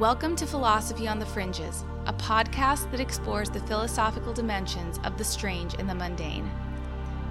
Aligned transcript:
Welcome 0.00 0.36
to 0.36 0.46
Philosophy 0.46 1.08
on 1.08 1.18
the 1.18 1.24
Fringes, 1.24 1.82
a 2.04 2.12
podcast 2.12 2.90
that 2.90 3.00
explores 3.00 3.48
the 3.48 3.60
philosophical 3.60 4.34
dimensions 4.34 5.00
of 5.04 5.16
the 5.16 5.24
strange 5.24 5.72
and 5.78 5.88
the 5.88 5.94
mundane. 5.94 6.50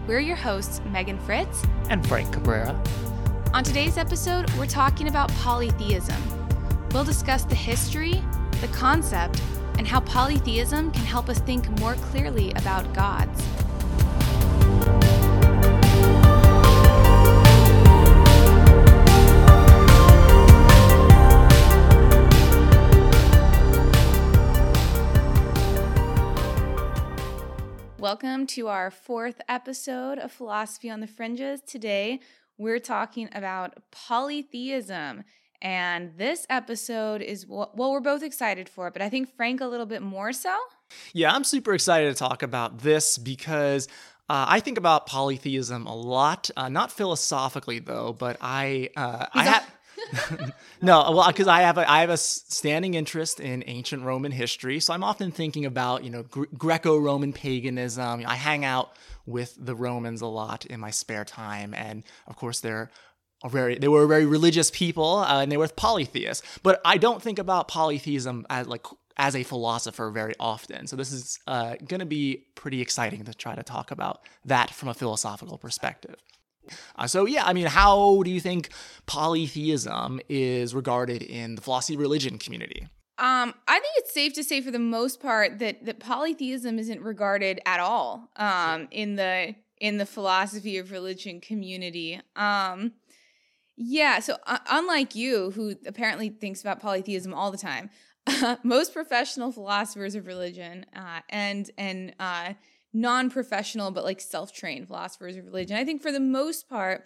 We're 0.07 0.21
your 0.21 0.36
hosts, 0.36 0.81
Megan 0.89 1.20
Fritts 1.20 1.62
and 1.91 2.04
Frank 2.07 2.33
Cabrera. 2.33 2.75
On 3.54 3.63
today's 3.63 3.99
episode, 3.99 4.49
we're 4.55 4.65
talking 4.65 5.09
about 5.09 5.29
polytheism. 5.33 6.20
We'll 6.89 7.04
discuss 7.04 7.43
the 7.43 7.54
history, 7.54 8.23
the 8.61 8.68
concept, 8.70 9.39
and 9.77 9.88
how 9.88 10.00
polytheism 10.00 10.89
can 10.89 11.05
help 11.05 11.29
us 11.29 11.38
think 11.41 11.70
more 11.79 11.93
clearly 11.93 12.50
about 12.54 12.91
gods. 12.95 13.43
Welcome 28.15 28.47
to 28.47 28.69
our 28.69 28.92
fourth 28.92 29.42
episode 29.50 30.19
of 30.19 30.32
Philosophy 30.32 30.89
on 30.89 31.01
the 31.01 31.05
Fringes. 31.05 31.60
Today, 31.60 32.22
we're 32.58 32.80
talking 32.80 33.28
about 33.36 33.73
polytheism. 33.91 35.25
And 35.61 36.17
this 36.17 36.45
episode 36.50 37.22
is 37.22 37.45
what, 37.45 37.75
well, 37.75 37.91
we're 37.91 38.00
both 38.00 38.23
excited 38.23 38.69
for 38.69 38.88
it, 38.88 38.94
but 38.94 39.02
I 39.02 39.09
think 39.09 39.36
Frank 39.36 39.59
a 39.59 39.66
little 39.66 39.86
bit 39.86 40.02
more 40.02 40.31
so. 40.31 40.58
Yeah, 41.11 41.33
I'm 41.33 41.44
super 41.44 41.73
excited 41.73 42.08
to 42.08 42.17
talk 42.17 42.41
about 42.41 42.78
this 42.78 43.17
because 43.17 43.89
uh, 44.30 44.45
I 44.47 44.61
think 44.61 44.77
about 44.77 45.08
polytheism 45.08 45.86
a 45.86 45.94
lot, 45.94 46.50
uh, 46.55 46.69
not 46.69 46.94
philosophically 46.94 47.80
though, 47.80 48.13
but 48.13 48.38
I 48.39 48.91
uh, 48.95 49.25
I 49.33 49.44
have. 49.44 49.75
no, 50.81 51.11
well, 51.11 51.27
because 51.27 51.47
I 51.47 51.61
have 51.61 51.77
a 51.77 51.89
I 51.89 52.02
have 52.02 52.09
a 52.09 52.17
standing 52.17 52.93
interest 52.93 53.39
in 53.39 53.63
ancient 53.67 54.03
Roman 54.03 54.31
history, 54.31 54.79
so 54.79 54.93
I'm 54.93 55.03
often 55.03 55.31
thinking 55.31 55.65
about 55.65 56.03
you 56.03 56.09
know 56.09 56.23
Gre- 56.23 56.45
Greco-Roman 56.57 57.33
paganism. 57.33 58.23
I 58.25 58.35
hang 58.35 58.65
out 58.65 58.91
with 59.25 59.55
the 59.57 59.75
Romans 59.75 60.21
a 60.21 60.27
lot 60.27 60.65
in 60.65 60.79
my 60.79 60.91
spare 60.91 61.25
time, 61.25 61.73
and 61.73 62.03
of 62.27 62.35
course 62.35 62.59
they're 62.59 62.91
very 63.49 63.77
they 63.77 63.87
were 63.87 64.03
a 64.03 64.07
very 64.07 64.25
religious 64.25 64.71
people 64.71 65.17
uh, 65.17 65.41
and 65.41 65.52
they 65.52 65.57
were 65.57 65.67
polytheists. 65.67 66.45
But 66.63 66.81
I 66.85 66.97
don't 66.97 67.21
think 67.21 67.39
about 67.39 67.67
polytheism 67.67 68.45
as 68.49 68.67
like 68.67 68.85
as 69.17 69.35
a 69.35 69.43
philosopher 69.43 70.09
very 70.11 70.33
often. 70.39 70.87
So 70.87 70.95
this 70.95 71.11
is 71.11 71.39
uh, 71.47 71.75
going 71.87 72.02
to 72.02 72.05
be 72.05 72.47
pretty 72.55 72.81
exciting 72.81 73.23
to 73.25 73.33
try 73.33 73.55
to 73.55 73.63
talk 73.63 73.91
about 73.91 74.21
that 74.43 74.71
from 74.71 74.89
a 74.89 74.93
philosophical 74.93 75.57
perspective. 75.57 76.15
Uh, 76.95 77.08
so 77.08 77.25
yeah, 77.25 77.44
I 77.45 77.53
mean, 77.53 77.67
how 77.67 78.21
do 78.23 78.31
you 78.31 78.39
think 78.39 78.69
polytheism 79.05 80.19
is 80.30 80.73
regarded 80.73 81.21
in 81.21 81.55
the 81.55 81.61
philosophy 81.61 81.97
religion 81.97 82.38
community? 82.38 82.88
Um, 83.17 83.53
I 83.67 83.80
think 83.80 83.94
it's 83.97 84.13
safe 84.13 84.33
to 84.33 84.44
say, 84.44 84.59
for 84.59 84.71
the 84.71 84.80
most 84.80 85.21
part, 85.21 85.59
that 85.59 85.86
that 85.86 85.99
polytheism 85.99 86.77
isn't 86.77 87.02
regarded 87.02 87.61
at 87.66 87.80
all 87.80 88.30
um, 88.36 88.89
in 88.91 89.16
the 89.16 89.55
in 89.80 89.97
the 89.97 90.05
philosophy 90.05 90.77
of 90.77 90.91
religion 90.91 91.39
community. 91.39 92.19
Um, 92.36 92.93
yeah, 93.77 94.19
so 94.19 94.38
uh, 94.47 94.59
unlike 94.69 95.16
you, 95.16 95.52
who 95.52 95.75
apparently 95.86 96.30
thinks 96.30 96.61
about 96.61 96.80
polytheism 96.80 97.33
all 97.33 97.52
the 97.52 97.58
time, 97.58 97.89
most 98.63 98.93
professional 98.93 99.52
philosophers 99.52 100.16
of 100.16 100.27
religion 100.27 100.86
uh, 100.95 101.19
and 101.30 101.71
and 101.77 102.13
uh, 102.19 102.53
non-professional 102.95 103.91
but 103.91 104.03
like 104.03 104.21
self-trained 104.21 104.88
philosophers 104.88 105.35
of 105.35 105.45
religion, 105.45 105.77
I 105.77 105.83
think 105.83 106.01
for 106.01 106.11
the 106.11 106.19
most 106.19 106.69
part, 106.69 107.03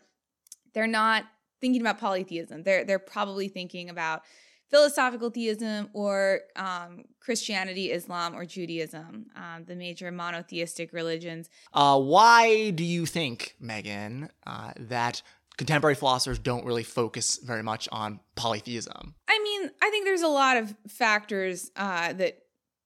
they're 0.73 0.87
not 0.87 1.25
thinking 1.59 1.81
about 1.81 1.99
polytheism. 1.99 2.63
They're 2.63 2.85
they're 2.85 2.99
probably 2.99 3.47
thinking 3.47 3.89
about 3.89 4.21
philosophical 4.69 5.31
theism 5.31 5.89
or 5.93 6.41
um, 6.55 7.05
Christianity, 7.19 7.91
Islam, 7.91 8.35
or 8.35 8.45
Judaism, 8.45 9.25
um, 9.35 9.65
the 9.65 9.75
major 9.75 10.11
monotheistic 10.11 10.93
religions. 10.93 11.49
Uh, 11.73 11.99
why 11.99 12.69
do 12.69 12.83
you 12.83 13.08
think, 13.08 13.55
Megan, 13.59 14.30
uh, 14.45 14.71
that 14.77 15.23
contemporary 15.58 15.95
philosophers 15.95 16.39
don't 16.39 16.65
really 16.65 16.83
focus 16.83 17.37
very 17.43 17.64
much 17.64 17.89
on 17.91 18.19
polytheism. 18.35 19.15
I 19.27 19.39
mean, 19.43 19.69
I 19.81 19.89
think 19.89 20.05
there's 20.05 20.21
a 20.21 20.30
lot 20.30 20.55
of 20.55 20.73
factors 20.87 21.69
uh, 21.75 22.14
that 22.14 22.37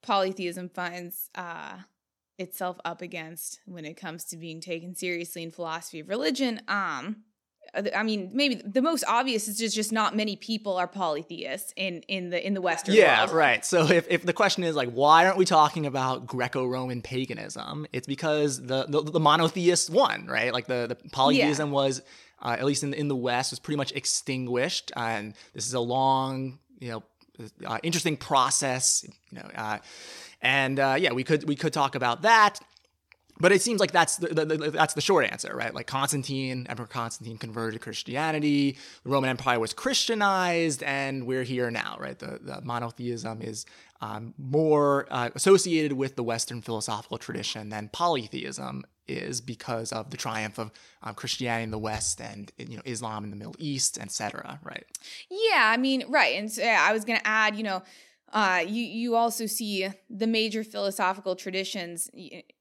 polytheism 0.01 0.69
finds 0.69 1.29
uh, 1.35 1.73
itself 2.43 2.77
up 2.85 3.01
against 3.01 3.59
when 3.65 3.85
it 3.85 3.95
comes 3.95 4.23
to 4.25 4.37
being 4.37 4.61
taken 4.61 4.95
seriously 4.95 5.41
in 5.41 5.51
philosophy 5.51 5.99
of 6.01 6.09
religion. 6.09 6.61
Um, 6.67 7.23
I 7.95 8.03
mean, 8.03 8.29
maybe 8.33 8.55
the 8.55 8.83
most 8.83 9.03
obvious 9.07 9.47
is 9.47 9.57
just 9.57 9.73
just 9.73 9.91
not 9.91 10.15
many 10.15 10.35
people 10.35 10.77
are 10.77 10.87
polytheists 10.87 11.73
in 11.75 12.03
in 12.07 12.29
the 12.29 12.45
in 12.45 12.53
the 12.53 12.61
Western 12.61 12.93
yeah, 12.93 13.21
world. 13.21 13.31
Yeah, 13.31 13.35
right. 13.35 13.65
So 13.65 13.85
if, 13.89 14.05
if 14.09 14.23
the 14.23 14.33
question 14.33 14.63
is 14.63 14.75
like, 14.75 14.91
why 14.91 15.25
aren't 15.25 15.37
we 15.37 15.45
talking 15.45 15.87
about 15.87 16.27
Greco-Roman 16.27 17.01
paganism? 17.01 17.87
It's 17.91 18.05
because 18.05 18.63
the 18.63 18.85
the, 18.87 19.01
the 19.01 19.19
monotheist 19.19 19.89
won, 19.89 20.27
right? 20.27 20.53
Like 20.53 20.67
the 20.67 20.85
the 20.87 21.09
polytheism 21.09 21.69
yeah. 21.69 21.73
was 21.73 22.01
uh, 22.43 22.55
at 22.59 22.65
least 22.65 22.83
in 22.83 22.93
in 22.93 23.07
the 23.07 23.15
West, 23.15 23.51
was 23.51 23.59
pretty 23.59 23.77
much 23.77 23.91
extinguished. 23.93 24.91
And 24.95 25.33
this 25.55 25.65
is 25.65 25.73
a 25.73 25.79
long, 25.79 26.59
you 26.79 26.91
know, 26.91 27.03
uh, 27.65 27.79
interesting 27.81 28.17
process. 28.17 29.03
You 29.31 29.39
know, 29.39 29.49
uh, 29.55 29.79
and 30.43 30.79
uh, 30.79 30.95
yeah, 30.99 31.13
we 31.13 31.23
could 31.23 31.47
we 31.47 31.55
could 31.55 31.73
talk 31.73 31.95
about 31.95 32.21
that. 32.21 32.59
But 33.39 33.51
it 33.51 33.63
seems 33.63 33.79
like 33.79 33.91
that's 33.91 34.17
the, 34.17 34.27
the, 34.27 34.45
the, 34.45 34.71
that's 34.71 34.93
the 34.93 35.01
short 35.01 35.25
answer, 35.25 35.55
right? 35.55 35.73
Like 35.73 35.87
Constantine, 35.87 36.67
Emperor 36.69 36.85
Constantine 36.85 37.37
converted 37.37 37.73
to 37.73 37.79
Christianity. 37.79 38.77
The 39.03 39.09
Roman 39.09 39.31
Empire 39.31 39.59
was 39.59 39.73
Christianized, 39.73 40.83
and 40.83 41.25
we're 41.25 41.41
here 41.41 41.71
now, 41.71 41.97
right? 41.99 42.17
The, 42.17 42.39
the 42.39 42.61
monotheism 42.61 43.41
is 43.41 43.65
um, 44.01 44.35
more 44.37 45.07
uh, 45.09 45.31
associated 45.33 45.93
with 45.93 46.15
the 46.15 46.23
Western 46.23 46.61
philosophical 46.61 47.17
tradition 47.17 47.69
than 47.69 47.89
polytheism 47.89 48.83
is 49.07 49.41
because 49.41 49.91
of 49.91 50.11
the 50.11 50.17
triumph 50.17 50.59
of 50.59 50.71
um, 51.01 51.15
Christianity 51.15 51.63
in 51.63 51.71
the 51.71 51.79
West 51.79 52.21
and 52.21 52.51
you 52.57 52.77
know 52.77 52.83
Islam 52.85 53.23
in 53.23 53.31
the 53.31 53.35
Middle 53.35 53.55
East, 53.57 53.97
etc. 53.99 54.59
Right? 54.61 54.85
Yeah, 55.29 55.63
I 55.69 55.77
mean, 55.77 56.05
right. 56.07 56.37
And 56.37 56.51
so, 56.51 56.61
yeah, 56.61 56.85
I 56.87 56.93
was 56.93 57.03
going 57.03 57.19
to 57.19 57.27
add, 57.27 57.55
you 57.55 57.63
know, 57.63 57.81
uh, 58.33 58.63
you 58.67 58.83
you 58.83 59.16
also 59.16 59.45
see 59.45 59.88
the 60.09 60.25
major 60.25 60.63
philosophical 60.63 61.35
traditions 61.35 62.09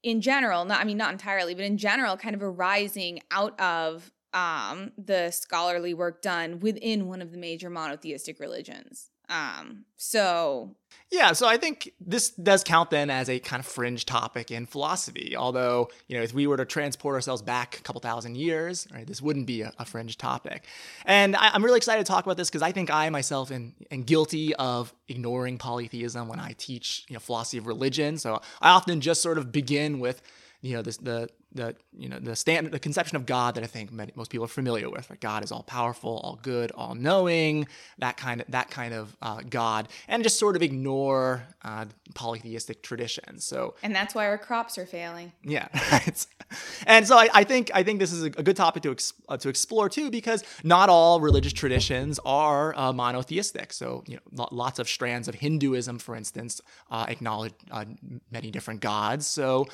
in 0.03 0.21
general. 0.21 0.65
Not, 0.65 0.79
I 0.79 0.83
mean, 0.83 0.97
not 0.97 1.11
entirely, 1.11 1.55
but 1.55 1.65
in 1.65 1.77
general, 1.77 2.15
kind 2.15 2.35
of 2.35 2.43
arising 2.43 3.19
out 3.31 3.59
of 3.59 4.11
um, 4.33 4.91
the 4.97 5.31
scholarly 5.31 5.95
work 5.95 6.21
done 6.21 6.59
within 6.59 7.07
one 7.07 7.23
of 7.23 7.31
the 7.31 7.39
major 7.39 7.71
monotheistic 7.71 8.39
religions. 8.39 9.09
Um, 9.33 9.85
so 9.97 10.75
yeah, 11.09 11.33
so 11.33 11.47
I 11.47 11.57
think 11.57 11.91
this 11.99 12.29
does 12.29 12.63
count 12.63 12.89
then 12.91 13.09
as 13.09 13.29
a 13.29 13.39
kind 13.39 13.59
of 13.59 13.65
fringe 13.65 14.05
topic 14.05 14.51
in 14.51 14.65
philosophy. 14.67 15.35
Although, 15.35 15.89
you 16.07 16.17
know, 16.17 16.23
if 16.23 16.33
we 16.33 16.45
were 16.45 16.57
to 16.57 16.65
transport 16.65 17.15
ourselves 17.15 17.41
back 17.41 17.79
a 17.79 17.81
couple 17.81 17.99
thousand 17.99 18.35
years, 18.35 18.87
right, 18.93 19.07
this 19.07 19.21
wouldn't 19.21 19.47
be 19.47 19.61
a, 19.61 19.71
a 19.79 19.85
fringe 19.85 20.17
topic. 20.17 20.65
And 21.05 21.35
I, 21.35 21.55
am 21.55 21.63
really 21.63 21.77
excited 21.77 22.05
to 22.05 22.11
talk 22.11 22.25
about 22.25 22.37
this 22.37 22.49
because 22.49 22.61
I 22.61 22.71
think 22.71 22.91
I 22.91 23.09
myself 23.09 23.51
am, 23.51 23.73
am 23.91 24.03
guilty 24.03 24.53
of 24.55 24.93
ignoring 25.07 25.57
polytheism 25.57 26.27
when 26.27 26.39
I 26.39 26.53
teach, 26.57 27.05
you 27.07 27.15
know, 27.15 27.19
philosophy 27.19 27.57
of 27.57 27.65
religion. 27.65 28.17
So 28.17 28.41
I 28.61 28.69
often 28.69 29.01
just 29.01 29.21
sort 29.21 29.37
of 29.37 29.51
begin 29.51 29.99
with 29.99 30.21
you 30.63 30.77
know 30.77 30.81
this, 30.81 30.95
the 30.95 31.29
the 31.53 31.75
you 31.95 32.07
know 32.07 32.17
the 32.19 32.37
stand 32.37 32.71
the 32.71 32.79
conception 32.79 33.17
of 33.17 33.25
God 33.25 33.55
that 33.55 33.65
I 33.65 33.67
think 33.67 33.91
many, 33.91 34.13
most 34.15 34.31
people 34.31 34.45
are 34.45 34.47
familiar 34.47 34.89
with. 34.89 35.09
Right? 35.09 35.19
God 35.19 35.43
is 35.43 35.51
all 35.51 35.63
powerful, 35.63 36.21
all 36.23 36.39
good, 36.41 36.71
all 36.71 36.95
knowing. 36.95 37.67
That 37.99 38.15
kind 38.15 38.39
of 38.39 38.49
that 38.49 38.71
kind 38.71 38.93
of 38.93 39.15
uh, 39.21 39.41
God, 39.49 39.89
and 40.07 40.23
just 40.23 40.39
sort 40.39 40.55
of 40.55 40.61
ignore 40.61 41.43
uh, 41.63 41.85
polytheistic 42.13 42.81
traditions. 42.81 43.43
So 43.43 43.75
and 43.83 43.93
that's 43.93 44.15
why 44.15 44.25
our 44.25 44.37
crops 44.37 44.77
are 44.77 44.85
failing. 44.85 45.33
Yeah, 45.43 45.67
and 46.87 47.05
so 47.05 47.17
I, 47.17 47.27
I, 47.33 47.43
think 47.43 47.69
I 47.73 47.83
think 47.83 47.99
this 47.99 48.13
is 48.13 48.23
a, 48.23 48.27
a 48.27 48.43
good 48.43 48.55
topic 48.55 48.83
to 48.83 48.91
ex, 48.91 49.11
uh, 49.27 49.35
to 49.35 49.49
explore 49.49 49.89
too, 49.89 50.09
because 50.09 50.45
not 50.63 50.87
all 50.87 51.19
religious 51.19 51.51
traditions 51.51 52.21
are 52.25 52.73
uh, 52.77 52.93
monotheistic. 52.93 53.73
So 53.73 54.05
you 54.07 54.17
know, 54.31 54.47
lots 54.51 54.79
of 54.79 54.87
strands 54.87 55.27
of 55.27 55.35
Hinduism, 55.35 55.99
for 55.99 56.15
instance, 56.15 56.61
uh, 56.89 57.05
acknowledge 57.09 57.53
uh, 57.69 57.83
many 58.31 58.49
different 58.49 58.79
gods. 58.79 59.27
So 59.27 59.67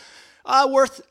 uh, 0.49 0.67
worth 0.69 1.01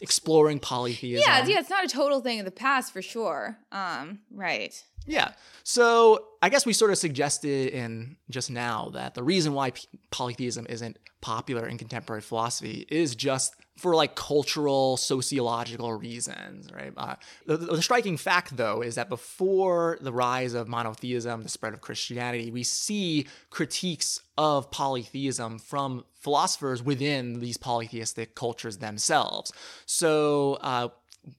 exploring 0.00 0.58
polytheism. 0.58 1.24
Yeah, 1.26 1.46
yeah, 1.46 1.60
it's 1.60 1.70
not 1.70 1.84
a 1.84 1.88
total 1.88 2.20
thing 2.20 2.38
of 2.38 2.44
the 2.44 2.50
past 2.50 2.92
for 2.92 3.02
sure. 3.02 3.58
Um, 3.72 4.20
right. 4.30 4.82
Yeah. 5.06 5.32
So 5.62 6.26
I 6.42 6.48
guess 6.48 6.64
we 6.64 6.72
sort 6.72 6.90
of 6.90 6.98
suggested 6.98 7.72
in 7.72 8.16
just 8.30 8.50
now 8.50 8.90
that 8.94 9.14
the 9.14 9.22
reason 9.22 9.52
why 9.52 9.72
p- 9.72 9.86
polytheism 10.10 10.66
isn't 10.68 10.98
popular 11.20 11.66
in 11.66 11.78
contemporary 11.78 12.22
philosophy 12.22 12.86
is 12.88 13.14
just 13.14 13.54
for 13.76 13.94
like 13.94 14.14
cultural, 14.14 14.96
sociological 14.96 15.92
reasons, 15.92 16.72
right? 16.72 16.92
Uh, 16.96 17.16
the, 17.46 17.56
the, 17.56 17.82
striking 17.82 18.16
fact, 18.16 18.56
though, 18.56 18.82
is 18.82 18.94
that 18.94 19.08
before 19.08 19.98
the 20.00 20.12
rise 20.12 20.54
of 20.54 20.68
monotheism, 20.68 21.42
the 21.42 21.48
spread 21.48 21.74
of 21.74 21.80
Christianity, 21.80 22.50
we 22.50 22.62
see 22.62 23.26
critiques 23.50 24.20
of 24.38 24.70
polytheism 24.70 25.58
from 25.58 26.04
philosophers 26.24 26.82
within 26.82 27.38
these 27.38 27.58
polytheistic 27.58 28.34
cultures 28.34 28.78
themselves. 28.78 29.52
So 29.84 30.54
uh, 30.54 30.88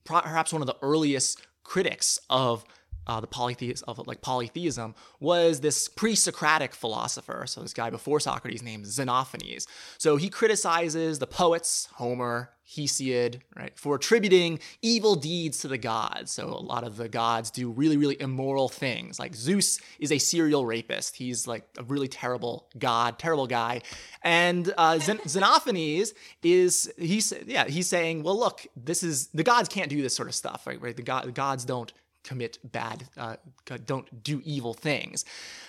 perhaps 0.03 0.53
one 0.53 0.61
of 0.61 0.67
the 0.67 0.77
earliest 0.81 1.41
critics 1.63 2.19
of 2.29 2.63
uh, 3.07 3.19
the 3.19 3.28
polytheism 3.28 3.86
of 3.88 4.06
like 4.07 4.22
polytheism 4.22 4.96
was 5.19 5.62
this 5.62 5.88
pre-Socratic 5.88 6.74
philosopher. 6.74 7.46
So 7.48 7.62
this 7.62 7.74
guy 7.74 7.90
before 7.90 8.19
Socrates 8.19 8.63
named 8.63 8.86
Xenophanes. 8.86 9.68
So 9.98 10.18
he 10.18 10.30
criticizes 10.30 11.19
the 11.19 11.28
poets, 11.28 11.88
Homer, 11.96 12.52
Hesiod, 12.68 13.42
right, 13.56 13.78
for 13.78 13.96
attributing 13.96 14.60
evil 14.81 15.16
deeds 15.16 15.60
to 15.60 15.68
the 15.68 15.78
gods. 15.78 16.31
So 16.31 16.48
a 16.48 16.66
lot 16.66 16.84
of 16.84 16.98
the 16.98 17.07
gods 17.07 17.52
do 17.52 17.69
really, 17.69 17.96
really 17.96 18.19
immoral 18.19 18.69
things. 18.69 19.19
Like 19.19 19.36
Zeus 19.36 19.80
is 20.00 20.12
a 20.12 20.18
serial 20.18 20.66
rapist. 20.66 21.16
He's 21.16 21.46
like 21.46 21.68
a 21.78 21.84
really 21.84 22.07
terrible 22.07 22.68
god, 22.78 23.19
terrible 23.19 23.46
guy. 23.46 23.81
And 24.24 24.74
uh, 24.78 24.94
Xenophanes 24.96 26.13
is 26.42 26.92
he's 26.98 27.34
yeah 27.46 27.66
he's 27.66 27.88
saying, 27.88 28.24
well, 28.24 28.38
look, 28.38 28.66
this 28.75 29.04
is 29.04 29.28
the 29.28 29.44
gods 29.44 29.69
can't 29.69 29.90
do 29.90 30.02
this 30.02 30.16
sort 30.16 30.28
of 30.28 30.34
stuff, 30.34 30.66
right? 30.66 30.81
Right? 30.81 30.96
The, 30.96 31.04
god, 31.04 31.25
the 31.25 31.31
gods 31.31 31.66
don't 31.66 31.94
commit 32.25 32.60
bad, 32.63 33.07
uh, 33.18 33.38
don't 33.86 34.24
do 34.24 34.42
evil 34.44 34.74
things. 34.74 35.24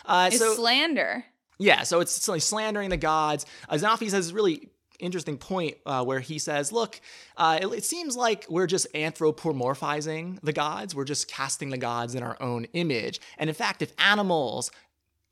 Uh, 0.05 0.31
it's 0.33 0.41
so, 0.41 0.55
slander. 0.55 1.25
Yeah, 1.59 1.85
so 1.85 2.01
it's, 2.01 2.13
slandering 2.45 2.91
the 2.91 2.97
gods. 2.97 3.47
Uh, 3.69 3.75
Xenophanes 3.77 4.13
has 4.13 4.33
really 4.33 4.69
interesting 4.99 5.37
point 5.37 5.77
uh, 5.85 6.05
where 6.05 6.21
he 6.21 6.39
says, 6.39 6.73
"Look, 6.73 7.01
uh, 7.37 7.59
it, 7.61 7.67
it, 7.67 7.85
seems 7.85 8.17
like 8.17 8.47
we're 8.49 8.67
just 8.67 8.93
anthropomorphizing 8.95 10.41
the 10.43 10.53
gods. 10.53 10.95
We're 10.95 11.05
just 11.05 11.29
casting 11.29 11.71
the 11.71 11.79
gods 11.79 12.15
in 12.15 12.23
our 12.23 12.41
own 12.43 12.67
image. 12.73 13.21
And 13.39 13.49
in 13.49 13.55
fact, 13.55 13.83
if 13.83 13.93
animals 13.99 14.71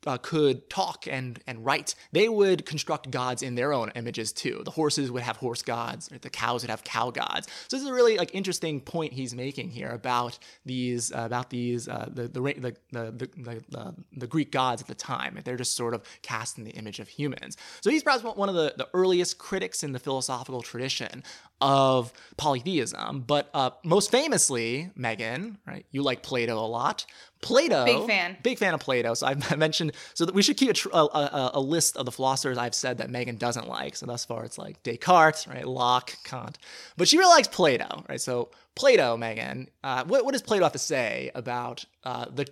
uh, 0.05 0.17
could 0.17 0.69
talk 0.69 1.07
and 1.07 1.39
and 1.47 1.65
write, 1.65 1.95
they 2.11 2.29
would 2.29 2.65
construct 2.65 3.11
gods 3.11 3.41
in 3.41 3.55
their 3.55 3.73
own 3.73 3.91
images 3.95 4.31
too. 4.31 4.61
The 4.63 4.71
horses 4.71 5.11
would 5.11 5.23
have 5.23 5.37
horse 5.37 5.61
gods, 5.61 6.09
the 6.21 6.29
cows 6.29 6.63
would 6.63 6.69
have 6.69 6.83
cow 6.83 7.11
gods. 7.11 7.47
So 7.67 7.77
this 7.77 7.83
is 7.83 7.89
a 7.89 7.93
really 7.93 8.17
like 8.17 8.33
interesting 8.33 8.81
point 8.81 9.13
he's 9.13 9.35
making 9.35 9.69
here 9.69 9.89
about 9.89 10.37
these 10.65 11.11
uh, 11.11 11.23
about 11.25 11.49
these 11.49 11.87
uh, 11.87 12.09
the, 12.11 12.27
the, 12.27 12.39
the, 12.39 12.75
the, 12.91 13.11
the, 13.11 13.63
the, 13.69 13.95
the 14.17 14.27
Greek 14.27 14.51
gods 14.51 14.81
at 14.81 14.87
the 14.87 14.95
time. 14.95 15.39
They're 15.43 15.57
just 15.57 15.75
sort 15.75 15.93
of 15.93 16.03
cast 16.21 16.57
in 16.57 16.63
the 16.63 16.71
image 16.71 16.99
of 16.99 17.07
humans. 17.07 17.57
So 17.81 17.89
he's 17.89 18.03
perhaps 18.03 18.23
one 18.23 18.49
of 18.49 18.55
the, 18.55 18.73
the 18.77 18.87
earliest 18.93 19.37
critics 19.37 19.83
in 19.83 19.91
the 19.91 19.99
philosophical 19.99 20.61
tradition 20.61 21.23
of 21.61 22.11
polytheism. 22.37 23.21
But 23.21 23.49
uh, 23.53 23.71
most 23.83 24.11
famously, 24.11 24.91
Megan, 24.95 25.57
right? 25.65 25.85
You 25.91 26.03
like 26.03 26.21
Plato 26.21 26.57
a 26.57 26.67
lot. 26.67 27.05
Plato, 27.41 27.85
big 27.85 28.07
fan, 28.07 28.37
big 28.41 28.57
fan 28.57 28.73
of 28.73 28.79
Plato. 28.79 29.13
So 29.13 29.27
I've 29.27 29.57
mentioned 29.57 29.91
so 30.13 30.25
that 30.25 30.33
we 30.33 30.41
should 30.41 30.57
keep 30.57 30.69
a, 30.69 30.73
tr- 30.73 30.89
a, 30.93 30.97
a, 30.97 31.51
a, 31.55 31.59
list 31.59 31.97
of 31.97 32.05
the 32.05 32.11
philosophers 32.11 32.57
I've 32.57 32.73
said 32.73 32.97
that 32.97 33.09
Megan 33.09 33.37
doesn't 33.37 33.67
like. 33.67 33.95
So 33.95 34.05
thus 34.05 34.25
far, 34.25 34.43
it's 34.45 34.57
like 34.57 34.81
Descartes, 34.83 35.47
right, 35.47 35.67
Locke, 35.67 36.17
Kant, 36.23 36.57
but 36.97 37.07
she 37.07 37.17
really 37.17 37.33
likes 37.35 37.47
Plato, 37.47 38.03
right? 38.09 38.19
So 38.19 38.49
Plato, 38.75 39.15
Megan, 39.15 39.69
uh, 39.83 40.03
what, 40.05 40.25
what 40.25 40.31
does 40.31 40.41
Plato 40.41 40.63
have 40.63 40.73
to 40.73 40.79
say 40.79 41.31
about 41.35 41.85
uh, 42.03 42.25
the 42.33 42.47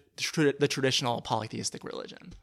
the 0.59 0.67
traditional 0.67 1.21
polytheistic 1.21 1.83
religion? 1.83 2.33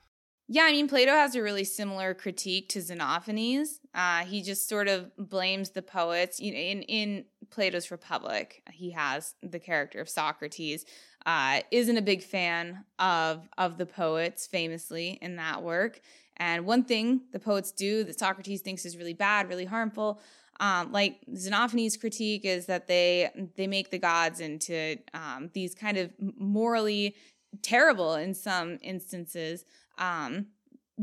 Yeah, 0.52 0.64
I 0.64 0.72
mean, 0.72 0.88
Plato 0.88 1.12
has 1.12 1.36
a 1.36 1.42
really 1.42 1.62
similar 1.62 2.12
critique 2.12 2.68
to 2.70 2.80
Xenophanes. 2.80 3.78
Uh, 3.94 4.24
he 4.24 4.42
just 4.42 4.68
sort 4.68 4.88
of 4.88 5.16
blames 5.16 5.70
the 5.70 5.80
poets. 5.80 6.40
You 6.40 6.50
know, 6.50 6.58
in 6.58 6.82
in 6.82 7.24
Plato's 7.50 7.92
Republic, 7.92 8.60
he 8.72 8.90
has 8.90 9.34
the 9.44 9.60
character 9.60 10.00
of 10.00 10.08
Socrates. 10.08 10.84
Uh, 11.24 11.60
isn't 11.70 11.96
a 11.96 12.02
big 12.02 12.24
fan 12.24 12.84
of 12.98 13.48
of 13.58 13.78
the 13.78 13.86
poets, 13.86 14.48
famously 14.48 15.20
in 15.22 15.36
that 15.36 15.62
work. 15.62 16.00
And 16.38 16.66
one 16.66 16.82
thing 16.82 17.20
the 17.30 17.38
poets 17.38 17.70
do 17.70 18.02
that 18.02 18.18
Socrates 18.18 18.60
thinks 18.60 18.84
is 18.84 18.96
really 18.96 19.14
bad, 19.14 19.48
really 19.48 19.66
harmful, 19.66 20.20
um, 20.58 20.90
like 20.90 21.20
Xenophanes' 21.32 22.00
critique 22.00 22.44
is 22.44 22.66
that 22.66 22.88
they 22.88 23.30
they 23.54 23.68
make 23.68 23.90
the 23.92 24.00
gods 24.00 24.40
into 24.40 24.96
um, 25.14 25.50
these 25.54 25.76
kind 25.76 25.96
of 25.96 26.10
morally 26.18 27.14
terrible 27.62 28.14
in 28.14 28.34
some 28.34 28.78
instances 28.82 29.64
um, 30.00 30.46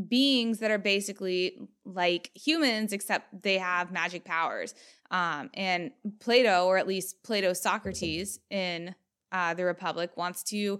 beings 0.09 0.59
that 0.59 0.71
are 0.71 0.77
basically 0.77 1.57
like 1.85 2.31
humans, 2.35 2.93
except 2.93 3.41
they 3.41 3.57
have 3.57 3.91
magic 3.91 4.25
powers. 4.25 4.75
Um, 5.09 5.49
and 5.53 5.91
Plato, 6.19 6.65
or 6.65 6.77
at 6.77 6.87
least 6.87 7.23
Plato 7.23 7.53
Socrates 7.53 8.39
in 8.49 8.93
uh, 9.31 9.53
the 9.53 9.63
Republic, 9.63 10.11
wants 10.17 10.43
to 10.43 10.79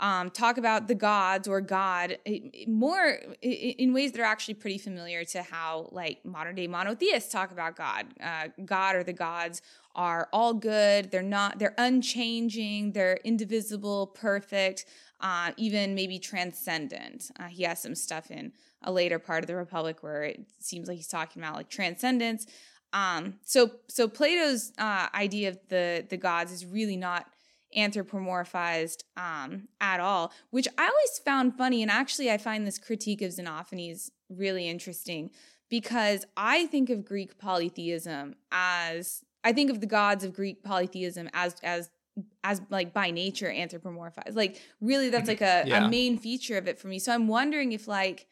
um, 0.00 0.30
talk 0.30 0.58
about 0.58 0.88
the 0.88 0.94
gods 0.94 1.46
or 1.46 1.60
God 1.60 2.18
more 2.66 3.18
in 3.42 3.92
ways 3.92 4.12
that 4.12 4.20
are 4.20 4.24
actually 4.24 4.54
pretty 4.54 4.78
familiar 4.78 5.24
to 5.24 5.42
how 5.42 5.88
like 5.92 6.24
modern 6.24 6.56
day 6.56 6.66
monotheists 6.66 7.30
talk 7.30 7.52
about 7.52 7.76
God. 7.76 8.06
Uh, 8.20 8.48
God 8.64 8.96
or 8.96 9.04
the 9.04 9.12
gods 9.12 9.62
are 9.94 10.28
all 10.32 10.52
good. 10.52 11.10
They're 11.12 11.22
not. 11.22 11.58
They're 11.60 11.74
unchanging. 11.78 12.92
They're 12.92 13.18
indivisible, 13.24 14.08
perfect 14.08 14.86
uh, 15.24 15.52
even 15.56 15.94
maybe 15.94 16.18
transcendent. 16.18 17.30
Uh, 17.40 17.44
he 17.44 17.62
has 17.62 17.80
some 17.80 17.94
stuff 17.94 18.30
in 18.30 18.52
a 18.82 18.92
later 18.92 19.18
part 19.18 19.42
of 19.42 19.46
the 19.48 19.56
Republic 19.56 20.02
where 20.02 20.22
it 20.22 20.40
seems 20.60 20.86
like 20.86 20.98
he's 20.98 21.08
talking 21.08 21.42
about 21.42 21.56
like 21.56 21.70
transcendence. 21.70 22.46
Um, 22.92 23.36
so 23.42 23.72
so 23.88 24.06
Plato's 24.06 24.72
uh, 24.78 25.08
idea 25.14 25.48
of 25.48 25.58
the 25.68 26.06
the 26.08 26.18
gods 26.18 26.52
is 26.52 26.66
really 26.66 26.98
not 26.98 27.26
anthropomorphized 27.76 29.02
um, 29.16 29.66
at 29.80 29.98
all, 29.98 30.30
which 30.50 30.68
I 30.78 30.82
always 30.82 31.18
found 31.24 31.56
funny. 31.56 31.80
And 31.80 31.90
actually, 31.90 32.30
I 32.30 32.36
find 32.36 32.66
this 32.66 32.78
critique 32.78 33.22
of 33.22 33.32
Xenophanes 33.32 34.10
really 34.28 34.68
interesting 34.68 35.30
because 35.70 36.26
I 36.36 36.66
think 36.66 36.90
of 36.90 37.04
Greek 37.04 37.38
polytheism 37.38 38.36
as 38.52 39.24
I 39.42 39.54
think 39.54 39.70
of 39.70 39.80
the 39.80 39.86
gods 39.86 40.22
of 40.22 40.34
Greek 40.34 40.62
polytheism 40.62 41.30
as 41.32 41.56
as 41.62 41.88
as 42.42 42.60
like 42.70 42.92
by 42.92 43.10
nature 43.10 43.48
anthropomorphized. 43.48 44.34
Like 44.34 44.60
really 44.80 45.10
that's 45.10 45.28
like 45.28 45.40
a, 45.40 45.64
yeah. 45.66 45.86
a 45.86 45.88
main 45.88 46.18
feature 46.18 46.58
of 46.58 46.68
it 46.68 46.78
for 46.78 46.88
me. 46.88 46.98
So 46.98 47.12
I'm 47.12 47.28
wondering 47.28 47.72
if 47.72 47.88
like 47.88 48.26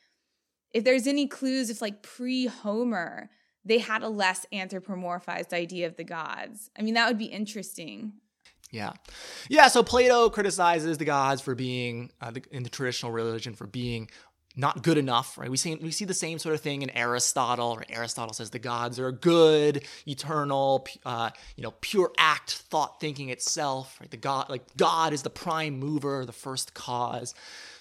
if 0.73 0.84
there's 0.84 1.06
any 1.06 1.26
clues 1.26 1.70
if 1.70 1.82
like 1.82 2.02
pre-Homer 2.02 3.31
they 3.64 3.79
had 3.79 4.02
a 4.02 4.08
less 4.08 4.44
anthropomorphized 4.52 5.52
idea 5.52 5.87
of 5.87 5.96
the 5.96 6.05
gods. 6.05 6.70
I 6.79 6.82
mean 6.82 6.94
that 6.94 7.08
would 7.08 7.19
be 7.19 7.26
interesting. 7.26 8.14
Yeah. 8.70 8.93
Yeah, 9.50 9.69
so 9.69 9.82
Plato 9.82 10.31
criticizes 10.31 10.96
the 10.96 11.05
gods 11.05 11.43
for 11.43 11.55
being 11.55 12.11
uh, 12.23 12.31
the, 12.31 12.43
in 12.50 12.62
the 12.62 12.70
traditional 12.70 13.12
religion 13.12 13.55
for 13.55 13.67
being 13.67 14.08
not 14.56 14.82
good 14.82 14.99
enough, 14.99 15.38
right? 15.38 15.50
We 15.50 15.56
see 15.56 15.75
we 15.76 15.90
see 15.90 16.04
the 16.04 16.14
same 16.14 16.38
sort 16.38 16.54
of 16.54 16.60
thing 16.60 16.82
in 16.82 16.90
Aristotle. 16.90 17.76
Right? 17.76 17.90
Aristotle 17.90 18.34
says 18.34 18.50
the 18.50 18.58
gods 18.58 18.99
are 18.99 19.10
good, 19.12 19.84
eternal, 20.06 20.87
uh, 21.04 21.31
you 21.56 21.62
know, 21.62 21.72
pure 21.81 22.12
act, 22.19 22.52
thought 22.52 23.00
thinking 23.00 23.31
itself. 23.31 23.96
Right? 24.00 24.10
The 24.10 24.16
God, 24.16 24.50
like 24.50 24.62
God, 24.76 25.12
is 25.12 25.22
the 25.22 25.31
prime 25.31 25.78
mover, 25.78 26.25
the 26.26 26.32
first 26.32 26.75
cause. 26.75 27.34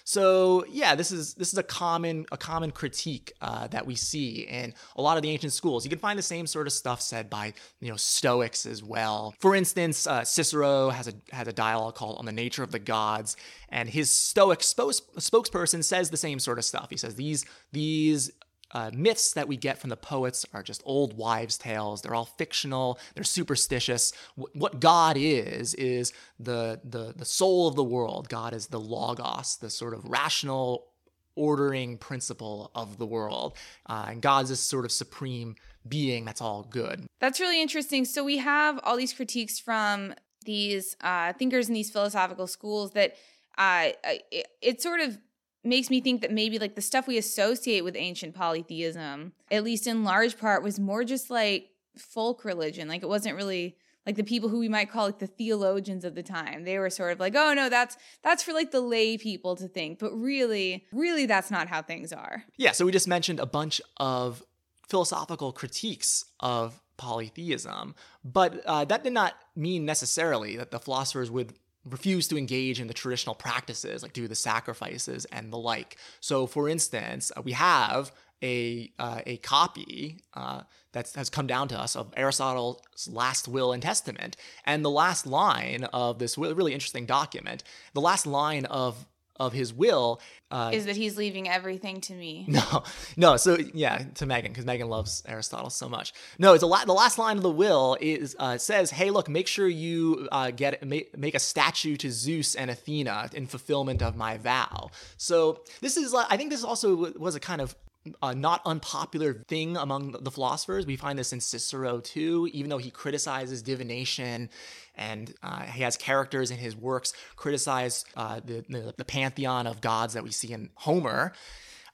So 0.04 0.64
yeah, 0.68 0.94
this 0.94 1.12
is 1.12 1.34
this 1.34 1.52
is 1.52 1.58
a 1.58 1.62
common 1.62 2.26
a 2.32 2.36
common 2.36 2.70
critique 2.70 3.32
uh, 3.40 3.66
that 3.68 3.86
we 3.86 3.94
see 3.94 4.40
in 4.42 4.74
a 4.96 5.02
lot 5.02 5.16
of 5.16 5.22
the 5.22 5.30
ancient 5.30 5.52
schools. 5.52 5.84
You 5.84 5.90
can 5.90 5.98
find 5.98 6.18
the 6.18 6.22
same 6.22 6.46
sort 6.46 6.66
of 6.66 6.72
stuff 6.72 7.00
said 7.00 7.30
by 7.30 7.54
you 7.80 7.90
know 7.90 7.96
Stoics 7.96 8.66
as 8.66 8.82
well. 8.82 9.34
For 9.40 9.54
instance, 9.54 10.06
uh, 10.06 10.24
Cicero 10.24 10.90
has 10.90 11.08
a 11.08 11.14
has 11.34 11.48
a 11.48 11.52
dialogue 11.52 11.94
called 11.94 12.18
"On 12.18 12.24
the 12.24 12.32
Nature 12.32 12.62
of 12.62 12.72
the 12.72 12.78
Gods," 12.78 13.36
and 13.68 13.88
his 13.88 14.10
Stoic 14.10 14.60
spokesperson 14.60 15.84
says 15.84 16.10
the 16.10 16.16
same 16.16 16.38
sort 16.38 16.58
of 16.58 16.64
stuff. 16.64 16.88
He 16.90 16.96
says 16.96 17.14
these 17.14 17.44
these 17.72 18.30
uh, 18.72 18.90
myths 18.94 19.32
that 19.34 19.48
we 19.48 19.56
get 19.56 19.78
from 19.78 19.90
the 19.90 19.96
poets 19.96 20.46
are 20.52 20.62
just 20.62 20.82
old 20.84 21.16
wives' 21.16 21.58
tales. 21.58 22.02
They're 22.02 22.14
all 22.14 22.24
fictional. 22.24 22.98
They're 23.14 23.24
superstitious. 23.24 24.12
W- 24.36 24.52
what 24.58 24.80
God 24.80 25.16
is 25.18 25.74
is 25.74 26.12
the, 26.38 26.80
the 26.84 27.12
the 27.16 27.24
soul 27.24 27.68
of 27.68 27.76
the 27.76 27.84
world. 27.84 28.28
God 28.28 28.54
is 28.54 28.68
the 28.68 28.80
logos, 28.80 29.56
the 29.56 29.70
sort 29.70 29.94
of 29.94 30.04
rational 30.04 30.86
ordering 31.34 31.96
principle 31.96 32.70
of 32.74 32.98
the 32.98 33.06
world, 33.06 33.56
uh, 33.86 34.06
and 34.08 34.20
God's 34.22 34.50
this 34.50 34.60
sort 34.60 34.84
of 34.84 34.92
supreme 34.92 35.56
being 35.88 36.24
that's 36.24 36.40
all 36.40 36.66
good. 36.70 37.06
That's 37.20 37.40
really 37.40 37.60
interesting. 37.60 38.04
So 38.04 38.22
we 38.24 38.38
have 38.38 38.78
all 38.84 38.96
these 38.96 39.12
critiques 39.12 39.58
from 39.58 40.14
these 40.44 40.96
uh, 41.00 41.32
thinkers 41.34 41.68
in 41.68 41.74
these 41.74 41.90
philosophical 41.90 42.46
schools 42.46 42.92
that 42.92 43.16
uh, 43.58 43.90
it, 44.30 44.48
it 44.60 44.82
sort 44.82 45.00
of 45.00 45.18
makes 45.64 45.90
me 45.90 46.00
think 46.00 46.20
that 46.22 46.32
maybe 46.32 46.58
like 46.58 46.74
the 46.74 46.82
stuff 46.82 47.06
we 47.06 47.18
associate 47.18 47.84
with 47.84 47.96
ancient 47.96 48.34
polytheism, 48.34 49.32
at 49.50 49.64
least 49.64 49.86
in 49.86 50.04
large 50.04 50.38
part, 50.38 50.62
was 50.62 50.80
more 50.80 51.04
just 51.04 51.30
like 51.30 51.70
folk 51.96 52.44
religion. 52.44 52.88
Like 52.88 53.02
it 53.02 53.08
wasn't 53.08 53.36
really 53.36 53.76
like 54.06 54.16
the 54.16 54.24
people 54.24 54.48
who 54.48 54.58
we 54.58 54.68
might 54.68 54.90
call 54.90 55.06
like 55.06 55.18
the 55.18 55.26
theologians 55.26 56.04
of 56.04 56.14
the 56.14 56.22
time. 56.22 56.64
They 56.64 56.78
were 56.78 56.90
sort 56.90 57.12
of 57.12 57.20
like, 57.20 57.34
oh 57.36 57.54
no, 57.54 57.68
that's 57.68 57.96
that's 58.22 58.42
for 58.42 58.52
like 58.52 58.70
the 58.70 58.80
lay 58.80 59.16
people 59.16 59.56
to 59.56 59.68
think. 59.68 59.98
But 59.98 60.12
really, 60.12 60.86
really 60.92 61.26
that's 61.26 61.50
not 61.50 61.68
how 61.68 61.82
things 61.82 62.12
are. 62.12 62.44
Yeah, 62.56 62.72
so 62.72 62.84
we 62.84 62.92
just 62.92 63.08
mentioned 63.08 63.40
a 63.40 63.46
bunch 63.46 63.80
of 63.98 64.42
philosophical 64.88 65.52
critiques 65.52 66.24
of 66.40 66.80
polytheism, 66.96 67.94
but 68.24 68.62
uh, 68.66 68.84
that 68.84 69.04
did 69.04 69.12
not 69.12 69.34
mean 69.56 69.84
necessarily 69.84 70.56
that 70.56 70.70
the 70.70 70.78
philosophers 70.78 71.30
would 71.30 71.54
refuse 71.84 72.28
to 72.28 72.38
engage 72.38 72.80
in 72.80 72.86
the 72.86 72.94
traditional 72.94 73.34
practices, 73.34 74.02
like 74.02 74.12
do 74.12 74.28
the 74.28 74.34
sacrifices 74.34 75.24
and 75.26 75.52
the 75.52 75.58
like. 75.58 75.96
So, 76.20 76.46
for 76.46 76.68
instance, 76.68 77.32
uh, 77.36 77.42
we 77.42 77.52
have 77.52 78.12
a 78.42 78.92
uh, 78.98 79.20
a 79.26 79.36
copy 79.38 80.20
uh, 80.34 80.62
that 80.92 81.12
has 81.14 81.30
come 81.30 81.46
down 81.46 81.68
to 81.68 81.78
us 81.78 81.96
of 81.96 82.12
Aristotle's 82.16 83.08
last 83.08 83.48
will 83.48 83.72
and 83.72 83.82
testament, 83.82 84.36
and 84.64 84.84
the 84.84 84.90
last 84.90 85.26
line 85.26 85.84
of 85.92 86.18
this 86.18 86.36
really 86.36 86.72
interesting 86.72 87.06
document, 87.06 87.64
the 87.94 88.00
last 88.00 88.26
line 88.26 88.64
of 88.66 89.06
of 89.46 89.52
his 89.52 89.72
will 89.72 90.20
uh, 90.50 90.70
is 90.72 90.86
that 90.86 90.96
he's 90.96 91.16
leaving 91.16 91.48
everything 91.48 92.00
to 92.02 92.14
me. 92.14 92.46
No, 92.52 92.82
no. 93.16 93.36
So 93.38 93.56
yeah, 93.72 94.04
to 94.16 94.26
Megan 94.26 94.52
because 94.52 94.66
Megan 94.66 94.88
loves 94.88 95.22
Aristotle 95.26 95.70
so 95.70 95.88
much. 95.88 96.12
No, 96.38 96.52
it's 96.52 96.62
a 96.62 96.66
lot. 96.66 96.86
The 96.86 96.92
last 96.92 97.16
line 97.16 97.38
of 97.38 97.42
the 97.42 97.50
will 97.50 97.96
is 98.00 98.36
uh, 98.38 98.58
says, 98.58 98.90
"Hey, 98.90 99.10
look, 99.10 99.28
make 99.28 99.46
sure 99.46 99.66
you 99.66 100.28
uh, 100.30 100.50
get 100.50 100.86
make, 100.86 101.16
make 101.16 101.34
a 101.34 101.38
statue 101.38 101.96
to 101.96 102.10
Zeus 102.10 102.54
and 102.54 102.70
Athena 102.70 103.30
in 103.32 103.46
fulfillment 103.46 104.02
of 104.02 104.16
my 104.16 104.36
vow." 104.36 104.90
So 105.16 105.62
this 105.80 105.96
is, 105.96 106.14
I 106.14 106.36
think, 106.36 106.50
this 106.50 106.62
also 106.62 107.12
was 107.18 107.34
a 107.34 107.40
kind 107.40 107.62
of 107.62 107.74
a 108.22 108.34
not 108.34 108.62
unpopular 108.64 109.34
thing 109.34 109.76
among 109.76 110.12
the 110.12 110.30
philosophers. 110.30 110.86
We 110.86 110.96
find 110.96 111.18
this 111.18 111.32
in 111.32 111.40
Cicero 111.40 112.00
too, 112.00 112.48
even 112.52 112.68
though 112.68 112.78
he 112.78 112.90
criticizes 112.90 113.62
divination 113.62 114.50
and 114.96 115.32
uh, 115.42 115.62
he 115.62 115.82
has 115.82 115.96
characters 115.96 116.50
in 116.50 116.58
his 116.58 116.76
works 116.76 117.12
criticize 117.36 118.04
uh, 118.16 118.40
the, 118.44 118.64
the, 118.68 118.94
the, 118.96 119.04
pantheon 119.04 119.66
of 119.66 119.80
gods 119.80 120.14
that 120.14 120.22
we 120.22 120.30
see 120.30 120.52
in 120.52 120.70
Homer. 120.74 121.32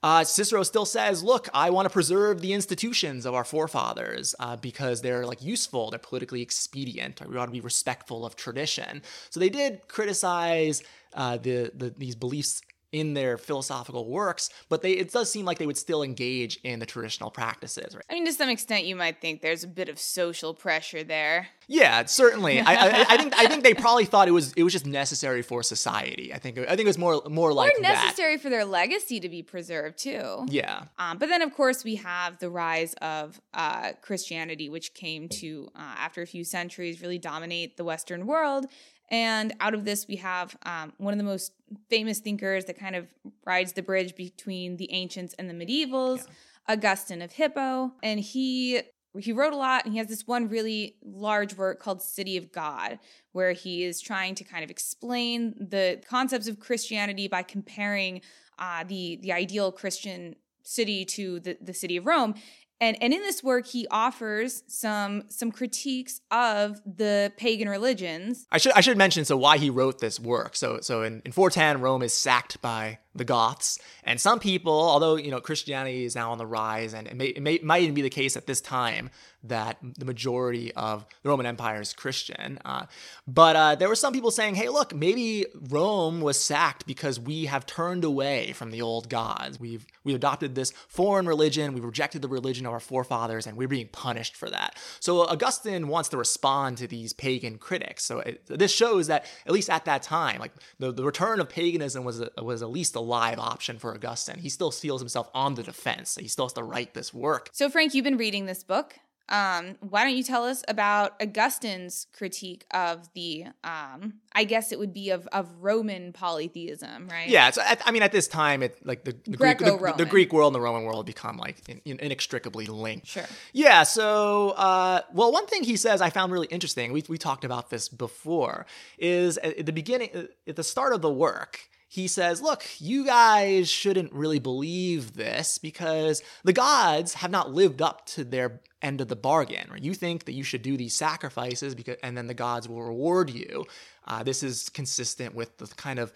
Uh, 0.02 0.22
Cicero 0.24 0.62
still 0.62 0.84
says, 0.84 1.24
"Look, 1.24 1.48
I 1.52 1.70
want 1.70 1.86
to 1.86 1.90
preserve 1.90 2.40
the 2.40 2.52
institutions 2.52 3.26
of 3.26 3.34
our 3.34 3.44
forefathers 3.44 4.34
uh, 4.38 4.56
because 4.56 5.02
they're 5.02 5.26
like 5.26 5.42
useful, 5.42 5.90
they're 5.90 5.98
politically 5.98 6.40
expedient. 6.40 7.20
We 7.28 7.36
ought 7.36 7.46
to 7.46 7.52
be 7.52 7.60
respectful 7.60 8.24
of 8.24 8.36
tradition." 8.36 9.02
So 9.30 9.40
they 9.40 9.48
did 9.48 9.88
criticize 9.88 10.84
uh, 11.14 11.38
the, 11.38 11.72
the 11.74 11.92
these 11.98 12.14
beliefs 12.14 12.62
in 12.92 13.14
their 13.14 13.36
philosophical 13.36 14.08
works, 14.08 14.50
but 14.68 14.82
they 14.82 14.92
it 14.92 15.12
does 15.12 15.30
seem 15.30 15.44
like 15.44 15.58
they 15.58 15.66
would 15.66 15.76
still 15.76 16.02
engage 16.02 16.58
in 16.64 16.78
the 16.78 16.86
traditional 16.86 17.30
practices. 17.30 17.94
Right? 17.94 18.04
I 18.10 18.14
mean, 18.14 18.26
to 18.26 18.32
some 18.32 18.48
extent, 18.48 18.86
you 18.86 18.96
might 18.96 19.20
think 19.20 19.42
there's 19.42 19.64
a 19.64 19.68
bit 19.68 19.88
of 19.88 19.98
social 19.98 20.54
pressure 20.54 21.04
there. 21.04 21.48
Yeah, 21.66 22.06
certainly. 22.06 22.60
I, 22.60 22.72
I, 22.72 23.00
I, 23.10 23.16
think 23.18 23.34
I 23.36 23.46
think 23.46 23.62
they 23.62 23.74
probably 23.88 24.06
thought 24.06 24.26
it 24.26 24.32
was 24.32 24.54
it 24.54 24.62
was 24.62 24.72
just 24.72 24.86
necessary 24.86 25.42
for 25.42 25.62
society. 25.62 26.32
I 26.32 26.38
think 26.38 26.58
I 26.58 26.68
think 26.68 26.80
it 26.80 26.86
was 26.86 26.98
more 26.98 27.22
more 27.28 27.52
like 27.52 27.76
or 27.76 27.80
necessary 27.80 28.36
that. 28.36 28.42
for 28.42 28.48
their 28.48 28.64
legacy 28.64 29.20
to 29.20 29.28
be 29.28 29.42
preserved 29.42 29.98
too. 29.98 30.46
Yeah. 30.48 30.84
Um, 30.98 31.18
but 31.18 31.28
then 31.28 31.42
of 31.42 31.52
course 31.54 31.84
we 31.84 31.96
have 31.96 32.38
the 32.38 32.48
rise 32.48 32.94
of 33.02 33.40
uh, 33.52 33.92
Christianity, 34.00 34.70
which 34.70 34.94
came 34.94 35.28
to 35.28 35.68
uh, 35.74 35.94
after 35.98 36.22
a 36.22 36.26
few 36.26 36.44
centuries 36.44 37.02
really 37.02 37.18
dominate 37.18 37.76
the 37.76 37.84
Western 37.84 38.26
world 38.26 38.66
and 39.10 39.54
out 39.60 39.74
of 39.74 39.84
this, 39.84 40.06
we 40.06 40.16
have 40.16 40.56
um, 40.64 40.92
one 40.98 41.14
of 41.14 41.18
the 41.18 41.24
most 41.24 41.52
famous 41.88 42.18
thinkers 42.18 42.66
that 42.66 42.78
kind 42.78 42.94
of 42.94 43.06
rides 43.44 43.72
the 43.72 43.82
bridge 43.82 44.14
between 44.14 44.76
the 44.76 44.92
ancients 44.92 45.34
and 45.38 45.48
the 45.48 45.54
medievals, 45.54 46.26
yeah. 46.26 46.74
Augustine 46.74 47.22
of 47.22 47.32
Hippo. 47.32 47.92
And 48.02 48.20
he 48.20 48.82
he 49.18 49.32
wrote 49.32 49.54
a 49.54 49.56
lot 49.56 49.84
and 49.84 49.94
he 49.94 49.98
has 49.98 50.08
this 50.08 50.26
one 50.26 50.48
really 50.48 50.96
large 51.02 51.56
work 51.56 51.80
called 51.80 52.02
City 52.02 52.36
of 52.36 52.52
God, 52.52 52.98
where 53.32 53.52
he 53.52 53.82
is 53.84 54.00
trying 54.00 54.34
to 54.36 54.44
kind 54.44 54.62
of 54.62 54.70
explain 54.70 55.54
the 55.58 56.00
concepts 56.08 56.46
of 56.46 56.60
Christianity 56.60 57.26
by 57.26 57.42
comparing 57.42 58.20
uh, 58.58 58.84
the 58.84 59.18
the 59.22 59.32
ideal 59.32 59.72
Christian 59.72 60.36
city 60.62 61.06
to 61.06 61.40
the, 61.40 61.56
the 61.62 61.72
city 61.72 61.96
of 61.96 62.04
Rome 62.04 62.34
and 62.80 62.96
and 63.02 63.12
in 63.12 63.20
this 63.20 63.42
work 63.42 63.66
he 63.66 63.86
offers 63.90 64.62
some 64.66 65.24
some 65.28 65.50
critiques 65.50 66.20
of 66.30 66.80
the 66.84 67.32
pagan 67.36 67.68
religions. 67.68 68.46
I 68.50 68.58
should 68.58 68.72
i 68.72 68.80
should 68.80 68.96
mention 68.96 69.24
so 69.24 69.36
why 69.36 69.58
he 69.58 69.70
wrote 69.70 69.98
this 69.98 70.20
work. 70.20 70.56
So 70.56 70.80
so 70.80 71.02
in, 71.02 71.22
in 71.24 71.32
410 71.32 71.80
rome 71.80 72.02
is 72.02 72.12
sacked 72.12 72.60
by 72.62 72.98
the 73.14 73.24
Goths. 73.24 73.78
And 74.04 74.20
some 74.20 74.38
people, 74.38 74.72
although 74.72 75.16
you 75.16 75.30
know 75.30 75.40
Christianity 75.40 76.04
is 76.04 76.14
now 76.14 76.32
on 76.32 76.38
the 76.38 76.46
rise, 76.46 76.94
and 76.94 77.06
it, 77.06 77.16
may, 77.16 77.26
it 77.26 77.42
may, 77.42 77.58
might 77.62 77.82
even 77.82 77.94
be 77.94 78.02
the 78.02 78.10
case 78.10 78.36
at 78.36 78.46
this 78.46 78.60
time 78.60 79.10
that 79.44 79.78
the 79.82 80.04
majority 80.04 80.72
of 80.74 81.06
the 81.22 81.28
Roman 81.28 81.46
Empire 81.46 81.80
is 81.80 81.92
Christian, 81.92 82.58
uh, 82.64 82.86
but 83.26 83.56
uh, 83.56 83.74
there 83.76 83.88
were 83.88 83.94
some 83.94 84.12
people 84.12 84.30
saying, 84.30 84.54
"Hey, 84.54 84.68
look, 84.68 84.94
maybe 84.94 85.46
Rome 85.68 86.20
was 86.20 86.40
sacked 86.40 86.86
because 86.86 87.20
we 87.20 87.46
have 87.46 87.66
turned 87.66 88.04
away 88.04 88.52
from 88.52 88.70
the 88.70 88.82
old 88.82 89.08
gods. 89.08 89.60
We've 89.60 89.86
we 90.04 90.14
adopted 90.14 90.54
this 90.54 90.72
foreign 90.88 91.26
religion. 91.26 91.74
We've 91.74 91.84
rejected 91.84 92.22
the 92.22 92.28
religion 92.28 92.66
of 92.66 92.72
our 92.72 92.80
forefathers, 92.80 93.46
and 93.46 93.56
we're 93.56 93.68
being 93.68 93.88
punished 93.88 94.36
for 94.36 94.48
that." 94.50 94.76
So 95.00 95.26
Augustine 95.26 95.88
wants 95.88 96.08
to 96.10 96.16
respond 96.16 96.78
to 96.78 96.86
these 96.86 97.12
pagan 97.12 97.58
critics. 97.58 98.04
So 98.04 98.20
it, 98.20 98.46
this 98.46 98.72
shows 98.72 99.06
that 99.06 99.26
at 99.46 99.52
least 99.52 99.70
at 99.70 99.84
that 99.84 100.02
time, 100.02 100.40
like 100.40 100.52
the, 100.78 100.92
the 100.92 101.04
return 101.04 101.40
of 101.40 101.48
paganism 101.48 102.04
was 102.04 102.20
a, 102.20 102.30
was 102.42 102.62
at 102.62 102.70
least 102.70 102.94
a 102.96 103.00
live 103.08 103.38
option 103.38 103.78
for 103.78 103.94
Augustine. 103.94 104.38
He 104.38 104.48
still 104.48 104.70
feels 104.70 105.00
himself 105.00 105.30
on 105.34 105.54
the 105.54 105.62
defense. 105.62 106.16
He 106.20 106.28
still 106.28 106.44
has 106.44 106.52
to 106.54 106.62
write 106.62 106.94
this 106.94 107.12
work. 107.12 107.50
So, 107.52 107.68
Frank, 107.68 107.94
you've 107.94 108.04
been 108.04 108.18
reading 108.18 108.46
this 108.46 108.62
book. 108.62 108.94
Um, 109.30 109.76
why 109.80 110.04
don't 110.04 110.16
you 110.16 110.22
tell 110.22 110.44
us 110.44 110.64
about 110.68 111.20
Augustine's 111.20 112.06
critique 112.14 112.64
of 112.70 113.12
the, 113.12 113.44
um, 113.62 114.14
I 114.32 114.44
guess 114.44 114.72
it 114.72 114.78
would 114.78 114.94
be 114.94 115.10
of, 115.10 115.26
of 115.32 115.50
Roman 115.60 116.14
polytheism, 116.14 117.08
right? 117.08 117.28
Yeah. 117.28 117.50
So 117.50 117.60
I 117.84 117.90
mean, 117.90 118.02
at 118.02 118.10
this 118.10 118.26
time, 118.26 118.62
it 118.62 118.78
like 118.86 119.04
the, 119.04 119.14
the 119.26 119.36
Greek, 119.36 119.58
the, 119.58 119.94
the, 119.98 120.06
Greek 120.06 120.32
world 120.32 120.54
and 120.54 120.54
the 120.54 120.64
Roman 120.64 120.84
world 120.84 121.04
become 121.04 121.36
like 121.36 121.56
in, 121.68 121.82
in, 121.84 122.00
inextricably 122.00 122.66
linked. 122.66 123.08
Sure. 123.08 123.26
Yeah. 123.52 123.82
So, 123.82 124.50
uh, 124.50 125.02
well, 125.12 125.30
one 125.30 125.46
thing 125.46 125.62
he 125.62 125.76
says 125.76 126.00
I 126.00 126.08
found 126.08 126.32
really 126.32 126.46
interesting. 126.46 126.92
We 126.92 127.04
we 127.08 127.18
talked 127.18 127.44
about 127.44 127.68
this 127.68 127.90
before. 127.90 128.64
Is 128.96 129.36
at 129.38 129.66
the 129.66 129.72
beginning, 129.72 130.28
at 130.46 130.56
the 130.56 130.64
start 130.64 130.94
of 130.94 131.02
the 131.02 131.12
work 131.12 131.68
he 131.88 132.06
says, 132.06 132.42
Look, 132.42 132.64
you 132.78 133.04
guys 133.04 133.70
shouldn't 133.70 134.12
really 134.12 134.38
believe 134.38 135.14
this 135.14 135.56
because 135.58 136.22
the 136.44 136.52
gods 136.52 137.14
have 137.14 137.30
not 137.30 137.52
lived 137.52 137.80
up 137.80 138.04
to 138.06 138.24
their 138.24 138.60
end 138.82 139.00
of 139.00 139.08
the 139.08 139.16
bargain. 139.16 139.70
You 139.80 139.94
think 139.94 140.26
that 140.26 140.32
you 140.32 140.44
should 140.44 140.62
do 140.62 140.76
these 140.76 140.94
sacrifices 140.94 141.74
because, 141.74 141.96
and 142.02 142.16
then 142.16 142.26
the 142.26 142.34
gods 142.34 142.68
will 142.68 142.82
reward 142.82 143.30
you. 143.30 143.64
Uh, 144.06 144.22
this 144.22 144.42
is 144.42 144.68
consistent 144.68 145.34
with 145.34 145.56
the 145.56 145.66
kind 145.66 145.98
of 145.98 146.12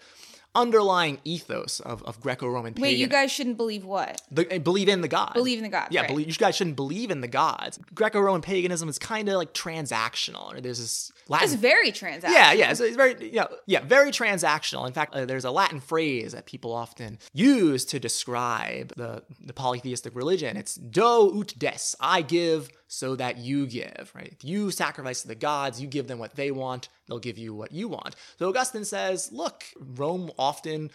underlying 0.55 1.19
ethos 1.23 1.79
of, 1.79 2.03
of 2.03 2.19
Greco-Roman 2.21 2.75
Wait, 2.77 2.97
you 2.97 3.07
guys 3.07 3.31
shouldn't 3.31 3.57
believe 3.57 3.85
what? 3.85 4.21
The, 4.31 4.51
eh, 4.53 4.57
believe 4.59 4.87
in 4.87 5.01
the 5.01 5.07
gods. 5.07 5.33
Believe 5.33 5.57
in 5.57 5.63
the 5.63 5.69
gods. 5.69 5.87
Yeah, 5.91 6.01
right. 6.01 6.09
believe, 6.09 6.27
you 6.27 6.33
guys 6.33 6.55
shouldn't 6.55 6.75
believe 6.75 7.11
in 7.11 7.21
the 7.21 7.27
gods. 7.27 7.79
Greco-Roman 7.93 8.41
paganism 8.41 8.87
is 8.89 8.99
kind 8.99 9.29
of 9.29 9.35
like 9.35 9.53
transactional. 9.53 10.53
Or 10.53 10.61
there's 10.61 10.79
this 10.79 11.11
Latin. 11.27 11.45
It's 11.45 11.55
very 11.55 11.91
transactional. 11.91 12.31
Yeah, 12.31 12.53
yeah, 12.53 12.71
it's, 12.71 12.79
it's 12.79 12.95
very 12.95 13.31
yeah, 13.31 13.45
yeah, 13.65 13.79
very 13.81 14.11
transactional. 14.11 14.85
In 14.85 14.93
fact, 14.93 15.15
uh, 15.15 15.25
there's 15.25 15.45
a 15.45 15.51
Latin 15.51 15.79
phrase 15.79 16.33
that 16.33 16.45
people 16.45 16.73
often 16.73 17.17
use 17.33 17.85
to 17.85 17.99
describe 17.99 18.93
the 18.95 19.23
the 19.43 19.53
polytheistic 19.53 20.15
religion. 20.15 20.57
It's 20.57 20.75
do 20.75 21.39
ut 21.39 21.53
des. 21.57 21.95
I 21.99 22.21
give 22.21 22.69
so 22.93 23.15
that 23.15 23.39
you 23.39 23.65
give, 23.65 24.11
right? 24.13 24.31
If 24.31 24.43
you 24.45 24.69
sacrifice 24.69 25.23
to 25.23 25.27
the 25.27 25.33
gods, 25.33 25.81
you 25.81 25.87
give 25.87 26.07
them 26.07 26.19
what 26.19 26.35
they 26.35 26.51
want, 26.51 26.89
they'll 27.07 27.17
give 27.17 27.39
you 27.39 27.51
what 27.51 27.71
you 27.71 27.87
want. 27.87 28.15
So 28.37 28.47
Augustine 28.47 28.85
says, 28.85 29.31
look, 29.31 29.63
Rome 29.95 30.29
often 30.37 30.91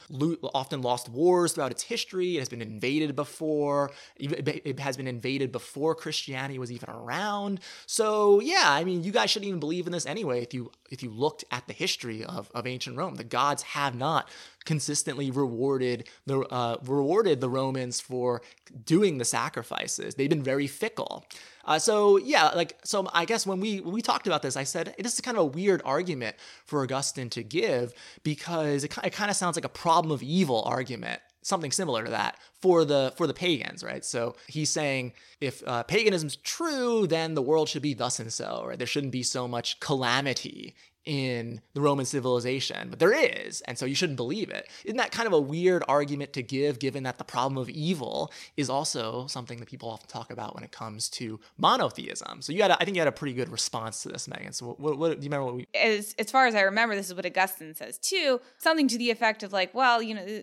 often 0.55 0.81
lost 0.81 1.09
wars 1.09 1.53
throughout 1.53 1.73
its 1.73 1.83
history. 1.83 2.37
It 2.37 2.39
has 2.39 2.49
been 2.49 2.63
invaded 2.63 3.17
before. 3.17 3.91
It 4.17 4.79
has 4.79 4.97
been 4.97 5.09
invaded 5.09 5.51
before 5.51 5.97
Christianity 5.97 6.61
was 6.61 6.71
even 6.71 6.89
around. 6.89 7.61
So 7.87 8.39
yeah, 8.41 8.67
I 8.67 8.85
mean, 8.85 9.03
you 9.03 9.11
guys 9.11 9.31
shouldn't 9.31 9.49
even 9.49 9.61
believe 9.61 9.87
in 9.87 9.93
this 9.93 10.07
anyway. 10.07 10.41
If 10.41 10.55
you 10.55 10.71
if 10.91 11.03
you 11.03 11.11
looked 11.11 11.45
at 11.51 11.67
the 11.67 11.73
history 11.73 12.25
of, 12.25 12.49
of 12.55 12.65
ancient 12.65 12.97
Rome, 12.97 13.17
the 13.17 13.25
gods 13.25 13.63
have 13.65 13.97
not 13.97 14.29
consistently 14.69 15.31
rewarded 15.31 16.07
the 16.27 16.41
uh, 16.41 16.77
rewarded 16.85 17.41
the 17.41 17.49
Romans 17.49 18.03
for 18.03 18.43
doing 18.85 19.17
the 19.17 19.25
sacrifices. 19.25 20.15
They've 20.15 20.29
been 20.29 20.43
very 20.43 20.67
fickle. 20.67 21.25
Uh, 21.65 21.79
so 21.79 22.19
yeah, 22.19 22.49
like 22.49 22.77
so, 22.85 23.09
I 23.15 23.25
guess 23.25 23.47
when 23.47 23.61
we 23.61 23.81
when 23.81 23.95
we 23.95 24.03
talked 24.03 24.27
about 24.27 24.43
this, 24.43 24.57
I 24.59 24.65
said 24.65 24.95
this 24.99 25.15
is 25.15 25.23
kind 25.23 25.39
of 25.39 25.43
a 25.43 25.47
weird 25.47 25.81
argument 25.87 26.37
for 26.67 26.83
Augustine 26.83 27.31
to 27.31 27.43
give 27.43 27.95
because 28.23 28.85
it, 28.85 28.95
it 29.03 29.15
kind 29.15 29.31
of 29.31 29.39
sounds 29.39 29.57
like 29.57 29.65
a 29.65 29.71
problem 29.71 30.13
of 30.13 30.23
evil 30.23 30.63
argument 30.67 31.23
something 31.41 31.73
similar 31.73 32.05
to 32.05 32.11
that 32.11 32.37
for 32.61 32.85
the 32.85 33.15
for 33.17 33.27
the 33.27 33.33
pagans, 33.33 33.83
right? 33.83 34.05
So 34.05 34.37
he's 34.49 34.69
saying 34.69 35.15
if 35.41 35.67
uh, 35.67 35.83
paganism's 35.85 36.37
true, 36.37 37.07
then 37.07 37.35
the 37.35 37.43
world 37.43 37.71
should 37.71 37.81
be 37.81 37.95
thus 37.95 38.21
and 38.21 38.31
so, 38.31 38.65
right? 38.67 38.77
There 38.77 38.87
shouldn't 38.87 39.13
be 39.13 39.23
so 39.23 39.49
much 39.49 39.81
calamity 39.81 40.77
in 41.09 41.63
the 41.73 41.81
Roman 41.81 42.05
civilization, 42.05 42.91
but 42.91 42.99
there 42.99 43.15
is, 43.15 43.63
and 43.63 43.79
so 43.79 43.87
you 43.87 43.95
shouldn't 43.95 44.19
believe 44.19 44.51
it. 44.51 44.69
Isn't 44.85 44.99
that 44.99 45.11
kind 45.11 45.27
of 45.27 45.33
a 45.33 45.41
weird 45.41 45.83
argument 45.89 46.35
to 46.35 46.43
give, 46.43 46.79
given 46.79 47.05
that 47.05 47.17
the 47.17 47.25
problem 47.25 47.57
of 47.57 47.71
evil 47.71 48.31
is 48.59 48.69
also 48.69 49.27
something 49.27 49.59
that 49.61 49.71
people 49.71 49.89
often 49.89 50.07
talk 50.07 50.31
about 50.31 50.55
when 50.55 50.65
it 50.65 50.71
comes 50.71 51.09
to 51.11 51.41
monotheism? 51.57 52.43
So 52.43 52.53
you 52.53 52.61
had, 52.61 52.73
a, 52.73 52.75
I 52.75 52.85
think, 52.85 52.95
you 52.95 53.01
had 53.01 53.09
a 53.09 53.13
pretty 53.13 53.33
good 53.33 53.49
response 53.49 54.03
to 54.03 54.11
this, 54.11 54.29
Megan. 54.29 54.53
So 54.53 54.77
what, 54.79 54.99
what 54.99 55.09
do 55.19 55.25
you 55.25 55.31
remember? 55.31 55.47
What 55.47 55.55
we? 55.55 55.67
As 55.75 56.15
as 56.19 56.31
far 56.31 56.47
as 56.47 56.55
I 56.55 56.61
remember, 56.61 56.95
this 56.95 57.09
is 57.09 57.15
what 57.15 57.25
Augustine 57.25 57.75
says 57.75 57.97
too. 57.97 58.39
Something 58.59 58.87
to 58.89 58.99
the 58.99 59.11
effect 59.11 59.43
of 59.43 59.51
like, 59.51 59.73
well, 59.73 60.03
you 60.03 60.15
know, 60.15 60.43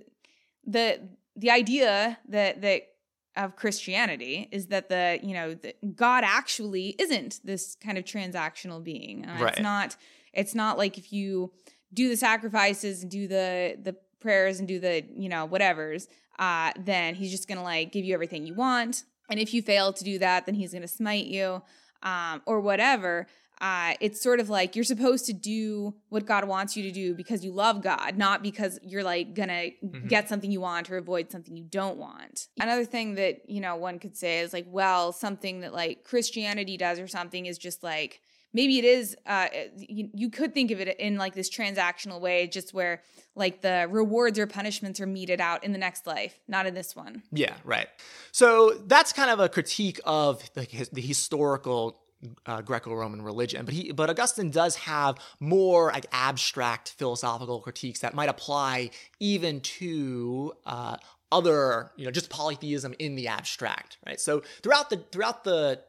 the 0.65 0.99
the 1.35 1.51
idea 1.51 2.17
that 2.29 2.61
that 2.63 2.87
of 3.35 3.55
Christianity 3.55 4.47
is 4.51 4.67
that 4.67 4.89
the 4.89 5.19
you 5.21 5.35
know 5.35 5.53
the, 5.53 5.75
God 5.95 6.23
actually 6.25 6.95
isn't 6.97 7.41
this 7.43 7.75
kind 7.75 7.99
of 7.99 8.03
transactional 8.03 8.83
being. 8.83 9.25
Uh, 9.25 9.37
right. 9.39 9.53
It's 9.53 9.61
not 9.61 9.95
it's 10.35 10.55
not 10.55 10.77
like 10.77 10.97
if 10.97 11.11
you 11.11 11.51
do 11.93 12.09
the 12.09 12.17
sacrifices 12.17 13.01
and 13.01 13.11
do 13.11 13.27
the 13.27 13.77
the 13.81 13.95
prayers 14.19 14.59
and 14.59 14.67
do 14.67 14.79
the 14.79 15.03
you 15.15 15.29
know 15.29 15.45
whatever's 15.45 16.07
uh, 16.39 16.71
then 16.77 17.15
he's 17.15 17.31
just 17.31 17.47
gonna 17.47 17.63
like 17.63 17.91
give 17.91 18.03
you 18.03 18.13
everything 18.13 18.45
you 18.45 18.53
want 18.53 19.03
and 19.29 19.39
if 19.39 19.53
you 19.53 19.61
fail 19.61 19.93
to 19.93 20.03
do 20.03 20.19
that 20.19 20.45
then 20.45 20.55
he's 20.55 20.73
gonna 20.73 20.87
smite 20.87 21.25
you 21.25 21.61
um, 22.03 22.41
or 22.45 22.59
whatever 22.59 23.27
uh, 23.61 23.93
it's 24.01 24.21
sort 24.21 24.39
of 24.39 24.49
like 24.49 24.75
you're 24.75 24.83
supposed 24.83 25.25
to 25.25 25.33
do 25.33 25.93
what 26.09 26.25
God 26.25 26.45
wants 26.45 26.75
you 26.75 26.83
to 26.83 26.91
do 26.91 27.13
because 27.13 27.45
you 27.45 27.53
love 27.53 27.81
God, 27.81 28.17
not 28.17 28.43
because 28.43 28.79
you're 28.83 29.03
like 29.03 29.33
gonna 29.33 29.71
mm-hmm. 29.83 30.07
get 30.07 30.27
something 30.27 30.51
you 30.51 30.59
want 30.59 30.89
or 30.91 30.97
avoid 30.97 31.31
something 31.31 31.55
you 31.55 31.63
don't 31.63 31.97
want. 31.97 32.47
Another 32.59 32.83
thing 32.83 33.15
that, 33.15 33.49
you 33.49 33.61
know, 33.61 33.75
one 33.75 33.99
could 33.99 34.17
say 34.17 34.39
is 34.39 34.51
like, 34.51 34.65
well, 34.67 35.13
something 35.13 35.61
that 35.61 35.73
like 35.73 36.03
Christianity 36.03 36.75
does 36.75 36.99
or 36.99 37.07
something 37.07 37.45
is 37.45 37.57
just 37.57 37.81
like, 37.81 38.19
maybe 38.55 38.79
it 38.79 38.85
is 38.85 39.15
uh, 39.27 39.47
you, 39.77 40.09
you, 40.13 40.29
could 40.29 40.53
think 40.53 40.71
of 40.71 40.79
it 40.79 40.97
in 40.99 41.17
like 41.17 41.35
this 41.35 41.49
transactional 41.49 42.19
way 42.19 42.47
just 42.47 42.73
where 42.73 43.01
like 43.35 43.61
the 43.61 43.87
rewards 43.91 44.39
or 44.39 44.47
punishments 44.47 44.99
are 44.99 45.05
meted 45.05 45.41
out 45.41 45.63
in 45.63 45.73
the 45.73 45.77
next 45.77 46.07
life 46.07 46.39
not 46.47 46.65
in 46.65 46.73
this 46.73 46.95
one 46.95 47.21
yeah 47.31 47.53
right 47.63 47.87
so 48.31 48.71
that's 48.87 49.13
kind 49.13 49.29
of 49.29 49.39
a 49.39 49.49
critique 49.49 49.99
of 50.05 50.41
the, 50.53 50.87
the 50.91 51.01
historical 51.01 51.99
uh, 52.47 52.61
Greco-Roman 52.61 53.21
religion, 53.21 53.65
but 53.65 53.73
he 53.73 53.91
but 53.91 54.09
Augustine 54.09 54.49
does 54.49 54.75
have 54.77 55.17
more 55.39 55.91
like 55.91 56.07
abstract 56.11 56.95
philosophical 56.97 57.59
critiques 57.59 57.99
that 57.99 58.15
might 58.15 58.29
apply 58.29 58.89
even 59.19 59.59
to 59.61 60.53
uh, 60.65 60.97
other 61.31 61.91
you 61.97 62.05
know 62.05 62.11
just 62.11 62.29
polytheism 62.29 62.95
in 62.97 63.15
the 63.15 63.27
abstract, 63.27 63.97
right? 64.07 64.19
So 64.19 64.41
throughout 64.63 64.89
the 64.89 64.97
throughout 65.11 65.43
the 65.43 65.81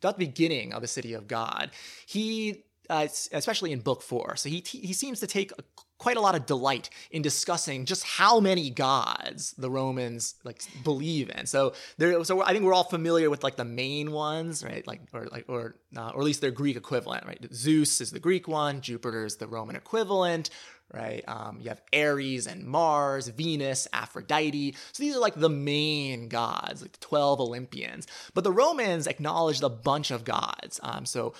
throughout 0.00 0.18
the 0.18 0.26
beginning 0.26 0.72
of 0.72 0.82
the 0.82 0.88
city 0.88 1.12
of 1.14 1.26
God, 1.28 1.70
he 2.06 2.64
uh, 2.88 3.08
especially 3.32 3.72
in 3.72 3.80
book 3.80 4.02
four. 4.02 4.36
So 4.36 4.48
he 4.48 4.62
he 4.66 4.92
seems 4.92 5.20
to 5.20 5.26
take 5.26 5.52
a, 5.52 5.64
quite 5.98 6.16
a 6.16 6.20
lot 6.20 6.34
of 6.34 6.46
delight 6.46 6.90
in 7.10 7.22
discussing 7.22 7.84
just 7.84 8.04
how 8.04 8.40
many 8.40 8.70
gods 8.70 9.54
the 9.56 9.70
Romans 9.70 10.34
like 10.44 10.62
believe 10.84 11.30
in. 11.30 11.46
So 11.46 11.72
there, 11.98 12.22
so 12.24 12.42
I 12.42 12.52
think 12.52 12.64
we're 12.64 12.74
all 12.74 12.84
familiar 12.84 13.30
with 13.30 13.42
like 13.42 13.56
the 13.56 13.64
main 13.64 14.12
ones, 14.12 14.62
right? 14.64 14.86
Like 14.86 15.02
or 15.12 15.26
like 15.26 15.46
or 15.48 15.76
uh, 15.96 16.10
or 16.14 16.20
at 16.20 16.24
least 16.24 16.40
their 16.40 16.50
Greek 16.50 16.76
equivalent, 16.76 17.26
right? 17.26 17.38
Zeus 17.52 18.00
is 18.00 18.10
the 18.10 18.20
Greek 18.20 18.46
one, 18.46 18.80
Jupiter 18.80 19.24
is 19.24 19.36
the 19.36 19.46
Roman 19.46 19.76
equivalent. 19.76 20.50
Right, 20.94 21.24
um, 21.26 21.58
you 21.60 21.68
have 21.68 21.82
Ares 21.92 22.46
and 22.46 22.62
Mars, 22.62 23.26
Venus, 23.26 23.88
Aphrodite. 23.92 24.76
So 24.92 25.02
these 25.02 25.16
are 25.16 25.18
like 25.18 25.34
the 25.34 25.48
main 25.48 26.28
gods, 26.28 26.80
like 26.80 26.92
the 26.92 27.00
twelve 27.00 27.40
Olympians. 27.40 28.06
But 28.34 28.44
the 28.44 28.52
Romans 28.52 29.08
acknowledged 29.08 29.64
a 29.64 29.68
bunch 29.68 30.12
of 30.12 30.22
gods. 30.22 30.78
Um, 30.84 31.04
so 31.04 31.34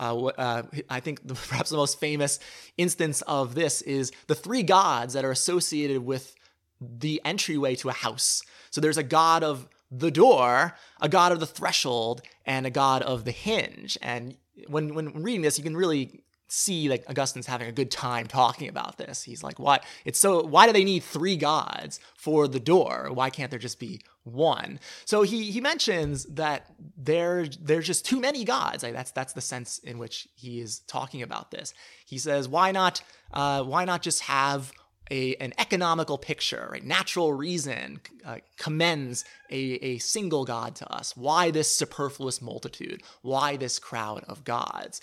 uh, 0.00 0.24
uh, 0.24 0.62
I 0.88 1.00
think 1.00 1.26
the, 1.26 1.34
perhaps 1.48 1.70
the 1.70 1.76
most 1.76 2.00
famous 2.00 2.40
instance 2.76 3.22
of 3.22 3.54
this 3.54 3.82
is 3.82 4.10
the 4.26 4.34
three 4.34 4.62
gods 4.62 5.14
that 5.14 5.24
are 5.24 5.30
associated 5.30 6.04
with 6.04 6.34
the 6.80 7.20
entryway 7.24 7.74
to 7.76 7.90
a 7.90 7.92
house. 7.92 8.42
So 8.70 8.80
there's 8.80 8.96
a 8.96 9.02
god 9.02 9.44
of 9.44 9.68
the 9.90 10.10
door, 10.10 10.74
a 11.00 11.08
god 11.08 11.32
of 11.32 11.40
the 11.40 11.46
threshold, 11.46 12.22
and 12.46 12.66
a 12.66 12.70
god 12.70 13.02
of 13.02 13.24
the 13.24 13.32
hinge. 13.32 13.98
And 14.00 14.36
when 14.68 14.94
when 14.94 15.22
reading 15.22 15.42
this, 15.42 15.58
you 15.58 15.64
can 15.64 15.76
really 15.76 16.22
see 16.52 16.88
like 16.88 17.04
Augustine's 17.08 17.46
having 17.46 17.68
a 17.68 17.72
good 17.72 17.90
time 17.90 18.26
talking 18.26 18.68
about 18.68 18.98
this. 18.98 19.22
He's 19.22 19.42
like, 19.42 19.58
why 19.58 19.80
it's 20.04 20.18
so 20.18 20.42
why 20.42 20.66
do 20.66 20.72
they 20.72 20.84
need 20.84 21.04
three 21.04 21.36
gods 21.36 22.00
for 22.16 22.48
the 22.48 22.60
door? 22.60 23.10
Why 23.12 23.30
can't 23.30 23.50
there 23.50 23.58
just 23.58 23.78
be 23.78 24.00
one? 24.24 24.80
So 25.04 25.22
he 25.22 25.50
he 25.50 25.60
mentions 25.60 26.24
that 26.24 26.66
there 26.96 27.46
there's 27.60 27.86
just 27.86 28.04
too 28.04 28.20
many 28.20 28.44
gods. 28.44 28.82
Like 28.82 28.94
that's 28.94 29.12
that's 29.12 29.32
the 29.32 29.40
sense 29.40 29.78
in 29.78 29.98
which 29.98 30.28
he 30.34 30.60
is 30.60 30.80
talking 30.80 31.22
about 31.22 31.52
this. 31.52 31.72
He 32.04 32.18
says, 32.18 32.48
why 32.48 32.72
not 32.72 33.00
uh, 33.32 33.62
why 33.62 33.84
not 33.84 34.02
just 34.02 34.22
have 34.22 34.72
a, 35.10 35.34
an 35.36 35.52
economical 35.58 36.18
picture, 36.18 36.68
right? 36.70 36.84
Natural 36.84 37.32
reason 37.32 38.00
uh, 38.24 38.38
commends 38.56 39.24
a, 39.50 39.56
a 39.56 39.98
single 39.98 40.44
God 40.44 40.76
to 40.76 40.92
us. 40.92 41.16
Why 41.16 41.50
this 41.50 41.70
superfluous 41.70 42.40
multitude? 42.40 43.02
Why 43.22 43.56
this 43.56 43.78
crowd 43.78 44.24
of 44.28 44.44
gods? 44.44 45.00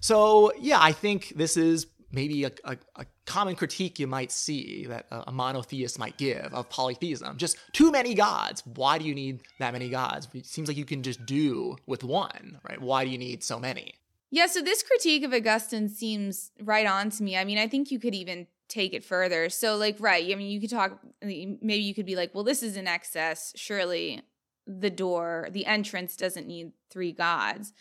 So, 0.00 0.52
yeah, 0.58 0.78
I 0.80 0.92
think 0.92 1.32
this 1.36 1.56
is 1.56 1.86
maybe 2.10 2.44
a, 2.44 2.52
a, 2.64 2.76
a, 2.96 3.06
common 3.24 3.54
critique 3.54 3.98
you 3.98 4.06
might 4.06 4.30
see 4.30 4.84
that 4.86 5.06
a, 5.10 5.24
a, 5.28 5.32
monotheist 5.32 5.98
might 5.98 6.16
give 6.18 6.52
of 6.52 6.68
polytheism. 6.68 7.38
Just 7.38 7.56
too 7.72 7.90
many 7.90 8.14
gods. 8.14 8.62
Why 8.74 8.98
do 8.98 9.04
you 9.04 9.14
need 9.14 9.40
that 9.58 9.72
many 9.72 9.88
gods? 9.88 10.28
It 10.34 10.44
seems 10.46 10.68
like 10.68 10.76
you 10.76 10.84
can 10.84 11.02
just 11.02 11.24
do 11.24 11.76
with 11.86 12.04
one, 12.04 12.58
right? 12.68 12.80
Why 12.80 13.04
do 13.04 13.10
you 13.10 13.18
need 13.18 13.42
so 13.42 13.58
many? 13.58 13.94
Yeah, 14.30 14.46
so 14.46 14.62
this 14.62 14.82
critique 14.82 15.24
of 15.24 15.32
Augustine 15.32 15.88
seems 15.88 16.50
right 16.60 16.86
on 16.86 17.10
to 17.10 17.22
me. 17.22 17.36
I 17.36 17.44
mean, 17.44 17.58
I 17.58 17.68
think 17.68 17.90
you 17.90 17.98
could 17.98 18.14
even 18.14 18.46
take 18.72 18.94
it 18.94 19.04
further. 19.04 19.50
So, 19.50 19.76
like, 19.76 19.96
right, 20.00 20.24
I 20.24 20.34
mean, 20.34 20.50
you 20.50 20.60
could 20.60 20.70
talk, 20.70 20.98
maybe 21.20 21.82
you 21.82 21.94
could 21.94 22.06
be 22.06 22.16
like, 22.16 22.34
well, 22.34 22.44
this 22.44 22.62
is 22.62 22.76
an 22.76 22.86
excess. 22.86 23.52
Surely 23.54 24.22
the 24.66 24.90
door, 24.90 25.48
the 25.50 25.66
entrance 25.66 26.16
doesn't 26.16 26.46
need 26.46 26.72
three 26.90 27.12
gods. 27.12 27.72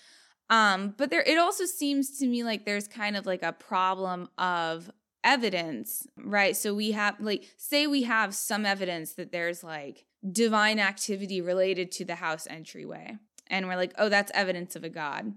Um, 0.49 0.93
but 0.97 1.10
there, 1.10 1.21
it 1.21 1.38
also 1.38 1.65
seems 1.65 2.17
to 2.19 2.27
me 2.27 2.43
like 2.43 2.65
there's 2.65 2.88
kind 2.88 3.15
of 3.15 3.25
like 3.25 3.41
a 3.41 3.54
problem 3.54 4.27
of 4.38 4.91
evidence, 5.23 6.06
right? 6.17 6.58
So 6.58 6.73
we 6.73 6.91
have, 6.91 7.15
like, 7.21 7.49
say 7.56 7.88
we 7.88 8.04
have 8.04 8.36
some 8.36 8.65
evidence 8.65 9.13
that 9.13 9.32
there's 9.32 9.63
like 9.63 10.06
divine 10.30 10.80
activity 10.80 11.39
related 11.39 11.91
to 11.93 12.06
the 12.06 12.15
house 12.15 12.47
entryway. 12.49 13.17
And 13.47 13.67
we're 13.67 13.77
like, 13.77 13.93
oh, 13.97 14.10
that's 14.10 14.32
evidence 14.34 14.75
of 14.75 14.84
a 14.84 14.89
god. 14.89 15.34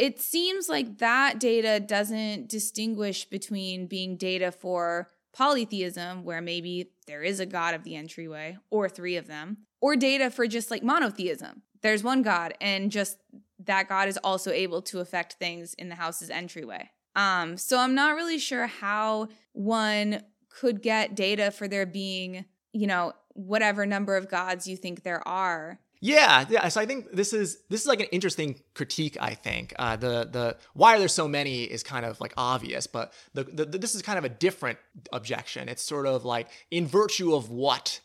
It 0.00 0.18
seems 0.18 0.66
like 0.66 0.96
that 0.96 1.38
data 1.38 1.78
doesn't 1.78 2.48
distinguish 2.48 3.26
between 3.26 3.86
being 3.86 4.16
data 4.16 4.50
for 4.50 5.08
polytheism, 5.34 6.24
where 6.24 6.40
maybe 6.40 6.92
there 7.06 7.22
is 7.22 7.38
a 7.38 7.44
god 7.44 7.74
of 7.74 7.84
the 7.84 7.96
entryway 7.96 8.56
or 8.70 8.88
three 8.88 9.16
of 9.16 9.26
them, 9.26 9.58
or 9.78 9.96
data 9.96 10.30
for 10.30 10.46
just 10.46 10.70
like 10.70 10.82
monotheism. 10.82 11.60
There's 11.82 12.02
one 12.02 12.22
god 12.22 12.54
and 12.62 12.90
just 12.90 13.18
that 13.66 13.90
God 13.90 14.08
is 14.08 14.18
also 14.24 14.50
able 14.50 14.80
to 14.82 15.00
affect 15.00 15.34
things 15.34 15.74
in 15.74 15.90
the 15.90 15.96
house's 15.96 16.30
entryway. 16.30 16.88
Um, 17.14 17.58
so 17.58 17.78
I'm 17.78 17.94
not 17.94 18.16
really 18.16 18.38
sure 18.38 18.68
how 18.68 19.28
one 19.52 20.22
could 20.48 20.80
get 20.80 21.14
data 21.14 21.50
for 21.50 21.68
there 21.68 21.84
being, 21.84 22.46
you 22.72 22.86
know, 22.86 23.12
whatever 23.34 23.84
number 23.84 24.16
of 24.16 24.30
gods 24.30 24.66
you 24.66 24.78
think 24.78 25.02
there 25.02 25.26
are. 25.28 25.78
Yeah, 26.02 26.46
yeah. 26.48 26.66
So 26.68 26.80
I 26.80 26.86
think 26.86 27.12
this 27.12 27.34
is 27.34 27.58
this 27.68 27.82
is 27.82 27.86
like 27.86 28.00
an 28.00 28.06
interesting 28.06 28.60
critique. 28.74 29.18
I 29.20 29.34
think 29.34 29.74
uh, 29.78 29.96
the 29.96 30.28
the 30.30 30.56
why 30.72 30.96
are 30.96 30.98
there 30.98 31.08
so 31.08 31.28
many 31.28 31.64
is 31.64 31.82
kind 31.82 32.06
of 32.06 32.18
like 32.20 32.32
obvious, 32.38 32.86
but 32.86 33.12
the, 33.34 33.44
the, 33.44 33.64
the 33.66 33.78
this 33.78 33.94
is 33.94 34.00
kind 34.00 34.18
of 34.18 34.24
a 34.24 34.30
different 34.30 34.78
objection. 35.12 35.68
It's 35.68 35.82
sort 35.82 36.06
of 36.06 36.24
like 36.24 36.48
in 36.70 36.86
virtue 36.86 37.34
of 37.34 37.50
what 37.50 38.00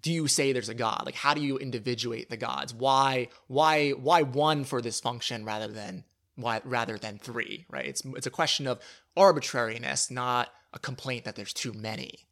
do 0.00 0.12
you 0.12 0.26
say 0.26 0.52
there's 0.52 0.68
a 0.68 0.74
god? 0.74 1.02
Like 1.06 1.14
how 1.14 1.34
do 1.34 1.40
you 1.40 1.56
individuate 1.56 2.30
the 2.30 2.36
gods? 2.36 2.74
Why 2.74 3.28
why 3.46 3.90
why 3.90 4.22
one 4.22 4.64
for 4.64 4.82
this 4.82 4.98
function 4.98 5.44
rather 5.44 5.68
than 5.68 6.02
why 6.34 6.60
rather 6.64 6.98
than 6.98 7.18
three, 7.18 7.66
right? 7.70 7.86
It's 7.86 8.02
it's 8.04 8.26
a 8.26 8.30
question 8.30 8.66
of 8.66 8.80
arbitrariness, 9.16 10.10
not 10.10 10.48
a 10.72 10.80
complaint 10.80 11.24
that 11.24 11.36
there's 11.36 11.52
too 11.52 11.72
many. 11.72 12.26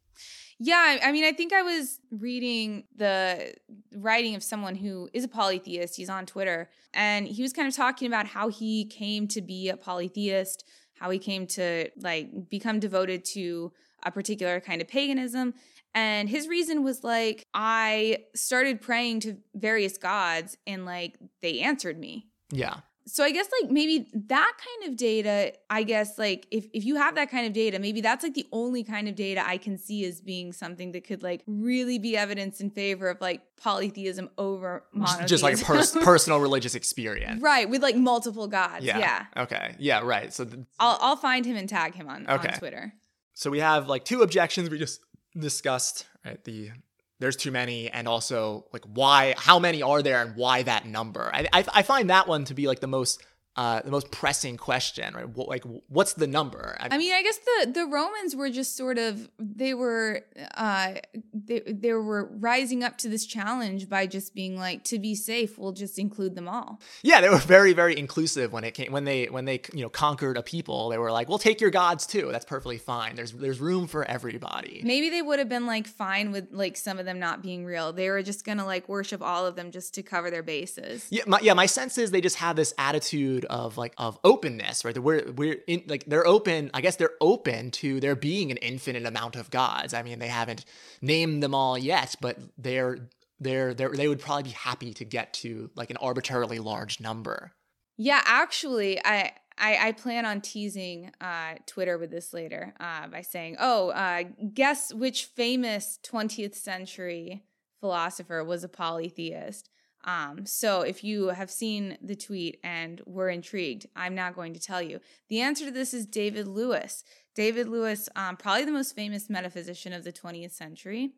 Yeah, 0.59 0.99
I 1.03 1.11
mean, 1.11 1.25
I 1.25 1.33
think 1.33 1.51
I 1.51 1.63
was 1.63 1.99
reading 2.11 2.85
the 2.95 3.53
writing 3.93 4.35
of 4.35 4.43
someone 4.43 4.75
who 4.75 5.09
is 5.13 5.23
a 5.23 5.27
polytheist. 5.27 5.97
He's 5.97 6.09
on 6.09 6.25
Twitter, 6.25 6.69
and 6.93 7.27
he 7.27 7.41
was 7.41 7.51
kind 7.51 7.67
of 7.67 7.75
talking 7.75 8.07
about 8.07 8.25
how 8.25 8.47
he 8.47 8.85
came 8.85 9.27
to 9.29 9.41
be 9.41 9.69
a 9.69 9.75
polytheist, 9.75 10.63
how 10.93 11.09
he 11.09 11.19
came 11.19 11.45
to 11.47 11.89
like 11.97 12.49
become 12.49 12.79
devoted 12.79 13.25
to 13.25 13.73
a 14.03 14.11
particular 14.11 14.61
kind 14.61 14.81
of 14.81 14.87
paganism. 14.87 15.53
And 15.93 16.29
his 16.29 16.47
reason 16.47 16.83
was 16.83 17.03
like, 17.03 17.47
I 17.53 18.19
started 18.35 18.81
praying 18.81 19.21
to 19.21 19.37
various 19.53 19.97
gods 19.97 20.57
and 20.67 20.85
like 20.85 21.17
they 21.41 21.59
answered 21.61 21.99
me. 21.99 22.27
Yeah. 22.51 22.77
So 23.07 23.23
I 23.23 23.31
guess 23.31 23.47
like 23.61 23.71
maybe 23.71 24.07
that 24.13 24.53
kind 24.57 24.91
of 24.91 24.97
data, 24.97 25.53
I 25.69 25.83
guess 25.83 26.17
like 26.17 26.47
if, 26.49 26.65
if 26.73 26.85
you 26.85 26.95
have 26.95 27.15
that 27.15 27.29
kind 27.29 27.45
of 27.45 27.53
data, 27.53 27.77
maybe 27.77 28.01
that's 28.01 28.23
like 28.23 28.33
the 28.33 28.47
only 28.51 28.83
kind 28.83 29.07
of 29.07 29.15
data 29.15 29.47
I 29.47 29.57
can 29.57 29.77
see 29.77 30.05
as 30.05 30.21
being 30.21 30.51
something 30.51 30.91
that 30.93 31.03
could 31.03 31.21
like 31.21 31.43
really 31.45 31.99
be 31.99 32.17
evidence 32.17 32.61
in 32.61 32.71
favor 32.71 33.09
of 33.09 33.21
like 33.21 33.41
polytheism 33.57 34.29
over 34.39 34.85
monotheism. 34.91 35.27
Just 35.27 35.43
like 35.43 35.61
pers- 35.61 35.91
personal 36.03 36.39
religious 36.39 36.73
experience. 36.73 37.43
Right, 37.43 37.69
with 37.69 37.83
like 37.83 37.95
multiple 37.95 38.47
gods. 38.47 38.83
Yeah. 38.83 38.97
yeah. 38.97 39.25
Okay. 39.37 39.75
Yeah, 39.77 39.99
right. 39.99 40.33
So 40.33 40.45
th- 40.45 40.65
I'll 40.79 40.97
I'll 40.99 41.15
find 41.15 41.45
him 41.45 41.55
and 41.57 41.69
tag 41.69 41.93
him 41.93 42.09
on, 42.09 42.27
okay. 42.27 42.53
on 42.53 42.57
Twitter. 42.57 42.93
So 43.35 43.51
we 43.51 43.59
have 43.59 43.87
like 43.87 44.03
two 44.03 44.23
objections 44.23 44.69
we 44.71 44.79
just 44.79 44.99
discussed, 45.37 46.07
right? 46.25 46.43
The 46.43 46.71
there's 47.19 47.35
too 47.35 47.51
many, 47.51 47.89
and 47.89 48.07
also 48.07 48.65
like 48.73 48.83
why, 48.85 49.35
how 49.37 49.59
many 49.59 49.81
are 49.81 50.01
there, 50.01 50.21
and 50.21 50.35
why 50.35 50.63
that 50.63 50.85
number? 50.85 51.29
I 51.33 51.47
I, 51.53 51.65
I 51.73 51.81
find 51.83 52.09
that 52.09 52.27
one 52.27 52.45
to 52.45 52.53
be 52.53 52.67
like 52.67 52.79
the 52.79 52.87
most 52.87 53.23
uh, 53.57 53.81
the 53.81 53.91
most 53.91 54.11
pressing 54.11 54.57
question, 54.57 55.13
right? 55.13 55.29
What, 55.29 55.47
like, 55.47 55.63
what's 55.87 56.13
the 56.13 56.27
number? 56.27 56.75
I, 56.79 56.89
I, 56.91 56.97
mean, 56.97 57.13
I 57.13 57.23
guess 57.23 57.37
the 57.37 57.71
the 57.71 57.85
Romans 57.85 58.35
were 58.35 58.49
just 58.49 58.75
sort 58.75 58.97
of 58.97 59.29
they 59.39 59.73
were 59.73 60.25
uh, 60.55 60.95
they 61.33 61.61
they 61.61 61.93
were 61.93 62.25
rising 62.37 62.83
up 62.83 62.97
to 62.99 63.09
this 63.09 63.25
challenge 63.25 63.87
by 63.87 64.07
just 64.07 64.35
being 64.35 64.57
like, 64.57 64.83
to 64.85 64.99
be 64.99 65.15
safe, 65.15 65.57
we'll 65.57 65.71
just 65.71 65.97
include 65.97 66.35
them 66.35 66.49
all. 66.49 66.81
Yeah, 67.01 67.21
they 67.21 67.29
were 67.29 67.37
very 67.37 67.71
very 67.71 67.97
inclusive 67.97 68.51
when 68.51 68.65
it 68.65 68.73
came 68.73 68.91
when 68.91 69.05
they 69.05 69.27
when 69.27 69.45
they 69.45 69.61
you 69.73 69.83
know 69.83 69.89
conquered 69.89 70.37
a 70.37 70.43
people. 70.43 70.89
They 70.89 70.97
were 70.97 71.11
like, 71.11 71.29
we'll 71.29 71.37
take 71.37 71.61
your 71.61 71.71
gods 71.71 72.05
too. 72.05 72.29
That's 72.33 72.45
perfectly 72.45 72.77
fine. 72.77 73.15
There's 73.15 73.31
there's 73.31 73.61
room 73.61 73.87
for 73.87 74.03
everybody. 74.03 74.81
Maybe 74.83 75.09
they 75.09 75.21
would 75.21 75.39
have 75.39 75.49
been 75.49 75.65
like 75.65 75.87
fine 75.87 76.33
with 76.33 76.49
like 76.51 76.75
some 76.75 76.99
of 76.99 77.05
them 77.05 77.19
not 77.19 77.41
being 77.41 77.63
real. 77.63 77.93
They 77.93 78.09
were 78.09 78.21
just 78.21 78.43
gonna 78.43 78.65
like 78.65 78.89
worship 78.89 79.21
all 79.21 79.45
of 79.45 79.55
them 79.55 79.71
just 79.71 79.93
to 79.93 80.03
cover 80.03 80.29
their 80.29 80.43
bases. 80.43 81.07
Yeah, 81.09 81.23
my, 81.25 81.39
yeah. 81.39 81.53
My 81.53 81.67
sense 81.67 81.97
is 81.97 82.11
they 82.11 82.19
just 82.19 82.35
have 82.35 82.57
this 82.57 82.73
attitude 82.77 83.44
of 83.45 83.77
like 83.77 83.93
of 83.97 84.19
openness, 84.23 84.85
right? 84.85 84.97
We're 84.97 85.31
we're 85.31 85.57
in 85.67 85.83
like 85.87 86.05
they're 86.05 86.25
open. 86.27 86.71
I 86.73 86.81
guess 86.81 86.95
they're 86.95 87.15
open 87.21 87.71
to 87.71 87.99
there 87.99 88.15
being 88.15 88.51
an 88.51 88.57
infinite 88.57 89.05
amount 89.05 89.35
of 89.35 89.49
gods. 89.49 89.93
I 89.93 90.03
mean, 90.03 90.19
they 90.19 90.27
haven't 90.27 90.65
named 91.01 91.43
them 91.43 91.55
all 91.55 91.77
yet, 91.77 92.15
but 92.21 92.37
they're 92.57 93.09
they're 93.39 93.73
they 93.73 93.87
they 93.87 94.07
would 94.07 94.19
probably 94.19 94.43
be 94.43 94.49
happy 94.51 94.93
to 94.93 95.05
get 95.05 95.33
to 95.33 95.69
like 95.75 95.89
an 95.89 95.97
arbitrarily 95.97 96.59
large 96.59 96.99
number. 96.99 97.53
Yeah, 97.97 98.21
actually, 98.25 98.99
I 99.03 99.33
I, 99.57 99.87
I, 99.87 99.91
plan 99.93 100.25
on 100.25 100.41
teasing 100.41 101.11
uh, 101.21 101.55
Twitter 101.65 101.97
with 101.97 102.11
this 102.11 102.33
later 102.33 102.73
uh, 102.79 103.07
by 103.07 103.21
saying, 103.21 103.55
"Oh, 103.59 103.89
uh, 103.89 104.23
guess 104.53 104.93
which 104.93 105.25
famous 105.25 105.97
20th 106.03 106.55
century 106.55 107.45
philosopher 107.79 108.43
was 108.43 108.63
a 108.63 108.69
polytheist?" 108.69 109.69
Um, 110.05 110.45
so 110.45 110.81
if 110.81 111.03
you 111.03 111.29
have 111.29 111.49
seen 111.49 111.97
the 112.01 112.15
tweet 112.15 112.59
and 112.63 113.01
were 113.05 113.29
intrigued, 113.29 113.87
I'm 113.95 114.13
not 114.13 114.35
going 114.35 114.53
to 114.53 114.59
tell 114.59 114.81
you. 114.81 114.99
The 115.29 115.41
answer 115.41 115.65
to 115.65 115.71
this 115.71 115.93
is 115.93 116.05
David 116.05 116.47
Lewis. 116.47 117.03
David 117.33 117.67
Lewis, 117.67 118.07
um, 118.15 118.37
probably 118.37 118.65
the 118.65 118.71
most 118.71 118.95
famous 118.95 119.29
metaphysician 119.29 119.93
of 119.93 120.03
the 120.03 120.13
20th 120.13 120.51
century, 120.51 121.09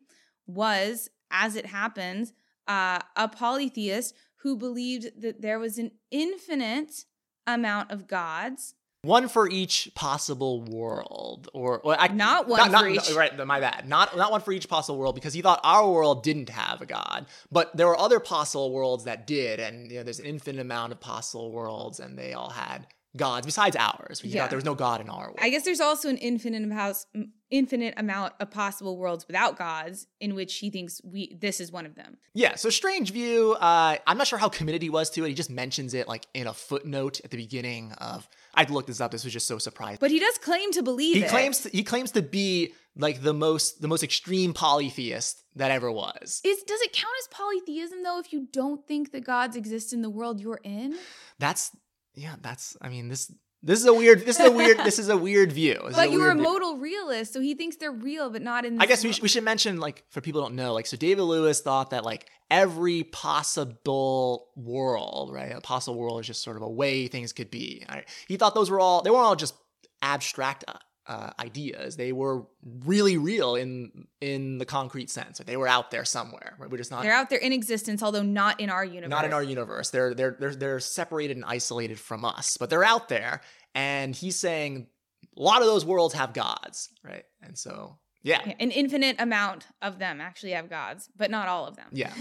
was, 0.46 1.10
as 1.30 1.54
it 1.54 1.66
happens, 1.66 2.32
uh, 2.66 3.00
a 3.14 3.28
polytheist 3.28 4.14
who 4.42 4.56
believed 4.56 5.20
that 5.20 5.42
there 5.42 5.58
was 5.58 5.78
an 5.78 5.90
infinite 6.10 7.04
amount 7.46 7.90
of 7.90 8.06
gods 8.06 8.74
one 9.02 9.28
for 9.28 9.48
each 9.48 9.90
possible 9.94 10.62
world, 10.62 11.48
or, 11.54 11.80
or 11.80 11.98
I, 11.98 12.08
not 12.08 12.48
one 12.48 12.58
not, 12.58 12.82
for 12.82 12.90
not, 12.90 13.08
each. 13.08 13.14
Right, 13.14 13.46
my 13.46 13.60
bad. 13.60 13.88
Not 13.88 14.16
not 14.16 14.30
one 14.32 14.40
for 14.40 14.52
each 14.52 14.68
possible 14.68 14.98
world 14.98 15.14
because 15.14 15.34
he 15.34 15.42
thought 15.42 15.60
our 15.62 15.88
world 15.88 16.22
didn't 16.22 16.48
have 16.48 16.80
a 16.80 16.86
god, 16.86 17.26
but 17.52 17.76
there 17.76 17.86
were 17.86 17.98
other 17.98 18.18
possible 18.18 18.72
worlds 18.72 19.04
that 19.04 19.26
did, 19.26 19.60
and 19.60 19.90
you 19.90 19.98
know, 19.98 20.02
there's 20.02 20.18
an 20.18 20.26
infinite 20.26 20.60
amount 20.60 20.92
of 20.92 21.00
possible 21.00 21.52
worlds, 21.52 22.00
and 22.00 22.18
they 22.18 22.32
all 22.32 22.50
had 22.50 22.86
gods 23.16 23.46
besides 23.46 23.76
ours. 23.76 24.20
Yeah. 24.24 24.42
thought 24.42 24.50
there 24.50 24.56
was 24.56 24.64
no 24.64 24.74
god 24.74 25.00
in 25.00 25.08
our 25.08 25.26
world. 25.26 25.38
I 25.40 25.50
guess 25.50 25.64
there's 25.64 25.80
also 25.80 26.08
an 26.08 26.16
infinite 26.18 26.62
amount, 26.62 27.04
infinite 27.50 27.94
amount 27.96 28.34
of 28.40 28.50
possible 28.50 28.96
worlds 28.98 29.26
without 29.26 29.56
gods, 29.56 30.06
in 30.20 30.34
which 30.34 30.56
he 30.58 30.70
thinks 30.70 31.00
we 31.04 31.36
this 31.40 31.60
is 31.60 31.70
one 31.70 31.86
of 31.86 31.94
them. 31.94 32.16
Yeah. 32.34 32.56
So 32.56 32.68
strange 32.70 33.12
view. 33.12 33.52
Uh, 33.52 33.96
I'm 34.06 34.18
not 34.18 34.26
sure 34.26 34.38
how 34.38 34.48
committed 34.48 34.82
he 34.82 34.90
was 34.90 35.10
to 35.10 35.24
it. 35.24 35.28
He 35.28 35.34
just 35.34 35.50
mentions 35.50 35.94
it 35.94 36.08
like 36.08 36.26
in 36.34 36.46
a 36.46 36.54
footnote 36.54 37.20
at 37.24 37.30
the 37.30 37.36
beginning 37.36 37.92
of. 37.92 38.28
I'd 38.58 38.70
look 38.70 38.88
this 38.88 39.00
up. 39.00 39.12
This 39.12 39.22
was 39.22 39.32
just 39.32 39.46
so 39.46 39.58
surprising. 39.58 39.98
But 40.00 40.10
he 40.10 40.18
does 40.18 40.36
claim 40.38 40.72
to 40.72 40.82
believe 40.82 41.14
he 41.14 41.22
it. 41.22 41.30
claims 41.30 41.60
to, 41.60 41.68
he 41.68 41.84
claims 41.84 42.10
to 42.12 42.22
be 42.22 42.72
like 42.96 43.22
the 43.22 43.32
most 43.32 43.80
the 43.80 43.86
most 43.86 44.02
extreme 44.02 44.52
polytheist 44.52 45.40
that 45.54 45.70
ever 45.70 45.92
was. 45.92 46.40
Is 46.44 46.62
does 46.64 46.80
it 46.80 46.92
count 46.92 47.14
as 47.22 47.28
polytheism 47.28 48.02
though 48.02 48.18
if 48.18 48.32
you 48.32 48.48
don't 48.52 48.84
think 48.88 49.12
the 49.12 49.20
gods 49.20 49.54
exist 49.56 49.92
in 49.92 50.02
the 50.02 50.10
world 50.10 50.40
you're 50.40 50.60
in? 50.64 50.96
That's 51.38 51.70
yeah, 52.14 52.34
that's 52.42 52.76
I 52.82 52.88
mean 52.88 53.08
this 53.08 53.32
this 53.62 53.78
is 53.78 53.86
a 53.86 53.94
weird 53.94 54.26
this 54.26 54.40
is 54.40 54.46
a 54.46 54.50
weird 54.50 54.78
this 54.78 54.98
is 54.98 55.08
a 55.08 55.16
weird 55.16 55.52
view. 55.52 55.80
This 55.86 55.94
but 55.94 56.10
you 56.10 56.18
were 56.18 56.30
a 56.30 56.34
modal 56.34 56.78
realist, 56.78 57.32
so 57.32 57.40
he 57.40 57.54
thinks 57.54 57.76
they're 57.76 57.92
real 57.92 58.28
but 58.28 58.42
not 58.42 58.64
in 58.64 58.80
I 58.80 58.86
guess 58.86 59.04
we, 59.04 59.12
sh- 59.12 59.22
we 59.22 59.28
should 59.28 59.44
mention 59.44 59.78
like 59.78 60.04
for 60.10 60.20
people 60.20 60.40
don't 60.40 60.56
know, 60.56 60.74
like 60.74 60.86
so 60.86 60.96
David 60.96 61.22
Lewis 61.22 61.60
thought 61.60 61.90
that 61.90 62.04
like 62.04 62.28
every 62.50 63.04
possible 63.04 64.48
world, 64.56 65.32
right? 65.32 65.52
A 65.54 65.60
possible 65.60 65.98
world 65.98 66.20
is 66.20 66.26
just 66.26 66.42
sort 66.42 66.56
of 66.56 66.62
a 66.62 66.68
way 66.68 67.06
things 67.06 67.32
could 67.32 67.50
be. 67.50 67.84
Right? 67.88 68.08
He 68.26 68.36
thought 68.36 68.54
those 68.54 68.70
were 68.70 68.80
all 68.80 69.02
they 69.02 69.10
weren't 69.10 69.24
all 69.24 69.36
just 69.36 69.54
abstract 70.02 70.64
uh, 70.68 70.74
uh, 71.06 71.30
ideas. 71.40 71.96
They 71.96 72.12
were 72.12 72.46
really 72.84 73.16
real 73.16 73.54
in 73.54 74.06
in 74.20 74.58
the 74.58 74.66
concrete 74.66 75.10
sense. 75.10 75.38
They 75.38 75.56
were 75.56 75.68
out 75.68 75.90
there 75.90 76.04
somewhere. 76.04 76.54
Right? 76.58 76.70
We're 76.70 76.78
just 76.78 76.90
not. 76.90 77.02
They're 77.02 77.12
out 77.12 77.30
there 77.30 77.38
in 77.38 77.52
existence, 77.52 78.02
although 78.02 78.22
not 78.22 78.60
in 78.60 78.70
our 78.70 78.84
universe. 78.84 79.10
Not 79.10 79.24
in 79.24 79.32
our 79.32 79.42
universe. 79.42 79.90
They're 79.90 80.14
they're 80.14 80.36
they're 80.38 80.54
they're 80.54 80.80
separated 80.80 81.36
and 81.36 81.44
isolated 81.46 81.98
from 81.98 82.24
us, 82.24 82.56
but 82.58 82.70
they're 82.70 82.84
out 82.84 83.08
there. 83.08 83.40
And 83.74 84.14
he's 84.14 84.38
saying 84.38 84.88
a 85.36 85.42
lot 85.42 85.60
of 85.60 85.66
those 85.66 85.84
worlds 85.84 86.14
have 86.14 86.32
gods, 86.32 86.90
right? 87.04 87.24
And 87.42 87.56
so 87.56 87.98
yeah, 88.22 88.40
yeah 88.44 88.54
an 88.60 88.70
infinite 88.70 89.16
amount 89.18 89.66
of 89.82 89.98
them 89.98 90.20
actually 90.20 90.52
have 90.52 90.68
gods, 90.68 91.08
but 91.16 91.30
not 91.30 91.48
all 91.48 91.66
of 91.66 91.76
them. 91.76 91.86
Yeah. 91.92 92.12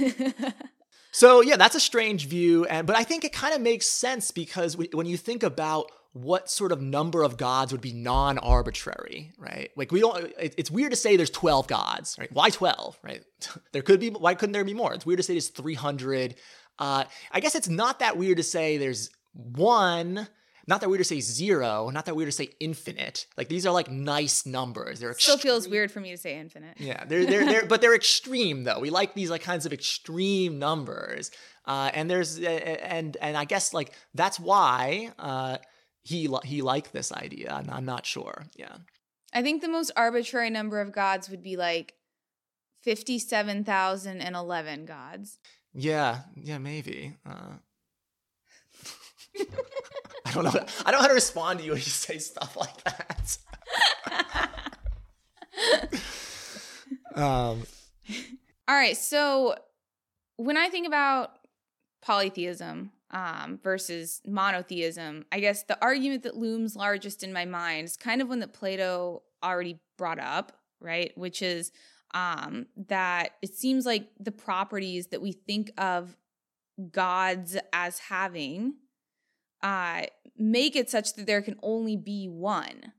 so 1.12 1.42
yeah, 1.42 1.58
that's 1.58 1.76
a 1.76 1.80
strange 1.80 2.28
view, 2.28 2.66
and 2.66 2.86
but 2.86 2.96
I 2.96 3.04
think 3.04 3.24
it 3.24 3.34
kind 3.34 3.54
of 3.54 3.62
makes 3.62 3.88
sense 3.88 4.32
because 4.32 4.78
when 4.78 5.06
you 5.06 5.18
think 5.18 5.44
about 5.44 5.92
what 6.24 6.50
sort 6.50 6.72
of 6.72 6.82
number 6.82 7.24
of 7.24 7.38
gods 7.38 7.72
would 7.72 7.82
be 7.82 7.94
non-arbitrary, 7.94 9.34
right? 9.38 9.70
Like 9.76 9.92
we 9.92 10.00
don't. 10.00 10.34
it's 10.40 10.72
weird 10.72 10.92
to 10.92 10.98
say 10.98 11.16
there's 11.16 11.30
12 11.30 11.68
gods, 11.68 12.16
right? 12.20 12.32
Why 12.32 12.50
12, 12.50 13.00
right? 13.04 13.24
there 13.72 13.82
could 13.82 14.00
be. 14.00 14.10
Why 14.10 14.36
couldn't 14.36 14.54
there 14.54 14.64
be 14.64 14.74
more? 14.74 14.94
It's 14.94 15.06
weird 15.06 15.18
to 15.18 15.24
say 15.24 15.34
there's 15.34 15.50
300. 15.50 16.36
Uh, 16.80 17.06
I 17.32 17.40
guess 17.40 17.56
it's 17.56 17.70
not 17.70 18.00
that 18.00 18.18
weird 18.18 18.38
to 18.38 18.44
say 18.44 18.78
there's 18.78 19.10
one. 19.34 20.28
Not 20.68 20.82
that 20.82 20.90
weird 20.90 21.00
to 21.00 21.06
say 21.06 21.22
zero. 21.22 21.90
Not 21.90 22.06
that 22.06 22.16
weird 22.16 22.28
to 22.28 22.36
say 22.36 22.50
infinite. 22.60 23.26
Like 23.38 23.48
these 23.48 23.66
are 23.66 23.74
like 23.74 23.90
nice 23.90 24.46
numbers. 24.46 25.00
They're 25.00 25.14
still 25.14 25.38
feels 25.38 25.68
weird 25.68 25.92
for 25.92 26.02
me 26.02 26.12
to 26.12 26.18
say 26.18 26.38
infinite. 26.38 26.80
Yeah, 26.80 27.06
they're 27.06 27.26
they're, 27.26 27.46
they're 27.46 27.66
but 27.66 27.82
they're 27.82 27.96
extreme 27.96 28.64
though. 28.64 28.80
We 28.80 28.90
like 28.90 29.14
these 29.14 29.30
like 29.30 29.44
kinds 29.44 29.66
of 29.66 29.74
extreme 29.74 30.60
numbers. 30.60 31.32
Uh, 31.66 31.92
and 31.94 32.10
there's 32.10 32.40
and 32.40 33.16
and 33.22 33.38
I 33.38 33.46
guess 33.46 33.74
like 33.74 33.94
that's 34.14 34.40
why. 34.40 35.12
Uh, 35.18 35.58
he 36.08 36.30
he 36.46 36.62
liked 36.62 36.94
this 36.94 37.12
idea. 37.12 37.52
I'm, 37.52 37.70
I'm 37.70 37.84
not 37.84 38.06
sure. 38.06 38.46
Yeah. 38.56 38.78
I 39.34 39.42
think 39.42 39.62
the 39.62 39.68
most 39.68 39.92
arbitrary 39.98 40.50
number 40.50 40.80
of 40.80 40.94
gods 40.94 41.30
would 41.30 41.44
be 41.44 41.58
like 41.58 41.96
57,011 42.84 44.86
gods. 44.86 45.40
Yeah, 45.74 46.20
yeah, 46.36 46.60
maybe. 46.60 47.18
Uh, 47.26 47.58
I 50.28 50.32
don't 50.34 50.44
know. 50.44 50.66
I 50.86 50.92
don't 50.92 51.00
know 51.00 51.02
how 51.02 51.08
to 51.08 51.14
respond 51.14 51.60
to 51.60 51.66
you 51.66 51.72
when 51.72 51.80
you 51.80 51.86
say 51.86 52.18
stuff 52.18 52.58
like 52.58 52.84
that. 52.84 53.38
um. 57.16 57.64
All 58.68 58.76
right. 58.76 58.98
So 58.98 59.56
when 60.36 60.58
I 60.58 60.70
think 60.70 60.86
about 60.86 61.32
polytheism, 62.02 62.92
um, 63.12 63.60
versus 63.64 64.22
monotheism, 64.26 65.26
I 65.32 65.40
guess 65.40 65.64
the 65.64 65.82
argument 65.82 66.24
that 66.24 66.36
looms 66.36 66.76
largest 66.76 67.24
in 67.24 67.32
my 67.32 67.46
mind 67.46 67.86
is 67.86 67.96
kind 67.96 68.22
of 68.22 68.28
one 68.28 68.40
that 68.40 68.54
Plato 68.54 69.24
already 69.42 69.80
brought 69.98 70.20
up, 70.20 70.52
right? 70.82 71.12
Which 71.18 71.42
is 71.42 71.72
um, 72.14 72.68
that 72.88 73.32
it 73.42 73.56
seems 73.56 73.86
like 73.86 74.10
the 74.20 74.32
properties 74.32 75.08
that 75.08 75.22
we 75.22 75.32
think 75.32 75.72
of 75.78 76.18
gods 76.92 77.58
as 77.74 78.00
having 78.00 78.74
uh, 79.64 80.04
make 80.38 80.76
it 80.76 80.90
such 80.90 81.14
that 81.16 81.26
there 81.26 81.42
can 81.42 81.56
only 81.64 81.96
be 81.98 82.28
one 82.28 82.94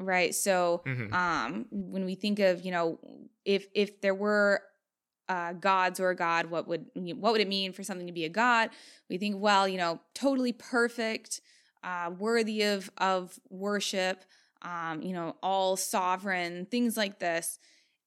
right 0.00 0.32
so 0.32 0.82
mm-hmm. 0.86 1.12
um 1.12 1.66
when 1.72 2.04
we 2.04 2.14
think 2.14 2.38
of 2.38 2.64
you 2.64 2.70
know 2.70 3.00
if 3.44 3.66
if 3.74 4.00
there 4.00 4.14
were 4.14 4.62
uh, 5.28 5.52
gods 5.52 6.00
or 6.00 6.10
a 6.10 6.16
god, 6.16 6.46
what 6.46 6.66
would 6.66 6.86
what 6.94 7.32
would 7.32 7.40
it 7.40 7.48
mean 7.48 7.72
for 7.72 7.82
something 7.82 8.06
to 8.06 8.12
be 8.12 8.24
a 8.24 8.30
god? 8.30 8.70
We 9.08 9.18
think, 9.18 9.36
well, 9.38 9.68
you 9.68 9.76
know, 9.76 10.00
totally 10.14 10.52
perfect, 10.52 11.40
uh, 11.82 12.10
worthy 12.18 12.62
of 12.62 12.90
of 12.98 13.38
worship, 13.50 14.24
um, 14.62 15.02
you 15.02 15.12
know, 15.12 15.36
all 15.42 15.76
sovereign, 15.76 16.66
things 16.66 16.96
like 16.96 17.18
this. 17.18 17.58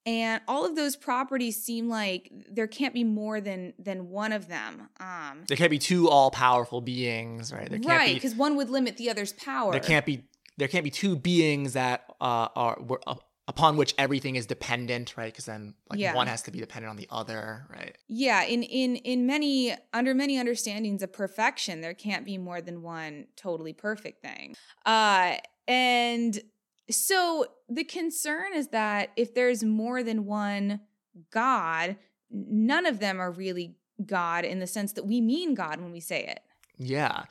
And 0.05 0.41
all 0.47 0.65
of 0.65 0.75
those 0.75 0.95
properties 0.95 1.61
seem 1.61 1.87
like 1.87 2.31
there 2.49 2.67
can't 2.67 2.93
be 2.93 3.03
more 3.03 3.39
than 3.39 3.73
than 3.77 4.09
one 4.09 4.33
of 4.33 4.47
them. 4.47 4.89
Um, 4.99 5.43
there 5.47 5.57
can't 5.57 5.69
be 5.69 5.77
two 5.77 6.09
all 6.09 6.31
powerful 6.31 6.81
beings, 6.81 7.53
right? 7.53 7.69
There 7.69 7.79
can't 7.79 7.99
right, 7.99 8.13
because 8.15 8.33
one 8.33 8.55
would 8.55 8.69
limit 8.69 8.97
the 8.97 9.09
other's 9.11 9.33
power. 9.33 9.71
There 9.71 9.79
can't 9.79 10.05
be 10.05 10.23
there 10.57 10.67
can't 10.67 10.83
be 10.83 10.89
two 10.89 11.15
beings 11.15 11.73
that 11.73 12.05
uh, 12.19 12.47
are 12.55 12.77
were, 12.81 13.01
uh, 13.05 13.15
upon 13.47 13.75
which 13.75 13.93
everything 13.97 14.35
is 14.35 14.45
dependent 14.45 15.17
right 15.17 15.33
because 15.33 15.45
then 15.45 15.73
like 15.89 15.99
yeah. 15.99 16.13
one 16.13 16.27
has 16.27 16.43
to 16.43 16.51
be 16.51 16.59
dependent 16.59 16.89
on 16.89 16.95
the 16.95 17.07
other 17.09 17.65
right 17.69 17.97
yeah 18.07 18.43
in 18.43 18.63
in 18.63 18.95
in 18.97 19.25
many 19.25 19.75
under 19.93 20.13
many 20.13 20.37
understandings 20.37 21.01
of 21.01 21.11
perfection 21.11 21.81
there 21.81 21.93
can't 21.93 22.25
be 22.25 22.37
more 22.37 22.61
than 22.61 22.81
one 22.81 23.25
totally 23.35 23.73
perfect 23.73 24.21
thing 24.21 24.55
uh 24.85 25.35
and 25.67 26.39
so 26.89 27.45
the 27.69 27.83
concern 27.83 28.53
is 28.53 28.69
that 28.69 29.11
if 29.15 29.33
there's 29.33 29.63
more 29.63 30.03
than 30.03 30.25
one 30.25 30.81
god 31.31 31.95
none 32.29 32.85
of 32.85 32.99
them 32.99 33.19
are 33.19 33.31
really 33.31 33.75
god 34.05 34.45
in 34.45 34.59
the 34.59 34.67
sense 34.67 34.93
that 34.93 35.05
we 35.05 35.21
mean 35.21 35.53
god 35.53 35.79
when 35.79 35.91
we 35.91 35.99
say 35.99 36.25
it 36.25 36.39
Yeah. 36.77 37.25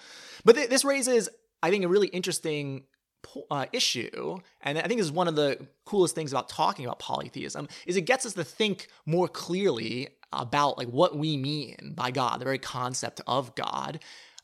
But 0.44 0.54
th- 0.54 0.68
this 0.70 0.84
raises, 0.84 1.28
I 1.60 1.70
think, 1.70 1.84
a 1.84 1.88
really 1.88 2.06
interesting 2.08 2.84
uh, 3.50 3.66
issue, 3.72 4.38
and 4.60 4.78
I 4.78 4.82
think 4.82 4.98
this 4.98 5.06
is 5.06 5.12
one 5.12 5.26
of 5.26 5.34
the 5.34 5.66
coolest 5.84 6.14
things 6.14 6.32
about 6.32 6.48
talking 6.48 6.84
about 6.84 7.00
polytheism, 7.00 7.66
is 7.84 7.96
it 7.96 8.02
gets 8.02 8.24
us 8.24 8.34
to 8.34 8.44
think 8.44 8.86
more 9.06 9.26
clearly 9.26 10.08
about 10.32 10.78
like 10.78 10.88
what 10.88 11.16
we 11.16 11.36
mean 11.36 11.94
by 11.96 12.12
God, 12.12 12.40
the 12.40 12.44
very 12.44 12.58
concept 12.58 13.20
of 13.26 13.54
God. 13.56 13.98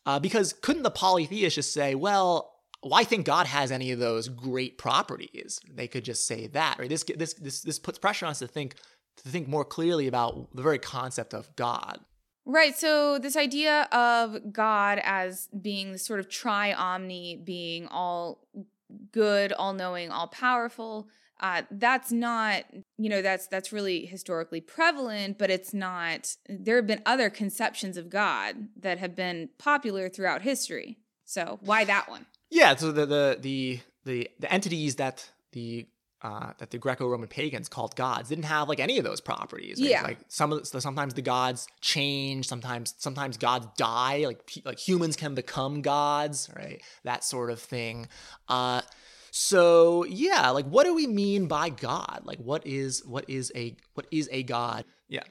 Uh, 0.05 0.19
because 0.19 0.53
couldn't 0.53 0.83
the 0.83 0.91
polytheist 0.91 1.55
just 1.55 1.73
say, 1.73 1.95
well, 1.95 2.56
why 2.89 3.05
think 3.05 3.27
God 3.27 3.47
has 3.47 3.71
any 3.71 3.93
of 3.93 3.99
those 3.99 4.29
great 4.29 4.79
properties? 4.79 5.61
They 5.73 5.89
could 5.89 6.05
just 6.05 6.27
say 6.27 6.47
that, 6.49 6.79
right? 6.79 6.89
This 6.89 7.05
this 7.05 7.35
this 7.35 7.61
this 7.63 7.79
puts 7.79 7.99
pressure 7.99 8.27
on 8.27 8.31
us 8.31 8.39
to 8.41 8.47
think 8.47 8.77
to 9.23 9.29
think 9.29 9.49
more 9.49 9.65
clearly 9.65 10.07
about 10.07 10.55
the 10.55 10.63
very 10.63 10.79
concept 10.79 11.35
of 11.35 11.55
God. 11.57 12.01
Right. 12.45 12.77
So 12.77 13.19
this 13.19 13.37
idea 13.37 13.89
of 13.91 14.53
God 14.53 15.01
as 15.03 15.49
being 15.61 15.93
the 15.93 15.99
sort 15.99 16.21
of 16.21 16.29
tri-omni 16.29 17.43
being, 17.45 17.89
all 17.89 18.47
good, 19.11 19.53
all 19.53 19.73
knowing, 19.73 20.13
all 20.13 20.29
powerful, 20.29 21.09
uh, 21.41 21.63
that's 21.71 22.11
not 22.11 22.65
you 22.97 23.11
know 23.11 23.21
that's 23.21 23.47
that's 23.47 23.73
really 23.73 24.07
historically 24.07 24.61
prevalent 24.61 25.37
but 25.37 25.51
it's 25.51 25.75
not 25.75 26.35
there 26.49 26.77
have 26.77 26.87
been 26.87 27.03
other 27.05 27.29
conceptions 27.29 27.97
of 27.97 28.09
god 28.09 28.69
that 28.75 28.99
have 28.99 29.15
been 29.15 29.51
popular 29.59 30.09
throughout 30.09 30.43
history 30.43 30.97
so 31.25 31.59
why 31.61 31.85
that 31.85 32.09
one 32.09 32.25
yeah 32.51 32.75
so 32.75 32.93
the 32.93 33.07
the 33.07 33.39
the 33.41 33.81
the, 34.05 34.31
the 34.39 34.53
entities 34.53 34.97
that 34.97 35.29
the 35.53 35.87
uh, 36.23 36.53
that 36.59 36.71
the 36.71 36.79
Greco-Roman 36.79 37.29
pagans 37.29 37.69
called 37.69 37.95
gods 37.95 38.31
didn't 38.31 38.47
have 38.47 38.69
like 38.69 38.81
any 38.81 38.99
of 38.99 39.05
those 39.05 39.21
properties. 39.21 39.79
Right? 39.81 39.91
Yeah, 39.91 40.03
like 40.03 40.19
some 40.29 40.53
of 40.53 40.69
the, 40.71 40.81
sometimes 40.81 41.15
the 41.15 41.23
gods 41.23 41.69
change. 41.81 42.49
Sometimes 42.49 42.95
sometimes 42.99 43.37
gods 43.37 43.67
die. 43.77 44.25
Like 44.27 44.41
like 44.65 44.79
humans 44.79 45.15
can 45.15 45.35
become 45.35 45.83
gods, 45.83 46.51
right? 46.57 46.83
That 47.05 47.23
sort 47.23 47.51
of 47.51 47.61
thing. 47.61 48.09
Uh, 48.49 48.81
so 49.31 50.05
yeah, 50.05 50.51
like 50.51 50.65
what 50.67 50.85
do 50.85 50.95
we 50.95 51.07
mean 51.07 51.47
by 51.47 51.69
God? 51.69 52.23
Like 52.25 52.39
what 52.39 52.67
is 52.67 53.05
what 53.05 53.29
is 53.29 53.53
a 53.55 53.77
what 53.95 54.07
is 54.11 54.29
a 54.33 54.43
God? 54.43 54.85
Yeah. 55.09 55.25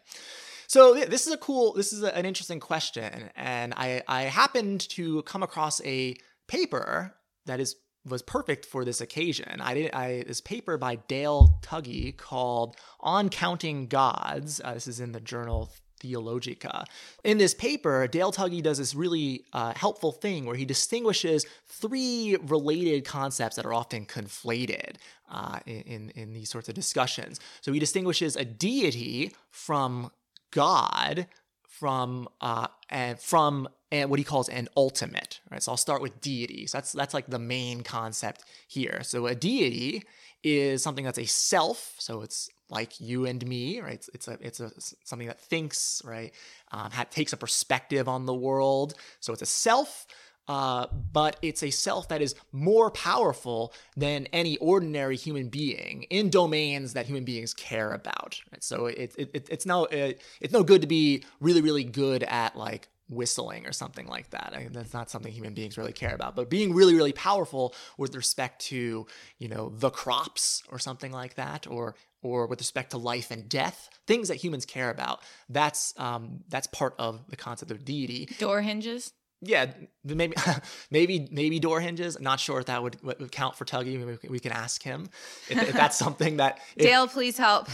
So 0.67 0.93
this 0.93 1.27
is 1.27 1.33
a 1.33 1.37
cool, 1.37 1.73
this 1.73 1.93
is 1.93 2.03
an 2.03 2.25
interesting 2.25 2.59
question, 2.59 3.29
and 3.35 3.73
I 3.75 4.01
I 4.07 4.23
happened 4.23 4.81
to 4.89 5.23
come 5.23 5.43
across 5.43 5.81
a 5.83 6.15
paper 6.47 7.15
that 7.45 7.59
is 7.59 7.75
was 8.07 8.21
perfect 8.21 8.65
for 8.65 8.85
this 8.85 9.01
occasion. 9.01 9.61
I 9.61 9.73
did 9.73 9.93
I 9.93 10.23
this 10.27 10.41
paper 10.41 10.77
by 10.77 10.95
Dale 10.95 11.59
Tuggy 11.61 12.15
called 12.15 12.75
"On 12.99 13.29
Counting 13.29 13.87
Gods." 13.87 14.61
Uh, 14.63 14.73
this 14.73 14.87
is 14.87 14.99
in 14.99 15.11
the 15.11 15.19
journal 15.19 15.71
TheoLogica. 16.01 16.85
In 17.23 17.37
this 17.37 17.53
paper, 17.53 18.07
Dale 18.07 18.31
Tuggy 18.31 18.61
does 18.61 18.77
this 18.77 18.93
really 18.93 19.45
uh, 19.53 19.73
helpful 19.75 20.11
thing 20.11 20.45
where 20.45 20.55
he 20.55 20.65
distinguishes 20.65 21.45
three 21.67 22.37
related 22.43 23.05
concepts 23.05 23.55
that 23.55 23.65
are 23.65 23.73
often 23.73 24.05
conflated 24.05 24.95
uh, 25.31 25.59
in, 25.65 26.11
in 26.11 26.33
these 26.33 26.49
sorts 26.49 26.69
of 26.69 26.75
discussions. 26.75 27.39
So 27.61 27.71
he 27.71 27.79
distinguishes 27.79 28.35
a 28.35 28.45
deity 28.45 29.33
from 29.49 30.11
God, 30.51 31.27
from 31.63 32.27
uh, 32.41 32.67
and 32.89 33.19
from 33.19 33.67
and 33.95 34.09
what 34.09 34.19
he 34.19 34.25
calls 34.25 34.49
an 34.49 34.67
ultimate. 34.75 35.39
Right. 35.49 35.63
So 35.63 35.71
I'll 35.71 35.77
start 35.77 36.01
with 36.01 36.19
deity. 36.21 36.67
So 36.67 36.77
that's 36.77 36.91
that's 36.91 37.13
like 37.13 37.27
the 37.27 37.39
main 37.39 37.81
concept 37.81 38.43
here. 38.67 38.99
So 39.03 39.27
a 39.27 39.35
deity 39.35 40.03
is 40.43 40.83
something 40.83 41.05
that's 41.05 41.17
a 41.17 41.25
self. 41.25 41.95
So 41.97 42.21
it's 42.21 42.49
like 42.69 42.99
you 42.99 43.25
and 43.25 43.45
me, 43.47 43.79
right? 43.79 43.93
It's, 43.93 44.09
it's 44.13 44.27
a 44.27 44.37
it's 44.41 44.59
a 44.59 44.71
something 45.03 45.27
that 45.27 45.39
thinks, 45.39 46.01
right? 46.03 46.33
Um, 46.71 46.91
ha- 46.91 47.05
takes 47.09 47.33
a 47.33 47.37
perspective 47.37 48.07
on 48.09 48.25
the 48.25 48.33
world. 48.33 48.95
So 49.19 49.33
it's 49.33 49.41
a 49.41 49.47
self. 49.47 50.05
Uh, 50.47 50.85
but 51.11 51.37
it's 51.41 51.63
a 51.63 51.71
self 51.71 52.07
that 52.09 52.21
is 52.21 52.35
more 52.51 52.91
powerful 52.91 53.73
than 53.97 54.27
any 54.31 54.57
ordinary 54.57 55.17
human 55.17 55.49
being 55.49 56.03
in 56.11 56.29
domains 56.29 56.93
that 56.93 57.07
human 57.07 57.23
beings 57.23 57.51
care 57.51 57.91
about. 57.93 58.39
Right? 58.51 58.63
So 58.63 58.85
it, 58.85 59.15
it, 59.17 59.47
it's 59.49 59.65
no 59.65 59.85
it, 59.85 60.21
it's 60.39 60.53
no 60.53 60.61
good 60.61 60.81
to 60.81 60.87
be 60.87 61.23
really 61.39 61.61
really 61.61 61.83
good 61.83 62.21
at 62.23 62.55
like 62.55 62.87
whistling 63.07 63.65
or 63.65 63.71
something 63.71 64.07
like 64.07 64.31
that. 64.31 64.53
I 64.55 64.59
mean, 64.59 64.71
that's 64.71 64.93
not 64.93 65.09
something 65.09 65.31
human 65.31 65.53
beings 65.53 65.77
really 65.77 65.93
care 65.93 66.15
about. 66.15 66.35
But 66.35 66.49
being 66.49 66.73
really, 66.73 66.95
really 66.95 67.13
powerful 67.13 67.75
with 67.97 68.15
respect 68.15 68.61
to, 68.67 69.05
you 69.37 69.47
know, 69.47 69.71
the 69.75 69.89
crops 69.89 70.63
or 70.69 70.79
something 70.79 71.11
like 71.11 71.35
that, 71.35 71.67
or 71.67 71.95
or 72.21 72.47
with 72.47 72.59
respect 72.59 72.91
to 72.91 72.97
life 72.97 73.29
and 73.29 73.47
death, 73.47 73.89
things 74.07 74.29
that 74.29 74.35
humans 74.35 74.65
care 74.65 74.89
about, 74.89 75.21
that's 75.49 75.93
um, 75.97 76.39
that's 76.49 76.67
part 76.67 76.95
of 76.97 77.29
the 77.29 77.35
concept 77.35 77.71
of 77.71 77.85
deity. 77.85 78.27
Door 78.39 78.61
hinges 78.61 79.13
yeah, 79.45 79.71
maybe 80.03 80.35
maybe 80.91 81.27
maybe 81.31 81.59
door 81.59 81.79
hinges. 81.79 82.15
I'm 82.15 82.23
not 82.23 82.39
sure 82.39 82.59
if 82.59 82.65
that 82.65 82.81
would, 82.83 83.01
would 83.03 83.31
count 83.31 83.55
for 83.55 83.65
Tuggy. 83.65 83.97
Maybe 84.03 84.17
we 84.27 84.39
can 84.39 84.51
ask 84.51 84.83
him 84.83 85.09
if, 85.49 85.61
if 85.69 85.73
that's 85.73 85.97
something 85.97 86.37
that. 86.37 86.59
If, 86.75 86.85
Dale, 86.85 87.07
please 87.07 87.37
help. 87.37 87.67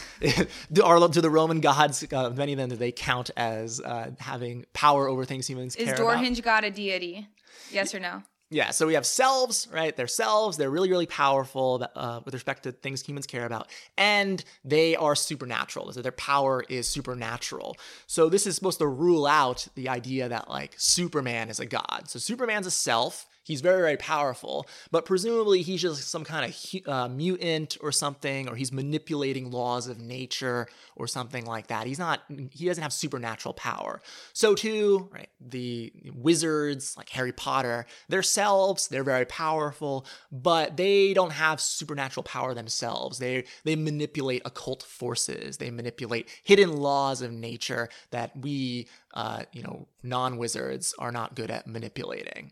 do, 0.71 0.83
are, 0.83 1.07
do 1.07 1.21
the 1.21 1.29
Roman 1.29 1.61
gods, 1.61 2.05
uh, 2.11 2.29
many 2.29 2.53
of 2.53 2.57
them, 2.57 2.69
do 2.69 2.75
they 2.75 2.91
count 2.91 3.31
as 3.35 3.79
uh, 3.79 4.11
having 4.19 4.65
power 4.73 5.07
over 5.07 5.25
things 5.25 5.47
humans 5.47 5.75
Is 5.75 5.91
door 5.97 6.11
about? 6.11 6.23
hinge 6.23 6.41
god 6.41 6.63
a 6.63 6.71
deity? 6.71 7.27
Yes 7.71 7.95
or 7.95 7.99
no? 7.99 8.23
Yeah, 8.53 8.71
so 8.71 8.85
we 8.85 8.95
have 8.95 9.05
selves, 9.05 9.65
right? 9.71 9.95
They're 9.95 10.07
selves. 10.07 10.57
They're 10.57 10.69
really, 10.69 10.89
really 10.89 11.05
powerful 11.05 11.87
uh, 11.95 12.19
with 12.25 12.33
respect 12.33 12.63
to 12.63 12.73
things 12.73 13.01
humans 13.01 13.25
care 13.25 13.45
about, 13.45 13.69
and 13.97 14.43
they 14.65 14.93
are 14.97 15.15
supernatural. 15.15 15.89
So 15.93 16.01
their 16.01 16.11
power 16.11 16.61
is 16.67 16.85
supernatural. 16.85 17.77
So 18.07 18.27
this 18.27 18.45
is 18.45 18.55
supposed 18.55 18.79
to 18.79 18.87
rule 18.87 19.25
out 19.25 19.65
the 19.75 19.87
idea 19.87 20.27
that 20.27 20.49
like 20.49 20.73
Superman 20.77 21.49
is 21.49 21.61
a 21.61 21.65
god. 21.65 22.03
So 22.07 22.19
Superman's 22.19 22.67
a 22.67 22.71
self. 22.71 23.25
He's 23.43 23.61
very, 23.61 23.81
very 23.81 23.97
powerful, 23.97 24.67
but 24.91 25.05
presumably 25.05 25.63
he's 25.63 25.81
just 25.81 26.09
some 26.09 26.23
kind 26.23 26.53
of 26.53 26.87
uh, 26.87 27.07
mutant 27.07 27.77
or 27.81 27.91
something, 27.91 28.47
or 28.47 28.55
he's 28.55 28.71
manipulating 28.71 29.49
laws 29.49 29.87
of 29.87 29.99
nature 29.99 30.67
or 30.95 31.07
something 31.07 31.45
like 31.45 31.67
that. 31.67 31.87
He's 31.87 31.97
not, 31.97 32.21
he 32.51 32.67
doesn't 32.67 32.83
have 32.83 32.93
supernatural 32.93 33.53
power. 33.55 34.01
So, 34.33 34.53
too, 34.53 35.09
right, 35.11 35.29
the 35.39 35.91
wizards 36.13 36.95
like 36.97 37.09
Harry 37.09 37.31
Potter, 37.31 37.87
themselves, 38.09 38.87
they're 38.87 39.03
very 39.03 39.25
powerful, 39.25 40.05
but 40.31 40.77
they 40.77 41.13
don't 41.13 41.31
have 41.31 41.59
supernatural 41.59 42.23
power 42.23 42.53
themselves. 42.53 43.17
They, 43.17 43.45
they 43.63 43.75
manipulate 43.75 44.43
occult 44.45 44.83
forces, 44.83 45.57
they 45.57 45.71
manipulate 45.71 46.29
hidden 46.43 46.77
laws 46.77 47.21
of 47.21 47.31
nature 47.31 47.89
that 48.11 48.37
we, 48.37 48.87
uh, 49.15 49.43
you 49.51 49.63
know, 49.63 49.87
non 50.03 50.37
wizards 50.37 50.93
are 50.99 51.11
not 51.11 51.35
good 51.35 51.49
at 51.49 51.65
manipulating. 51.65 52.51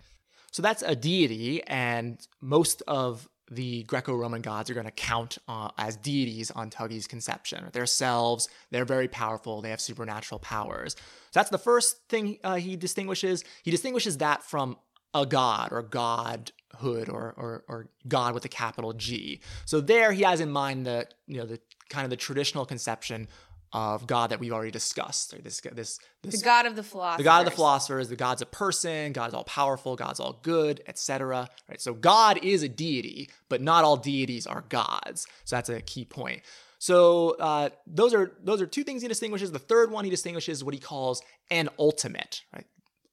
So 0.52 0.62
that's 0.62 0.82
a 0.82 0.96
deity, 0.96 1.64
and 1.64 2.26
most 2.42 2.82
of 2.88 3.28
the 3.52 3.84
Greco-Roman 3.84 4.42
gods 4.42 4.70
are 4.70 4.74
going 4.74 4.86
to 4.86 4.92
count 4.92 5.38
uh, 5.48 5.70
as 5.78 5.96
deities 5.98 6.52
on 6.52 6.70
Tuggy's 6.70 7.08
conception. 7.08 7.68
They're 7.74 7.86
selves, 7.86 8.48
they're 8.70 8.86
very 8.86 9.08
powerful, 9.08 9.62
they 9.62 9.72
have 9.72 9.82
supernatural 9.82 10.40
powers. 10.40 10.96
So 11.32 11.40
that's 11.40 11.50
the 11.50 11.58
first 11.58 12.08
thing 12.10 12.38
uh, 12.44 12.56
he 12.56 12.76
distinguishes. 12.76 13.44
He 13.64 13.72
distinguishes 13.72 14.18
that 14.18 14.44
from 14.44 14.78
a 15.14 15.26
god 15.26 15.70
or 15.72 15.82
godhood 15.82 17.10
or, 17.10 17.34
or, 17.36 17.64
or 17.68 17.90
God 18.08 18.34
with 18.36 18.46
a 18.46 18.50
capital 18.50 18.94
G. 18.94 19.42
So 19.66 19.82
there 19.82 20.12
he 20.12 20.22
has 20.22 20.40
in 20.40 20.52
mind 20.52 20.86
the 20.86 21.08
you 21.26 21.38
know 21.38 21.46
the 21.46 21.60
kind 21.90 22.04
of 22.06 22.12
the 22.12 22.18
traditional 22.18 22.66
conception 22.66 23.28
of 23.72 24.08
God 24.08 24.32
that 24.32 24.40
we've 24.40 24.52
already 24.52 24.72
discussed. 24.72 25.36
This, 25.44 25.62
this, 25.62 26.00
this, 26.24 26.40
the 26.40 26.44
God 26.44 26.66
of 26.66 26.76
the 26.76 26.84
philosophers. 26.84 27.18
The 27.18 27.24
God 27.24 27.40
of 27.40 27.46
the 27.46 27.56
philosophers. 27.56 28.10
The 28.10 28.16
God's 28.16 28.42
a 28.42 28.46
person. 28.46 29.14
God's 29.14 29.34
all 29.34 29.44
powerful. 29.44 29.96
God's 29.96 30.20
all 30.20 30.40
good, 30.42 30.82
etc. 30.88 31.50
Right. 31.68 31.82
So 31.82 31.94
God 31.94 32.44
is 32.44 32.64
a 32.64 32.70
deity, 32.70 33.30
but 33.48 33.62
not 33.62 33.84
all 33.84 33.98
deities 33.98 34.48
are 34.48 34.64
gods. 34.70 35.28
So 35.46 35.56
that's 35.56 35.70
a 35.70 35.82
key 35.82 36.06
point. 36.06 36.42
So 36.80 37.36
uh, 37.40 37.70
those 37.86 38.14
are 38.14 38.32
those 38.42 38.62
are 38.62 38.68
two 38.68 38.84
things 38.84 39.02
he 39.02 39.08
distinguishes. 39.08 39.52
The 39.52 39.60
third 39.60 39.92
one 39.92 40.06
he 40.06 40.10
distinguishes 40.10 40.64
what 40.64 40.74
he 40.74 40.80
calls 40.80 41.22
an 41.52 41.70
ultimate. 41.78 42.42
Right 42.54 42.66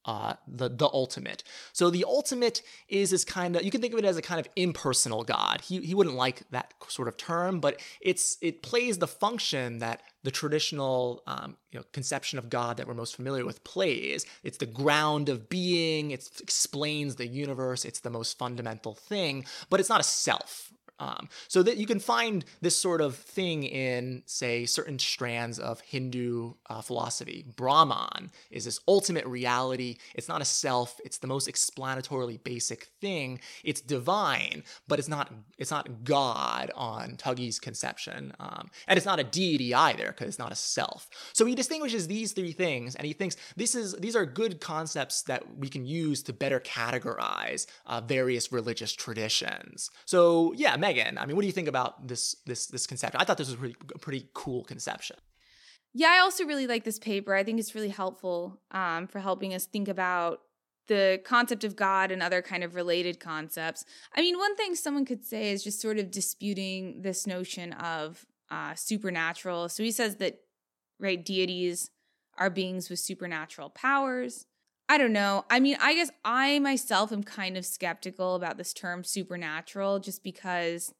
uh, 0.06 0.34
the 0.46 0.68
the 0.68 0.88
ultimate. 0.92 1.42
So 1.72 1.90
the 1.90 2.04
ultimate 2.04 2.62
is 2.88 3.10
this 3.10 3.24
kind 3.24 3.56
of 3.56 3.64
you 3.64 3.70
can 3.70 3.80
think 3.80 3.92
of 3.92 3.98
it 3.98 4.04
as 4.04 4.16
a 4.16 4.22
kind 4.22 4.40
of 4.40 4.48
impersonal 4.56 5.24
God. 5.24 5.60
He 5.60 5.80
he 5.80 5.94
wouldn't 5.94 6.16
like 6.16 6.48
that 6.50 6.74
sort 6.88 7.08
of 7.08 7.16
term, 7.16 7.60
but 7.60 7.80
it's 8.00 8.38
it 8.40 8.62
plays 8.62 8.98
the 8.98 9.08
function 9.08 9.80
that 9.80 10.02
the 10.22 10.30
traditional 10.30 11.22
um, 11.26 11.56
you 11.72 11.78
know 11.78 11.84
conception 11.92 12.38
of 12.38 12.48
God 12.48 12.76
that 12.76 12.86
we're 12.86 12.94
most 12.94 13.16
familiar 13.16 13.44
with 13.44 13.64
plays. 13.64 14.24
It's 14.44 14.58
the 14.58 14.66
ground 14.66 15.28
of 15.28 15.48
being. 15.48 16.12
It 16.12 16.30
explains 16.40 17.16
the 17.16 17.26
universe. 17.26 17.84
It's 17.84 18.00
the 18.00 18.10
most 18.10 18.38
fundamental 18.38 18.94
thing, 18.94 19.44
but 19.70 19.80
it's 19.80 19.88
not 19.88 20.00
a 20.00 20.04
self. 20.04 20.72
Um, 20.98 21.28
so 21.48 21.62
that 21.62 21.76
you 21.76 21.86
can 21.86 22.00
find 22.00 22.44
this 22.60 22.76
sort 22.76 23.00
of 23.00 23.16
thing 23.16 23.64
in, 23.64 24.22
say, 24.26 24.64
certain 24.64 24.98
strands 24.98 25.58
of 25.58 25.80
Hindu 25.80 26.54
uh, 26.70 26.80
philosophy. 26.80 27.44
Brahman 27.54 28.30
is 28.50 28.64
this 28.64 28.80
ultimate 28.88 29.26
reality. 29.26 29.98
It's 30.14 30.28
not 30.28 30.40
a 30.40 30.44
self. 30.44 30.98
It's 31.04 31.18
the 31.18 31.26
most 31.26 31.48
explanatorily 31.48 32.42
basic 32.42 32.88
thing. 33.00 33.40
It's 33.62 33.80
divine, 33.80 34.62
but 34.88 34.98
it's 34.98 35.08
not. 35.08 35.32
It's 35.58 35.70
not 35.70 36.04
God 36.04 36.70
on 36.74 37.16
Tuggy's 37.16 37.58
conception, 37.58 38.32
um, 38.40 38.70
and 38.86 38.96
it's 38.96 39.06
not 39.06 39.20
a 39.20 39.24
deity 39.24 39.74
either 39.74 40.06
because 40.08 40.28
it's 40.28 40.38
not 40.38 40.52
a 40.52 40.56
self. 40.56 41.08
So 41.32 41.44
he 41.44 41.54
distinguishes 41.54 42.06
these 42.06 42.32
three 42.32 42.52
things, 42.52 42.94
and 42.94 43.06
he 43.06 43.12
thinks 43.12 43.36
this 43.56 43.74
is 43.74 43.94
these 43.94 44.16
are 44.16 44.26
good 44.26 44.60
concepts 44.60 45.22
that 45.22 45.56
we 45.56 45.68
can 45.68 45.86
use 45.86 46.22
to 46.24 46.32
better 46.32 46.60
categorize 46.60 47.66
uh, 47.86 48.00
various 48.00 48.52
religious 48.52 48.92
traditions. 48.92 49.90
So 50.04 50.52
yeah, 50.56 50.76
Megan, 50.86 51.18
I 51.18 51.26
mean, 51.26 51.34
what 51.34 51.42
do 51.42 51.48
you 51.48 51.52
think 51.52 51.68
about 51.68 52.06
this 52.06 52.36
this 52.46 52.66
this 52.66 52.86
conception? 52.86 53.20
I 53.20 53.24
thought 53.24 53.38
this 53.38 53.48
was 53.48 53.56
pretty, 53.56 53.76
a 53.94 53.98
pretty 53.98 54.28
cool 54.34 54.62
conception. 54.64 55.16
Yeah, 55.92 56.10
I 56.10 56.18
also 56.18 56.44
really 56.44 56.66
like 56.66 56.84
this 56.84 56.98
paper. 56.98 57.34
I 57.34 57.42
think 57.42 57.58
it's 57.58 57.74
really 57.74 57.88
helpful 57.88 58.60
um, 58.70 59.06
for 59.06 59.18
helping 59.18 59.54
us 59.54 59.64
think 59.66 59.88
about 59.88 60.40
the 60.88 61.20
concept 61.24 61.64
of 61.64 61.74
God 61.74 62.10
and 62.12 62.22
other 62.22 62.42
kind 62.42 62.62
of 62.62 62.74
related 62.74 63.18
concepts. 63.18 63.84
I 64.14 64.20
mean, 64.20 64.38
one 64.38 64.54
thing 64.56 64.74
someone 64.74 65.04
could 65.04 65.24
say 65.24 65.50
is 65.50 65.64
just 65.64 65.80
sort 65.80 65.98
of 65.98 66.10
disputing 66.10 67.02
this 67.02 67.26
notion 67.26 67.72
of 67.72 68.24
uh, 68.50 68.74
supernatural. 68.74 69.68
So 69.68 69.82
he 69.82 69.90
says 69.90 70.16
that, 70.16 70.40
right, 71.00 71.24
deities 71.24 71.90
are 72.38 72.50
beings 72.50 72.90
with 72.90 73.00
supernatural 73.00 73.70
powers. 73.70 74.46
I 74.88 74.98
don't 74.98 75.12
know. 75.12 75.44
I 75.50 75.58
mean, 75.58 75.76
I 75.80 75.94
guess 75.94 76.10
I 76.24 76.58
myself 76.60 77.12
am 77.12 77.24
kind 77.24 77.56
of 77.56 77.66
skeptical 77.66 78.36
about 78.36 78.56
this 78.56 78.72
term 78.72 79.02
supernatural 79.02 79.98
just 79.98 80.22
because 80.22 80.94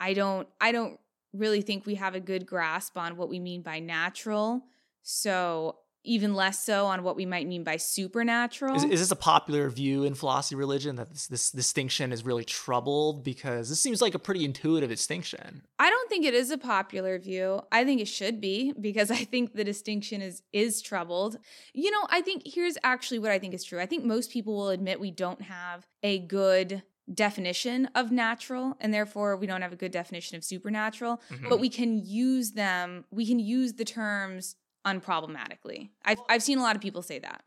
I 0.00 0.14
don't 0.14 0.48
I 0.60 0.72
don't 0.72 0.98
really 1.32 1.62
think 1.62 1.86
we 1.86 1.96
have 1.96 2.14
a 2.14 2.20
good 2.20 2.46
grasp 2.46 2.96
on 2.96 3.16
what 3.16 3.28
we 3.28 3.38
mean 3.38 3.62
by 3.62 3.80
natural. 3.80 4.62
So 5.02 5.76
even 6.04 6.34
less 6.34 6.64
so 6.64 6.86
on 6.86 7.02
what 7.02 7.16
we 7.16 7.26
might 7.26 7.46
mean 7.46 7.62
by 7.64 7.76
supernatural. 7.76 8.74
Is, 8.74 8.84
is, 8.84 9.00
this 9.00 9.10
a 9.10 9.16
popular 9.16 9.68
view 9.70 10.04
in 10.04 10.14
philosophy 10.14 10.56
religion 10.56 10.96
that 10.96 11.10
this, 11.10 11.26
this, 11.28 11.50
distinction 11.50 12.12
is 12.12 12.24
really 12.24 12.44
troubled? 12.44 13.22
Because 13.22 13.68
this 13.68 13.80
seems 13.80 14.02
like 14.02 14.14
a 14.14 14.18
pretty 14.18 14.44
intuitive 14.44 14.90
distinction. 14.90 15.62
I 15.78 15.90
don't 15.90 16.08
think 16.08 16.24
it 16.24 16.34
is 16.34 16.50
a 16.50 16.58
popular 16.58 17.18
view. 17.18 17.62
I 17.70 17.84
think 17.84 18.00
it 18.00 18.08
should 18.08 18.40
be 18.40 18.72
because 18.80 19.10
I 19.10 19.24
think 19.24 19.54
the 19.54 19.64
distinction 19.64 20.22
is 20.22 20.42
is 20.52 20.82
troubled. 20.82 21.38
You 21.72 21.90
know, 21.90 22.06
I 22.08 22.20
think 22.20 22.42
here's 22.44 22.76
actually 22.82 23.18
what 23.18 23.30
I 23.30 23.38
think 23.38 23.54
is 23.54 23.64
true. 23.64 23.80
I 23.80 23.86
think 23.86 24.04
most 24.04 24.30
people 24.30 24.56
will 24.56 24.70
admit 24.70 25.00
we 25.00 25.10
don't 25.10 25.42
have 25.42 25.86
a 26.02 26.18
good 26.18 26.82
definition 27.12 27.88
of 27.94 28.12
natural 28.12 28.76
and 28.80 28.94
therefore 28.94 29.36
we 29.36 29.46
don't 29.46 29.62
have 29.62 29.72
a 29.72 29.76
good 29.76 29.90
definition 29.90 30.36
of 30.36 30.44
supernatural 30.44 31.20
mm-hmm. 31.30 31.48
but 31.48 31.58
we 31.58 31.68
can 31.68 31.98
use 31.98 32.52
them 32.52 33.04
we 33.10 33.26
can 33.26 33.40
use 33.40 33.74
the 33.74 33.84
terms 33.84 34.54
unproblematically. 34.86 35.90
I've, 36.04 36.18
I've 36.28 36.42
seen 36.42 36.58
a 36.58 36.62
lot 36.62 36.76
of 36.76 36.82
people 36.82 37.02
say 37.02 37.18
that. 37.20 37.44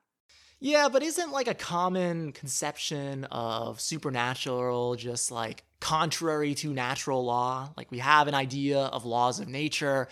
Yeah, 0.59 0.87
but 0.89 1.03
isn't 1.03 1.31
like 1.31 1.47
a 1.47 1.53
common 1.53 2.31
conception 2.31 3.25
of 3.25 3.81
supernatural 3.81 4.95
just 4.95 5.29
like 5.29 5.63
contrary 5.79 6.55
to 6.55 6.73
natural 6.73 7.25
law? 7.25 7.69
Like 7.75 7.91
we 7.91 7.99
have 7.99 8.27
an 8.27 8.33
idea 8.33 8.79
of 8.79 9.05
laws 9.05 9.39
of 9.39 9.47
nature, 9.47 10.07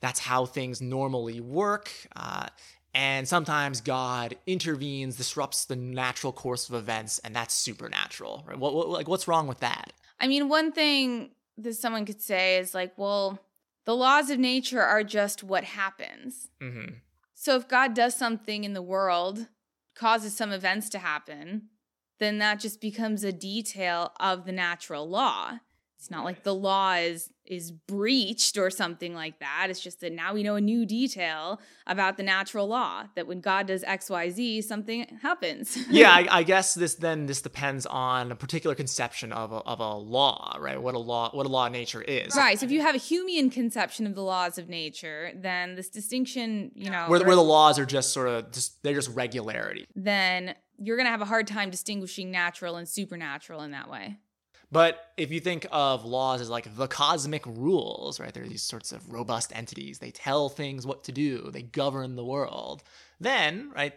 that's 0.00 0.20
how 0.20 0.46
things 0.46 0.80
normally 0.80 1.40
work. 1.40 1.90
Uh, 2.14 2.46
and 2.94 3.28
sometimes 3.28 3.80
God 3.80 4.36
intervenes, 4.46 5.16
disrupts 5.16 5.66
the 5.66 5.76
natural 5.76 6.32
course 6.32 6.68
of 6.68 6.74
events, 6.74 7.18
and 7.20 7.34
that's 7.34 7.54
supernatural. 7.54 8.44
Right? 8.46 8.58
What, 8.58 8.74
what, 8.74 8.88
like, 8.88 9.08
what's 9.08 9.28
wrong 9.28 9.46
with 9.46 9.60
that? 9.60 9.92
I 10.20 10.26
mean, 10.26 10.48
one 10.48 10.72
thing 10.72 11.30
that 11.58 11.74
someone 11.74 12.06
could 12.06 12.22
say 12.22 12.58
is 12.58 12.72
like, 12.74 12.96
well, 12.96 13.38
the 13.84 13.96
laws 13.96 14.30
of 14.30 14.38
nature 14.38 14.82
are 14.82 15.04
just 15.04 15.42
what 15.42 15.64
happens. 15.64 16.50
Mm-hmm. 16.60 16.94
So 17.34 17.56
if 17.56 17.68
God 17.68 17.94
does 17.94 18.14
something 18.14 18.64
in 18.64 18.72
the 18.72 18.82
world, 18.82 19.48
causes 19.94 20.36
some 20.36 20.52
events 20.52 20.88
to 20.90 20.98
happen, 20.98 21.68
then 22.18 22.38
that 22.38 22.60
just 22.60 22.80
becomes 22.80 23.24
a 23.24 23.32
detail 23.32 24.12
of 24.20 24.44
the 24.44 24.52
natural 24.52 25.08
law. 25.08 25.60
It's 25.98 26.12
not 26.12 26.24
like 26.24 26.44
the 26.44 26.54
law 26.54 26.94
is 26.94 27.30
is 27.44 27.72
breached 27.72 28.56
or 28.56 28.70
something 28.70 29.14
like 29.14 29.40
that. 29.40 29.66
It's 29.68 29.80
just 29.80 30.00
that 30.00 30.12
now 30.12 30.32
we 30.32 30.44
know 30.44 30.54
a 30.54 30.60
new 30.60 30.86
detail 30.86 31.60
about 31.88 32.16
the 32.16 32.22
natural 32.22 32.68
law 32.68 33.04
that 33.16 33.26
when 33.26 33.40
God 33.40 33.66
does 33.66 33.82
X, 33.82 34.08
Y, 34.08 34.30
Z, 34.30 34.62
something 34.62 35.18
happens. 35.22 35.76
yeah, 35.90 36.10
I, 36.10 36.28
I, 36.30 36.42
guess 36.44 36.74
this 36.74 36.94
then 36.94 37.26
this 37.26 37.42
depends 37.42 37.84
on 37.86 38.30
a 38.30 38.36
particular 38.36 38.76
conception 38.76 39.32
of 39.32 39.50
a, 39.50 39.56
of 39.56 39.80
a 39.80 39.94
law, 39.94 40.56
right? 40.60 40.80
What 40.80 40.94
a 40.94 40.98
law 40.98 41.30
what 41.32 41.46
a 41.46 41.48
law 41.48 41.66
of 41.66 41.72
nature 41.72 42.02
is. 42.02 42.36
Right. 42.36 42.60
So 42.60 42.66
if 42.66 42.70
you 42.70 42.80
have 42.82 42.94
a 42.94 42.98
Humean 42.98 43.50
conception 43.50 44.06
of 44.06 44.14
the 44.14 44.22
laws 44.22 44.56
of 44.56 44.68
nature, 44.68 45.32
then 45.34 45.74
this 45.74 45.88
distinction, 45.88 46.70
you 46.76 46.90
know, 46.90 47.06
where, 47.08 47.24
where 47.24 47.36
the 47.36 47.42
laws 47.42 47.76
are 47.76 47.86
just 47.86 48.12
sort 48.12 48.28
of 48.28 48.52
just 48.52 48.80
they're 48.84 48.94
just 48.94 49.10
regularity. 49.16 49.84
Then 49.96 50.54
you're 50.78 50.96
gonna 50.96 51.10
have 51.10 51.22
a 51.22 51.26
hard 51.26 51.48
time 51.48 51.70
distinguishing 51.70 52.30
natural 52.30 52.76
and 52.76 52.88
supernatural 52.88 53.62
in 53.62 53.72
that 53.72 53.90
way. 53.90 54.18
But 54.70 55.12
if 55.16 55.30
you 55.30 55.40
think 55.40 55.66
of 55.72 56.04
laws 56.04 56.40
as 56.40 56.50
like 56.50 56.76
the 56.76 56.86
cosmic 56.86 57.46
rules, 57.46 58.20
right? 58.20 58.32
They're 58.32 58.46
these 58.46 58.62
sorts 58.62 58.92
of 58.92 59.12
robust 59.12 59.50
entities. 59.54 59.98
They 59.98 60.10
tell 60.10 60.48
things 60.48 60.86
what 60.86 61.04
to 61.04 61.12
do. 61.12 61.50
They 61.50 61.62
govern 61.62 62.16
the 62.16 62.24
world. 62.24 62.82
Then, 63.18 63.72
right? 63.74 63.94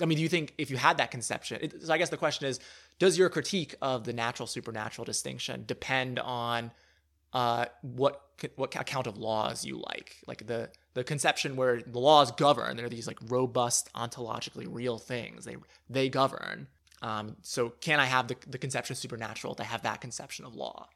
I 0.00 0.06
mean, 0.06 0.16
do 0.16 0.22
you 0.22 0.28
think 0.28 0.54
if 0.58 0.70
you 0.70 0.76
had 0.76 0.98
that 0.98 1.10
conception? 1.10 1.58
It, 1.62 1.82
so 1.82 1.92
I 1.92 1.98
guess 1.98 2.10
the 2.10 2.16
question 2.16 2.46
is, 2.46 2.60
does 2.98 3.18
your 3.18 3.28
critique 3.30 3.74
of 3.82 4.04
the 4.04 4.12
natural 4.12 4.46
supernatural 4.46 5.04
distinction 5.04 5.64
depend 5.66 6.18
on 6.20 6.70
uh, 7.32 7.66
what 7.82 8.22
what 8.56 8.74
account 8.74 9.06
of 9.06 9.18
laws 9.18 9.64
you 9.64 9.82
like? 9.88 10.16
Like 10.26 10.46
the 10.46 10.70
the 10.94 11.04
conception 11.04 11.56
where 11.56 11.82
the 11.82 11.98
laws 11.98 12.30
govern. 12.32 12.76
They're 12.76 12.88
these 12.88 13.06
like 13.06 13.18
robust, 13.28 13.90
ontologically 13.94 14.66
real 14.68 14.98
things. 14.98 15.44
They 15.44 15.56
they 15.90 16.08
govern. 16.08 16.68
Um, 17.02 17.36
so 17.42 17.70
can 17.80 18.00
I 18.00 18.06
have 18.06 18.28
the, 18.28 18.36
the 18.46 18.58
conception 18.58 18.94
of 18.94 18.98
supernatural 18.98 19.54
to 19.56 19.64
have 19.64 19.82
that 19.82 20.00
conception 20.00 20.44
of 20.44 20.54
law? 20.54 20.88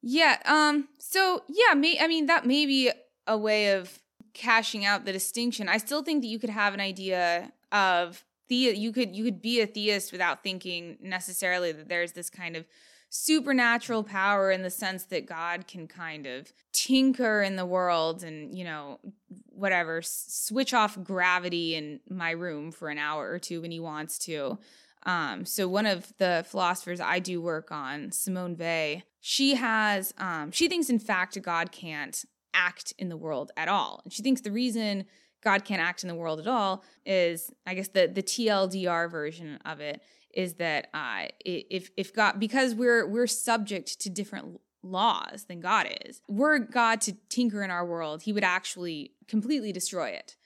Yeah. 0.00 0.38
Um, 0.46 0.88
so 0.98 1.42
yeah, 1.48 1.74
may, 1.74 1.98
I 2.00 2.06
mean, 2.06 2.26
that 2.26 2.46
may 2.46 2.64
be 2.64 2.90
a 3.26 3.36
way 3.36 3.72
of 3.74 3.98
cashing 4.32 4.84
out 4.84 5.04
the 5.04 5.12
distinction. 5.12 5.68
I 5.68 5.76
still 5.78 6.02
think 6.02 6.22
that 6.22 6.28
you 6.28 6.38
could 6.38 6.50
have 6.50 6.72
an 6.72 6.80
idea 6.80 7.52
of 7.72 8.24
the 8.48 8.56
you 8.56 8.92
could 8.92 9.14
you 9.14 9.22
could 9.22 9.42
be 9.42 9.60
a 9.60 9.66
theist 9.66 10.10
without 10.10 10.42
thinking 10.42 10.98
necessarily 11.00 11.70
that 11.72 11.88
there's 11.88 12.12
this 12.12 12.30
kind 12.30 12.56
of 12.56 12.66
supernatural 13.10 14.04
power 14.04 14.52
in 14.52 14.62
the 14.62 14.70
sense 14.70 15.04
that 15.04 15.26
God 15.26 15.66
can 15.66 15.88
kind 15.88 16.26
of 16.26 16.52
tinker 16.72 17.42
in 17.42 17.56
the 17.56 17.66
world 17.66 18.22
and, 18.22 18.56
you 18.56 18.64
know, 18.64 19.00
whatever, 19.48 20.00
switch 20.00 20.72
off 20.72 21.02
gravity 21.02 21.74
in 21.74 22.00
my 22.08 22.30
room 22.30 22.70
for 22.70 22.88
an 22.88 22.98
hour 22.98 23.28
or 23.28 23.40
two 23.40 23.60
when 23.60 23.72
he 23.72 23.80
wants 23.80 24.16
to. 24.20 24.58
Um, 25.04 25.44
so 25.44 25.66
one 25.66 25.86
of 25.86 26.12
the 26.18 26.44
philosophers 26.48 27.00
I 27.00 27.18
do 27.18 27.40
work 27.40 27.72
on, 27.72 28.12
Simone 28.12 28.56
Weil, 28.58 29.02
she 29.20 29.54
has 29.54 30.12
um, 30.18 30.50
she 30.50 30.68
thinks 30.68 30.90
in 30.90 30.98
fact 30.98 31.40
God 31.42 31.72
can't 31.72 32.24
act 32.52 32.92
in 32.98 33.08
the 33.08 33.16
world 33.16 33.50
at 33.56 33.68
all. 33.68 34.00
And 34.04 34.12
she 34.12 34.22
thinks 34.22 34.40
the 34.40 34.52
reason 34.52 35.06
God 35.42 35.64
can't 35.64 35.80
act 35.80 36.02
in 36.02 36.08
the 36.08 36.14
world 36.14 36.40
at 36.40 36.46
all 36.46 36.84
is 37.06 37.50
I 37.66 37.74
guess 37.74 37.88
the 37.88 38.06
the 38.06 38.22
TLDR 38.22 39.10
version 39.10 39.58
of 39.64 39.80
it 39.80 40.02
is 40.34 40.54
that 40.54 40.88
uh, 40.94 41.26
if 41.44 41.90
if 41.96 42.14
God 42.14 42.38
because 42.38 42.74
we're 42.74 43.06
we're 43.06 43.26
subject 43.26 44.00
to 44.00 44.10
different 44.10 44.60
laws 44.82 45.44
than 45.44 45.60
God 45.60 45.88
is. 46.06 46.22
Were 46.28 46.58
God 46.58 47.00
to 47.02 47.12
tinker 47.28 47.62
in 47.62 47.70
our 47.70 47.84
world, 47.84 48.22
he 48.22 48.32
would 48.32 48.44
actually 48.44 49.12
completely 49.28 49.72
destroy 49.72 50.08
it. 50.08 50.36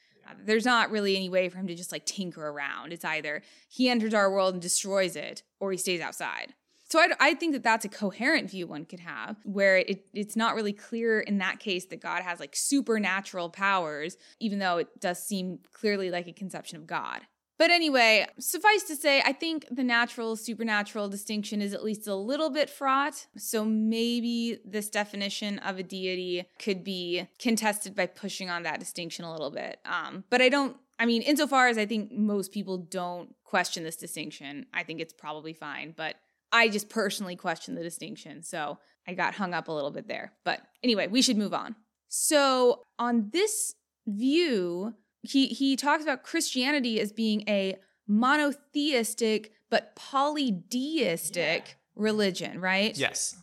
There's 0.45 0.65
not 0.65 0.91
really 0.91 1.17
any 1.17 1.29
way 1.29 1.49
for 1.49 1.59
him 1.59 1.67
to 1.67 1.75
just 1.75 1.93
like 1.93 2.07
tinker 2.07 2.47
around. 2.47 2.93
It's 2.93 3.05
either 3.05 3.43
he 3.69 3.89
enters 3.89 4.15
our 4.15 4.31
world 4.31 4.55
and 4.55 4.63
destroys 4.63 5.17
it 5.17 5.43
or 5.61 5.73
he 5.73 5.79
stays 5.79 6.01
outside. 6.01 6.55
So 6.89 7.01
I, 7.01 7.09
I 7.19 7.35
think 7.35 7.55
that 7.55 7.63
that's 7.63 7.85
a 7.85 7.89
coherent 7.89 8.51
view 8.51 8.67
one 8.67 8.85
could 8.85 9.01
have, 9.01 9.37
where 9.45 9.79
it, 9.79 10.07
it's 10.13 10.37
not 10.37 10.55
really 10.55 10.73
clear 10.73 11.21
in 11.21 11.39
that 11.39 11.59
case 11.59 11.87
that 11.87 12.01
God 12.01 12.23
has 12.23 12.39
like 12.39 12.55
supernatural 12.55 13.49
powers, 13.51 14.17
even 14.39 14.59
though 14.59 14.79
it 14.79 15.01
does 15.01 15.21
seem 15.21 15.61
clearly 15.73 16.11
like 16.11 16.29
a 16.29 16.33
conception 16.33 16.77
of 16.77 16.87
God. 16.87 17.23
But 17.57 17.71
anyway, 17.71 18.27
suffice 18.39 18.83
to 18.85 18.97
say, 18.97 19.23
I 19.25 19.33
think 19.33 19.67
the 19.71 19.85
natural 19.85 20.35
supernatural 20.37 21.09
distinction 21.09 21.63
is 21.63 21.73
at 21.73 21.85
least 21.85 22.09
a 22.09 22.15
little 22.15 22.51
bit 22.51 22.69
fraught. 22.69 23.27
So 23.37 23.65
maybe 23.65 24.59
this 24.65 24.91
definition 24.91 25.61
of 25.61 25.79
a 25.79 25.83
deity 25.83 26.47
could 26.59 26.83
be 26.83 27.29
contested 27.39 27.95
by 27.95 28.07
pushing 28.07 28.51
on 28.51 28.65
that 28.65 28.81
distinction 28.81 29.25
a 29.25 29.31
little 29.31 29.51
bit. 29.51 29.79
Um, 29.85 30.25
but 30.31 30.43
I 30.43 30.49
don't, 30.49 30.77
I 30.99 31.07
mean, 31.07 31.23
insofar 31.23 31.69
as 31.69 31.79
I 31.79 31.87
think 31.87 32.13
most 32.13 32.51
people 32.51 32.79
don't 32.79 33.35
question 33.45 33.85
this 33.85 33.97
distinction, 33.97 34.67
I 34.75 34.83
think 34.83 35.01
it's 35.01 35.13
probably 35.13 35.53
fine. 35.53 35.95
But 35.97 36.17
I 36.51 36.69
just 36.69 36.89
personally 36.89 37.37
question 37.37 37.77
the 37.77 37.83
distinction. 37.83 38.43
So 38.43 38.79
I 39.07 39.15
got 39.15 39.35
hung 39.35 39.55
up 39.55 39.69
a 39.69 39.73
little 39.73 39.91
bit 39.91 40.09
there. 40.09 40.33
But 40.45 40.61
anyway, 40.83 41.07
we 41.07 41.23
should 41.23 41.37
move 41.37 41.55
on. 41.55 41.77
So 42.09 42.83
on 42.99 43.31
this 43.33 43.75
view, 44.07 44.95
he 45.25 45.49
he 45.49 45.77
talks 45.77 46.03
about 46.03 46.23
Christianity 46.23 47.01
as 47.01 47.13
being 47.13 47.43
a 47.49 47.77
monotheistic 48.07 49.53
but 49.71 49.97
polydeistic 49.97 51.35
yeah. 51.35 51.63
religion, 51.97 52.61
right? 52.61 52.97
Yes. 52.97 53.37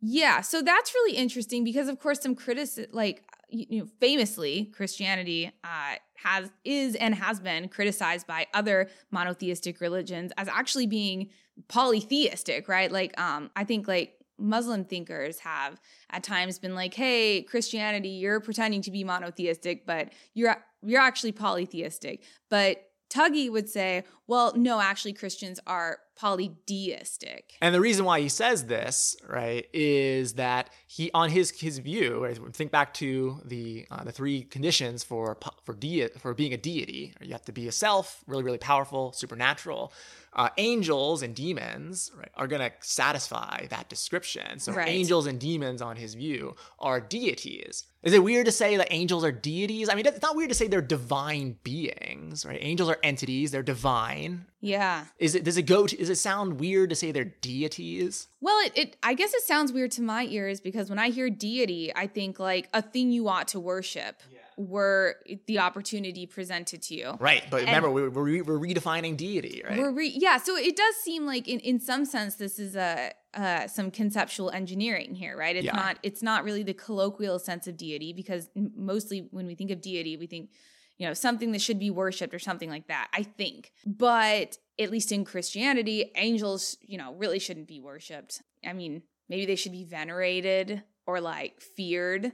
Yeah, 0.00 0.40
so 0.40 0.62
that's 0.62 0.94
really 0.94 1.16
interesting 1.16 1.62
because, 1.62 1.88
of 1.88 2.00
course, 2.00 2.20
some 2.20 2.34
critics 2.34 2.78
like 2.92 3.22
you 3.50 3.80
know, 3.80 3.88
famously, 4.00 4.66
Christianity 4.66 5.50
uh, 5.64 5.96
has 6.14 6.50
is 6.64 6.94
and 6.94 7.14
has 7.14 7.40
been 7.40 7.68
criticized 7.68 8.26
by 8.26 8.46
other 8.54 8.88
monotheistic 9.10 9.80
religions 9.80 10.32
as 10.36 10.48
actually 10.48 10.86
being 10.86 11.28
polytheistic, 11.68 12.68
right? 12.68 12.90
Like, 12.90 13.18
um, 13.20 13.50
I 13.56 13.64
think 13.64 13.88
like 13.88 14.14
Muslim 14.40 14.84
thinkers 14.84 15.38
have 15.40 15.80
at 16.10 16.22
times 16.22 16.58
been 16.58 16.74
like, 16.74 16.94
"Hey, 16.94 17.42
Christianity, 17.42 18.08
you're 18.08 18.40
pretending 18.40 18.82
to 18.82 18.90
be 18.90 19.04
monotheistic, 19.04 19.86
but 19.86 20.12
you're 20.34 20.56
you're 20.82 21.00
actually 21.00 21.32
polytheistic." 21.32 22.22
But 22.48 22.90
Tuggy 23.10 23.50
would 23.50 23.68
say, 23.68 24.04
well, 24.28 24.52
no, 24.56 24.80
actually, 24.80 25.12
Christians 25.12 25.58
are 25.66 25.98
polydeistic. 26.20 27.42
And 27.60 27.74
the 27.74 27.80
reason 27.80 28.04
why 28.04 28.20
he 28.20 28.28
says 28.28 28.66
this, 28.66 29.16
right, 29.28 29.66
is 29.72 30.34
that 30.34 30.70
he, 30.86 31.10
on 31.14 31.30
his 31.30 31.50
his 31.50 31.78
view, 31.78 32.22
right, 32.24 32.38
think 32.54 32.70
back 32.70 32.94
to 32.94 33.40
the 33.44 33.86
uh, 33.90 34.04
the 34.04 34.12
three 34.12 34.42
conditions 34.42 35.02
for 35.04 35.38
for 35.64 35.74
de- 35.74 36.08
for 36.08 36.34
being 36.34 36.52
a 36.52 36.56
deity. 36.56 37.14
You 37.20 37.32
have 37.32 37.44
to 37.46 37.52
be 37.52 37.68
a 37.68 37.72
self, 37.72 38.22
really, 38.26 38.42
really 38.42 38.58
powerful, 38.58 39.12
supernatural 39.12 39.92
uh, 40.32 40.48
angels 40.58 41.22
and 41.22 41.34
demons 41.34 42.10
right, 42.16 42.30
are 42.36 42.46
going 42.46 42.60
to 42.60 42.72
satisfy 42.80 43.66
that 43.66 43.88
description. 43.88 44.58
So 44.60 44.72
right. 44.72 44.88
angels 44.88 45.26
and 45.26 45.40
demons, 45.40 45.82
on 45.82 45.96
his 45.96 46.14
view, 46.14 46.54
are 46.78 47.00
deities. 47.00 47.84
Is 48.02 48.12
it 48.14 48.22
weird 48.22 48.46
to 48.46 48.52
say 48.52 48.76
that 48.76 48.88
angels 48.90 49.24
are 49.24 49.32
deities? 49.32 49.88
I 49.88 49.94
mean, 49.94 50.06
it's 50.06 50.22
not 50.22 50.36
weird 50.36 50.48
to 50.50 50.54
say 50.54 50.68
they're 50.68 50.80
divine 50.80 51.58
beings, 51.64 52.46
right? 52.46 52.58
Angels 52.60 52.88
are 52.88 52.98
entities; 53.02 53.50
they're 53.50 53.62
divine. 53.62 54.46
Yeah. 54.60 55.04
Is 55.18 55.34
it? 55.34 55.44
Does 55.44 55.58
it 55.58 55.64
go? 55.64 55.86
To, 55.86 56.00
does 56.10 56.18
it 56.18 56.22
sound 56.22 56.60
weird 56.60 56.90
to 56.90 56.96
say 56.96 57.12
they're 57.12 57.24
deities? 57.24 58.28
Well, 58.40 58.58
it, 58.66 58.72
it. 58.76 58.96
I 59.02 59.14
guess 59.14 59.32
it 59.32 59.42
sounds 59.42 59.72
weird 59.72 59.92
to 59.92 60.02
my 60.02 60.24
ears 60.24 60.60
because 60.60 60.90
when 60.90 60.98
I 60.98 61.10
hear 61.10 61.30
deity, 61.30 61.94
I 61.94 62.06
think 62.06 62.38
like 62.38 62.68
a 62.74 62.82
thing 62.82 63.10
you 63.10 63.28
ought 63.28 63.48
to 63.48 63.60
worship. 63.60 64.22
Yeah 64.30 64.38
were 64.60 65.16
the 65.46 65.58
opportunity 65.58 66.26
presented 66.26 66.82
to 66.82 66.94
you. 66.94 67.16
Right. 67.18 67.42
But 67.50 67.60
and 67.60 67.68
remember, 67.68 67.90
we're, 67.90 68.10
we're, 68.10 68.44
we're, 68.44 68.58
redefining 68.58 69.16
deity, 69.16 69.62
right? 69.66 69.78
We're 69.78 69.90
re- 69.90 70.14
yeah. 70.14 70.36
So 70.36 70.56
it 70.56 70.76
does 70.76 70.96
seem 70.96 71.24
like, 71.24 71.48
in, 71.48 71.60
in 71.60 71.80
some 71.80 72.04
sense, 72.04 72.34
this 72.34 72.58
is 72.58 72.76
a 72.76 73.12
uh, 73.32 73.66
some 73.68 73.90
conceptual 73.90 74.50
engineering 74.50 75.14
here, 75.14 75.36
right? 75.36 75.56
It's 75.56 75.64
yeah. 75.64 75.76
not 75.76 75.98
it's 76.02 76.22
not 76.22 76.44
really 76.44 76.62
the 76.62 76.74
colloquial 76.74 77.38
sense 77.38 77.66
of 77.66 77.76
deity 77.76 78.12
because 78.12 78.50
mostly 78.54 79.28
when 79.30 79.46
we 79.46 79.54
think 79.54 79.70
of 79.70 79.80
deity, 79.80 80.16
we 80.16 80.26
think 80.26 80.50
you 80.98 81.06
know 81.06 81.14
something 81.14 81.52
that 81.52 81.62
should 81.62 81.78
be 81.78 81.90
worshipped 81.90 82.34
or 82.34 82.38
something 82.38 82.68
like 82.68 82.88
that. 82.88 83.08
I 83.14 83.22
think, 83.22 83.72
but 83.86 84.58
at 84.80 84.90
least 84.90 85.12
in 85.12 85.24
Christianity, 85.24 86.10
angels, 86.16 86.76
you 86.80 86.98
know, 86.98 87.14
really 87.14 87.38
shouldn't 87.38 87.68
be 87.68 87.80
worshipped. 87.80 88.42
I 88.66 88.72
mean, 88.72 89.02
maybe 89.28 89.46
they 89.46 89.56
should 89.56 89.72
be 89.72 89.84
venerated 89.84 90.82
or 91.06 91.20
like 91.20 91.60
feared. 91.60 92.32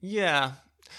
Yeah, 0.00 0.52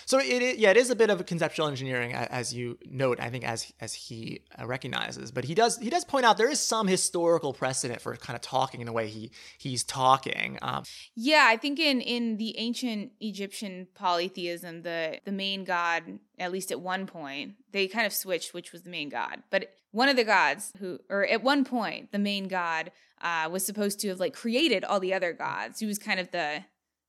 so 0.05 0.19
it 0.19 0.57
yeah, 0.57 0.71
it 0.71 0.77
is 0.77 0.89
a 0.89 0.95
bit 0.95 1.09
of 1.09 1.19
a 1.19 1.23
conceptual 1.23 1.67
engineering, 1.67 2.13
as 2.13 2.53
you 2.53 2.77
note. 2.85 3.19
I 3.19 3.29
think 3.29 3.47
as 3.47 3.71
as 3.79 3.93
he 3.93 4.41
uh, 4.59 4.65
recognizes, 4.65 5.31
but 5.31 5.45
he 5.45 5.55
does 5.55 5.77
he 5.77 5.89
does 5.89 6.05
point 6.05 6.25
out 6.25 6.37
there 6.37 6.49
is 6.49 6.59
some 6.59 6.87
historical 6.87 7.53
precedent 7.53 8.01
for 8.01 8.15
kind 8.15 8.35
of 8.35 8.41
talking 8.41 8.81
in 8.81 8.85
the 8.85 8.93
way 8.93 9.07
he 9.07 9.31
he's 9.57 9.83
talking. 9.83 10.57
Um, 10.61 10.83
yeah, 11.15 11.45
I 11.47 11.57
think 11.57 11.79
in 11.79 12.01
in 12.01 12.37
the 12.37 12.57
ancient 12.57 13.11
Egyptian 13.19 13.87
polytheism, 13.95 14.81
the 14.81 15.19
the 15.25 15.31
main 15.31 15.63
god, 15.63 16.19
at 16.39 16.51
least 16.51 16.71
at 16.71 16.81
one 16.81 17.05
point, 17.07 17.53
they 17.71 17.87
kind 17.87 18.05
of 18.05 18.13
switched 18.13 18.53
which 18.53 18.71
was 18.71 18.83
the 18.83 18.89
main 18.89 19.09
god, 19.09 19.43
but 19.49 19.69
one 19.91 20.09
of 20.09 20.17
the 20.17 20.25
gods 20.25 20.73
who, 20.79 20.99
or 21.09 21.25
at 21.25 21.41
one 21.41 21.63
point, 21.63 22.11
the 22.11 22.19
main 22.19 22.49
god 22.49 22.91
uh, 23.21 23.47
was 23.49 23.65
supposed 23.65 23.99
to 24.01 24.09
have 24.09 24.19
like 24.19 24.33
created 24.33 24.83
all 24.83 24.99
the 24.99 25.13
other 25.13 25.31
gods. 25.31 25.79
He 25.79 25.85
was 25.85 25.97
kind 25.97 26.19
of 26.19 26.31
the 26.31 26.65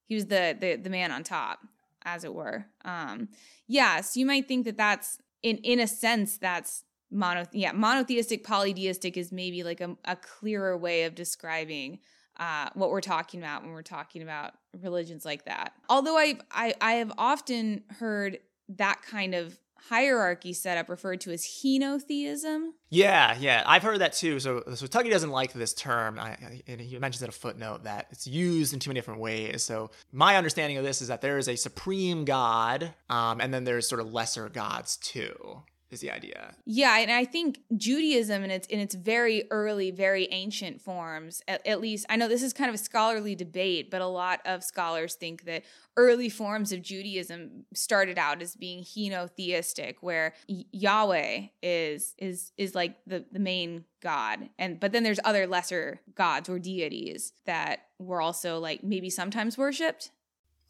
he 0.07 0.15
was 0.15 0.27
the 0.27 0.57
the, 0.59 0.77
the 0.77 0.91
man 0.91 1.11
on 1.11 1.25
top 1.25 1.59
as 2.07 2.25
it 2.25 2.33
were. 2.33 2.65
Um, 2.85 3.29
yeah, 3.67 4.01
so 4.01 4.19
you 4.19 4.25
might 4.25 4.49
think 4.49 4.65
that 4.65 4.79
that's 4.79 5.19
in 5.43 5.59
in 5.59 5.81
a 5.81 5.87
sense 5.87 6.39
that's 6.39 6.85
mono 7.11 7.45
yeah 7.53 7.71
monotheistic 7.73 8.43
polytheistic 8.43 9.17
is 9.17 9.31
maybe 9.31 9.63
like 9.63 9.81
a, 9.81 9.97
a 10.07 10.17
clearer 10.17 10.77
way 10.77 11.05
of 11.05 11.15
describing 11.15 12.01
uh, 12.39 12.69
what 12.75 12.91
we're 12.91 13.01
talking 13.01 13.41
about 13.41 13.63
when 13.63 13.73
we're 13.73 13.83
talking 13.83 14.23
about 14.23 14.55
religions 14.83 15.25
like 15.25 15.45
that. 15.45 15.73
Although 15.89 16.17
I've, 16.17 16.41
I 16.51 16.75
I 16.81 16.93
have 16.95 17.13
often 17.19 17.85
heard 17.99 18.39
that 18.69 19.03
kind 19.03 19.35
of 19.35 19.59
hierarchy 19.89 20.53
setup 20.53 20.89
referred 20.89 21.21
to 21.23 21.33
as 21.33 21.45
henotheism. 21.45 22.71
Yeah, 22.91 23.37
yeah, 23.39 23.63
I've 23.67 23.83
heard 23.83 24.01
that 24.01 24.13
too. 24.13 24.41
So, 24.41 24.63
so 24.75 24.87
Tuggy 24.87 25.11
doesn't 25.11 25.31
like 25.31 25.53
this 25.53 25.75
term, 25.75 26.19
I, 26.19 26.37
and 26.67 26.81
he 26.81 26.99
mentions 26.99 27.23
in 27.23 27.29
a 27.29 27.33
footnote 27.33 27.85
that 27.85 28.07
it's 28.11 28.27
used 28.27 28.73
in 28.73 28.81
too 28.81 28.91
many 28.91 28.99
different 28.99 29.21
ways. 29.21 29.63
So, 29.63 29.91
my 30.13 30.37
understanding 30.37 30.79
of 30.79 30.85
this 30.85 31.03
is 31.03 31.09
that 31.09 31.21
there 31.21 31.39
is 31.39 31.49
a 31.49 31.57
supreme 31.57 32.25
god, 32.25 32.95
um, 33.11 33.41
and 33.41 33.53
then 33.53 33.65
there's 33.65 33.89
sort 33.89 34.01
of 34.01 34.13
lesser 34.13 34.49
gods 34.49 34.97
too 34.97 35.63
is 35.91 36.01
the 36.01 36.11
idea. 36.11 36.55
Yeah, 36.65 36.99
and 36.99 37.11
I 37.11 37.25
think 37.25 37.61
Judaism 37.77 38.43
in 38.43 38.51
its 38.51 38.67
in 38.67 38.81
its 38.81 38.95
very 38.95 39.45
early, 39.51 39.91
very 39.91 40.29
ancient 40.33 40.81
forms, 40.81 41.43
at, 41.47 41.65
at, 41.67 41.81
least 41.81 42.07
I 42.09 42.17
know 42.17 42.29
this 42.29 42.43
is 42.43 42.53
kind 42.53 42.69
of 42.69 42.75
a 42.75 42.79
scholarly 42.79 43.35
debate, 43.35 43.91
but 43.91 44.01
a 44.01 44.07
lot 44.07 44.41
of 44.45 44.65
scholars 44.65 45.15
think 45.15 45.45
that 45.45 45.63
early 45.97 46.29
forms 46.29 46.73
of 46.73 46.83
Judaism 46.83 47.65
started 47.73 48.19
out 48.19 48.43
as 48.43 48.57
being 48.57 48.83
henotheistic, 48.83 49.97
where 50.01 50.35
Yahweh 50.49 51.47
is 51.63 52.15
is 52.19 52.53
is 52.57 52.75
like 52.75 52.97
the 53.07 53.25
the 53.31 53.39
main 53.39 53.85
god, 54.03 54.49
and 54.59 54.81
but 54.81 54.93
then 54.93 55.05
there's 55.05 55.21
other 55.25 55.47
lesser 55.47 56.01
gods 56.15 56.49
or 56.49 56.59
deities 56.59 57.33
that 57.47 57.87
were 57.99 58.21
also 58.21 58.59
like 58.59 58.83
maybe 58.83 59.09
sometimes 59.09 59.57
worshipped 59.57 60.11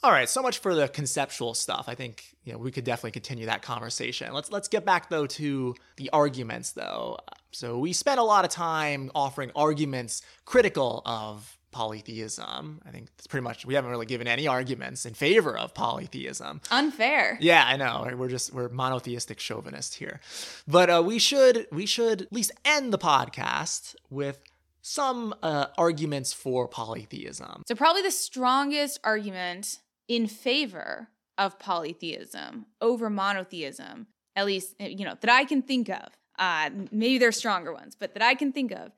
all 0.02 0.12
right, 0.12 0.28
so 0.28 0.42
much 0.42 0.58
for 0.58 0.74
the 0.74 0.88
conceptual 0.88 1.54
stuff. 1.54 1.86
I 1.88 1.94
think 1.94 2.36
you 2.44 2.52
know 2.52 2.58
we 2.58 2.70
could 2.70 2.84
definitely 2.84 3.12
continue 3.12 3.46
that 3.46 3.62
conversation. 3.62 4.32
Let's 4.32 4.50
let's 4.50 4.68
get 4.68 4.84
back 4.84 5.10
though 5.10 5.26
to 5.26 5.74
the 5.96 6.10
arguments 6.12 6.72
though. 6.72 7.18
So 7.52 7.78
we 7.78 7.92
spent 7.92 8.20
a 8.20 8.22
lot 8.22 8.44
of 8.44 8.50
time 8.50 9.10
offering 9.14 9.50
arguments 9.56 10.22
critical 10.44 11.02
of 11.06 11.56
polytheism. 11.72 12.80
I 12.86 12.90
think 12.90 13.08
it's 13.18 13.26
pretty 13.26 13.44
much 13.44 13.66
we 13.66 13.74
haven't 13.74 13.90
really 13.90 14.06
given 14.06 14.26
any 14.26 14.46
arguments 14.46 15.04
in 15.04 15.14
favor 15.14 15.56
of 15.56 15.74
polytheism. 15.74 16.60
Unfair. 16.70 17.36
Yeah, 17.40 17.64
I 17.66 17.76
know. 17.76 18.08
We're 18.16 18.28
just 18.28 18.52
we're 18.52 18.68
monotheistic 18.68 19.40
chauvinists 19.40 19.96
here, 19.96 20.20
but 20.68 20.88
uh, 20.88 21.02
we 21.04 21.18
should 21.18 21.66
we 21.72 21.86
should 21.86 22.22
at 22.22 22.32
least 22.32 22.52
end 22.64 22.92
the 22.92 22.98
podcast 22.98 23.94
with 24.08 24.40
some 24.82 25.34
uh, 25.42 25.66
arguments 25.76 26.32
for 26.32 26.68
polytheism. 26.68 27.62
So 27.66 27.74
probably 27.74 28.02
the 28.02 28.12
strongest 28.12 29.00
argument 29.02 29.80
in 30.08 30.26
favor 30.26 31.08
of 31.38 31.58
polytheism 31.58 32.66
over 32.80 33.10
monotheism, 33.10 34.06
at 34.34 34.46
least, 34.46 34.74
eh, 34.80 34.88
you 34.88 35.04
know, 35.04 35.16
that 35.20 35.30
I 35.30 35.44
can 35.44 35.62
think 35.62 35.88
of. 35.88 36.16
Uh, 36.38 36.70
maybe 36.90 37.18
there's 37.18 37.36
stronger 37.36 37.72
ones, 37.72 37.96
but 37.98 38.14
that 38.14 38.22
I 38.22 38.34
can 38.34 38.52
think 38.52 38.72
of 38.72 38.92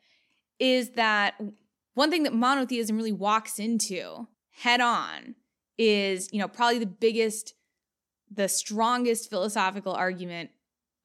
is 0.58 0.90
that 0.90 1.40
one 1.94 2.10
thing 2.10 2.24
that 2.24 2.34
monotheism 2.34 2.96
really 2.96 3.12
walks 3.12 3.58
into 3.58 4.26
head 4.50 4.80
on 4.80 5.36
is, 5.76 6.28
you 6.32 6.40
know, 6.40 6.48
probably 6.48 6.80
the 6.80 6.86
biggest, 6.86 7.54
the 8.32 8.48
strongest 8.48 9.30
philosophical 9.30 9.92
argument 9.92 10.50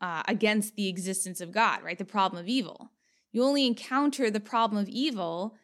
uh, 0.01 0.23
against 0.27 0.75
the 0.75 0.87
existence 0.87 1.39
of 1.39 1.51
God, 1.51 1.83
right? 1.83 1.97
The 1.97 2.05
problem 2.05 2.41
of 2.41 2.47
evil. 2.47 2.91
You 3.31 3.43
only 3.43 3.65
encounter 3.65 4.29
the 4.29 4.39
problem 4.39 4.81
of 4.81 4.89
evil 4.89 5.55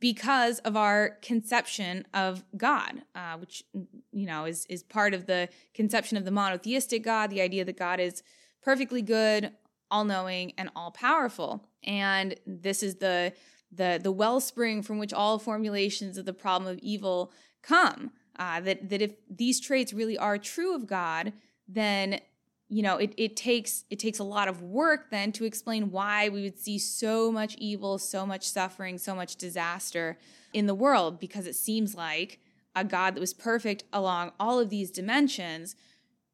because 0.00 0.58
of 0.60 0.76
our 0.76 1.18
conception 1.22 2.04
of 2.12 2.44
God, 2.56 3.02
uh, 3.14 3.36
which 3.38 3.64
you 4.12 4.26
know 4.26 4.44
is 4.44 4.66
is 4.66 4.82
part 4.82 5.14
of 5.14 5.26
the 5.26 5.48
conception 5.74 6.16
of 6.16 6.24
the 6.24 6.30
monotheistic 6.30 7.02
God, 7.02 7.30
the 7.30 7.40
idea 7.40 7.64
that 7.64 7.78
God 7.78 8.00
is 8.00 8.22
perfectly 8.62 9.02
good, 9.02 9.52
all 9.90 10.04
knowing, 10.04 10.52
and 10.58 10.70
all 10.76 10.90
powerful. 10.90 11.64
And 11.84 12.34
this 12.46 12.82
is 12.82 12.96
the 12.96 13.32
the 13.72 13.98
the 14.02 14.12
wellspring 14.12 14.82
from 14.82 14.98
which 14.98 15.12
all 15.12 15.38
formulations 15.38 16.18
of 16.18 16.26
the 16.26 16.34
problem 16.34 16.70
of 16.70 16.78
evil 16.78 17.32
come. 17.62 18.12
Uh, 18.38 18.60
that 18.60 18.88
that 18.90 19.02
if 19.02 19.12
these 19.28 19.58
traits 19.58 19.92
really 19.92 20.18
are 20.18 20.38
true 20.38 20.74
of 20.74 20.86
God, 20.86 21.32
then 21.66 22.20
you 22.68 22.82
know 22.82 22.96
it, 22.96 23.12
it 23.16 23.36
takes 23.36 23.84
it 23.90 23.98
takes 23.98 24.18
a 24.18 24.24
lot 24.24 24.48
of 24.48 24.62
work 24.62 25.10
then 25.10 25.32
to 25.32 25.44
explain 25.44 25.90
why 25.90 26.28
we 26.28 26.42
would 26.42 26.58
see 26.58 26.78
so 26.78 27.32
much 27.32 27.54
evil 27.56 27.98
so 27.98 28.26
much 28.26 28.48
suffering 28.48 28.98
so 28.98 29.14
much 29.14 29.36
disaster 29.36 30.18
in 30.52 30.66
the 30.66 30.74
world 30.74 31.18
because 31.18 31.46
it 31.46 31.56
seems 31.56 31.94
like 31.94 32.40
a 32.76 32.84
god 32.84 33.14
that 33.14 33.20
was 33.20 33.34
perfect 33.34 33.84
along 33.92 34.32
all 34.38 34.58
of 34.58 34.70
these 34.70 34.90
dimensions 34.90 35.74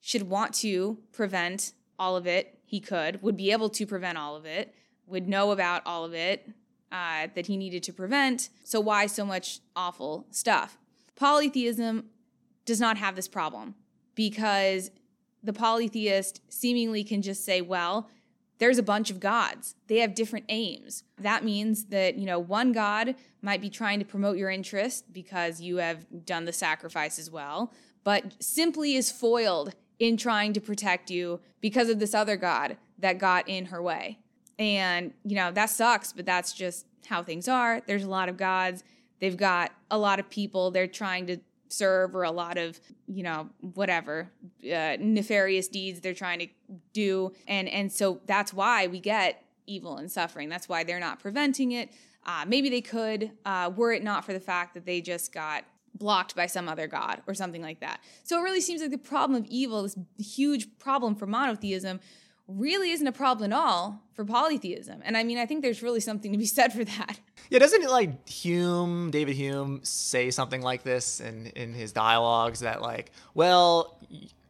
should 0.01 0.28
want 0.28 0.53
to 0.53 0.99
prevent 1.12 1.72
all 1.99 2.14
of 2.14 2.26
it. 2.26 2.59
He 2.66 2.78
could 2.78 3.22
would 3.22 3.39
be 3.39 3.51
able 3.53 3.70
to 3.70 3.87
prevent 3.87 4.18
all 4.18 4.37
of 4.37 4.45
it 4.45 4.74
would 5.07 5.28
know 5.28 5.51
about 5.51 5.82
all 5.87 6.05
of 6.05 6.12
it 6.12 6.51
uh, 6.93 7.28
that 7.35 7.47
he 7.47 7.57
needed 7.57 7.82
to 7.85 7.93
prevent. 7.93 8.51
So 8.64 8.80
why 8.80 9.07
so 9.07 9.24
much 9.24 9.61
awful 9.74 10.26
stuff? 10.30 10.78
Polytheism 11.16 12.07
does 12.66 12.80
not 12.80 12.99
have 12.99 13.16
this 13.16 13.28
problem 13.28 13.74
because 14.14 14.91
the 15.45 15.53
polytheist 15.53 16.40
seemingly 16.49 17.05
can 17.05 17.22
just 17.22 17.45
say, 17.45 17.61
well, 17.61 18.09
there's 18.59 18.78
a 18.78 18.82
bunch 18.82 19.11
of 19.11 19.20
gods. 19.20 19.74
They 19.88 19.99
have 19.99 20.14
different 20.14 20.47
aims. 20.49 21.05
That 21.18 21.45
means 21.45 21.86
that, 21.86 22.16
you 22.16 22.24
know, 22.24 22.38
one 22.38 22.72
god 22.72 23.16
might 23.42 23.61
be 23.61 23.68
trying 23.68 23.99
to 23.99 24.05
promote 24.05 24.36
your 24.36 24.51
interest 24.51 25.12
because 25.12 25.61
you 25.61 25.78
have 25.78 26.07
done 26.24 26.45
the 26.45 26.53
sacrifice 26.53 27.18
as 27.18 27.30
well, 27.30 27.72
but 28.05 28.34
simply 28.40 28.95
is 28.95 29.11
foiled 29.11 29.74
in 29.99 30.16
trying 30.16 30.53
to 30.53 30.61
protect 30.61 31.11
you 31.11 31.40
because 31.61 31.88
of 31.88 31.99
this 31.99 32.14
other 32.14 32.36
god 32.36 32.76
that 32.99 33.18
got 33.18 33.49
in 33.49 33.66
her 33.66 33.82
way. 33.82 34.18
And, 34.59 35.12
you 35.24 35.34
know, 35.34 35.51
that 35.51 35.70
sucks, 35.70 36.12
but 36.12 36.26
that's 36.26 36.53
just 36.53 36.86
how 37.07 37.22
things 37.22 37.49
are. 37.49 37.82
There's 37.86 38.05
a 38.05 38.11
lot 38.11 38.28
of 38.28 38.36
gods. 38.36 38.84
They've 39.20 39.36
got 39.36 39.72
a 39.90 39.99
lot 39.99 40.20
of 40.20 40.30
people 40.30 40.70
they're 40.70 40.86
trying 40.86 41.26
to 41.26 41.38
serve 41.77 42.14
or 42.14 42.22
a 42.22 42.31
lot 42.31 42.57
of, 42.59 42.81
you 43.07 43.22
know, 43.22 43.49
whatever, 43.61 44.31
uh, 44.64 44.97
nefarious 45.01 45.68
deeds 45.68 46.01
they're 46.01 46.14
trying 46.14 46.39
to 46.41 46.49
do. 46.93 47.33
And 47.47 47.68
and 47.68 47.93
so 47.93 48.20
that's 48.27 48.53
why 48.53 48.87
we 48.87 49.01
get 49.01 49.45
evil 49.66 49.97
and 49.97 50.11
suffering. 50.11 50.49
That's 50.49 50.68
why 50.68 50.85
they're 50.85 51.01
not 51.01 51.20
preventing 51.20 51.72
it. 51.72 51.91
Uh, 52.27 52.45
maybe 52.47 52.70
they 52.70 52.81
could, 52.81 53.31
uh, 53.45 53.70
were 53.77 53.93
it 53.93 54.03
not 54.03 54.25
for 54.25 54.33
the 54.33 54.41
fact 54.41 54.75
that 54.75 54.87
they 54.87 55.01
just 55.01 55.33
got 55.33 55.64
blocked 55.95 56.35
by 56.35 56.47
some 56.47 56.68
other 56.68 56.87
god 56.87 57.22
or 57.27 57.35
something 57.35 57.62
like 57.62 57.81
that. 57.81 58.01
So 58.25 58.39
it 58.39 58.43
really 58.43 58.61
seems 58.61 58.81
like 58.81 58.91
the 58.91 58.99
problem 58.99 59.41
of 59.41 59.47
evil, 59.49 59.83
this 59.83 59.97
huge 60.18 60.79
problem 60.79 61.14
for 61.14 61.27
monotheism, 61.27 62.01
really 62.47 62.90
isn't 62.90 63.07
a 63.07 63.12
problem 63.12 63.53
at 63.53 63.57
all 63.57 64.03
for 64.14 64.24
polytheism. 64.24 65.01
And 65.05 65.16
I 65.16 65.24
mean, 65.24 65.38
I 65.38 65.47
think 65.47 65.62
there's 65.62 65.82
really 65.82 66.01
something 66.01 66.32
to 66.32 66.38
be 66.38 66.47
said 66.47 66.72
for 66.72 66.84
that. 66.84 67.20
Yeah, 67.51 67.59
doesn't 67.59 67.82
it 67.82 67.90
like 67.90 68.26
Hume, 68.26 69.11
David 69.11 69.36
Hume, 69.36 69.80
say 69.82 70.30
something 70.30 70.62
like 70.62 70.82
this 70.82 71.20
in 71.20 71.49
in 71.49 71.74
his 71.74 71.92
dialogues 71.92 72.61
that 72.61 72.80
like, 72.80 73.12
well, 73.34 73.99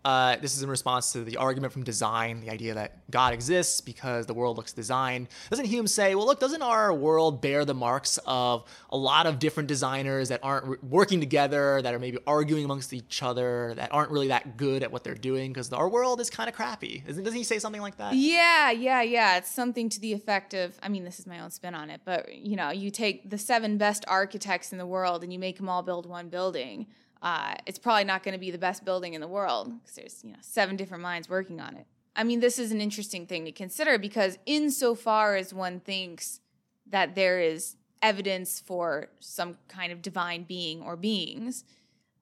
uh, 0.04 0.36
this 0.36 0.54
is 0.54 0.62
in 0.62 0.68
response 0.68 1.12
to 1.12 1.24
the 1.24 1.38
argument 1.38 1.72
from 1.72 1.82
design, 1.82 2.40
the 2.40 2.50
idea 2.50 2.74
that 2.74 3.10
God 3.10 3.32
exists 3.32 3.80
because 3.80 4.26
the 4.26 4.34
world 4.34 4.56
looks 4.56 4.72
designed. 4.72 5.28
Doesn't 5.50 5.64
Hume 5.64 5.86
say, 5.86 6.14
well, 6.14 6.26
look, 6.26 6.40
doesn't 6.40 6.60
our 6.60 6.92
world 6.92 7.40
bear 7.40 7.64
the 7.64 7.74
marks 7.74 8.18
of 8.26 8.64
a 8.90 8.96
lot 8.96 9.26
of 9.26 9.38
different 9.38 9.68
designers 9.68 10.28
that 10.28 10.40
aren't 10.42 10.66
re- 10.66 10.76
working 10.82 11.20
together, 11.20 11.80
that 11.80 11.94
are 11.94 11.98
maybe 11.98 12.18
arguing 12.26 12.64
amongst 12.64 12.92
each 12.92 13.22
other, 13.22 13.72
that 13.76 13.92
aren't 13.92 14.10
really 14.10 14.28
that 14.28 14.58
good 14.58 14.82
at 14.82 14.92
what 14.92 15.04
they're 15.04 15.14
doing 15.14 15.52
because 15.52 15.72
our 15.72 15.88
world 15.88 16.20
is 16.20 16.28
kind 16.28 16.48
of 16.50 16.54
crappy? 16.54 17.02
Isn't, 17.06 17.24
doesn't 17.24 17.38
he 17.38 17.44
say 17.44 17.58
something 17.58 17.80
like 17.80 17.96
that? 17.96 18.14
Yeah, 18.14 18.70
yeah, 18.70 19.00
yeah. 19.00 19.38
It's 19.38 19.50
something 19.50 19.88
to 19.88 20.00
the 20.00 20.12
effect 20.12 20.52
of, 20.52 20.78
I 20.82 20.88
mean, 20.90 21.04
this 21.04 21.18
is 21.18 21.26
my 21.26 21.40
own 21.40 21.50
spin 21.50 21.74
on 21.74 21.88
it, 21.88 22.02
but 22.04 22.34
you 22.34 22.56
know, 22.56 22.70
you 22.70 22.90
take 22.90 23.30
the 23.30 23.38
seven 23.38 23.78
best 23.78 24.04
architects 24.06 24.70
in 24.72 24.78
the 24.78 24.86
world 24.86 25.22
and 25.22 25.32
you 25.32 25.38
make 25.38 25.56
them 25.56 25.68
all 25.68 25.82
build 25.82 26.04
one 26.04 26.28
building 26.28 26.86
uh, 27.24 27.54
it's 27.64 27.78
probably 27.78 28.04
not 28.04 28.22
going 28.22 28.34
to 28.34 28.38
be 28.38 28.50
the 28.50 28.58
best 28.58 28.84
building 28.84 29.14
in 29.14 29.20
the 29.22 29.26
world 29.26 29.72
because 29.80 29.96
there's 29.96 30.20
you 30.22 30.30
know 30.30 30.38
seven 30.42 30.76
different 30.76 31.02
minds 31.02 31.28
working 31.28 31.58
on 31.58 31.74
it. 31.74 31.86
I 32.14 32.22
mean, 32.22 32.40
this 32.40 32.58
is 32.58 32.70
an 32.70 32.80
interesting 32.80 33.26
thing 33.26 33.46
to 33.46 33.52
consider 33.52 33.98
because 33.98 34.38
insofar 34.46 35.34
as 35.34 35.52
one 35.52 35.80
thinks 35.80 36.40
that 36.86 37.14
there 37.16 37.40
is 37.40 37.76
evidence 38.02 38.60
for 38.60 39.08
some 39.18 39.56
kind 39.66 39.90
of 39.90 40.02
divine 40.02 40.44
being 40.44 40.82
or 40.82 40.96
beings, 40.96 41.64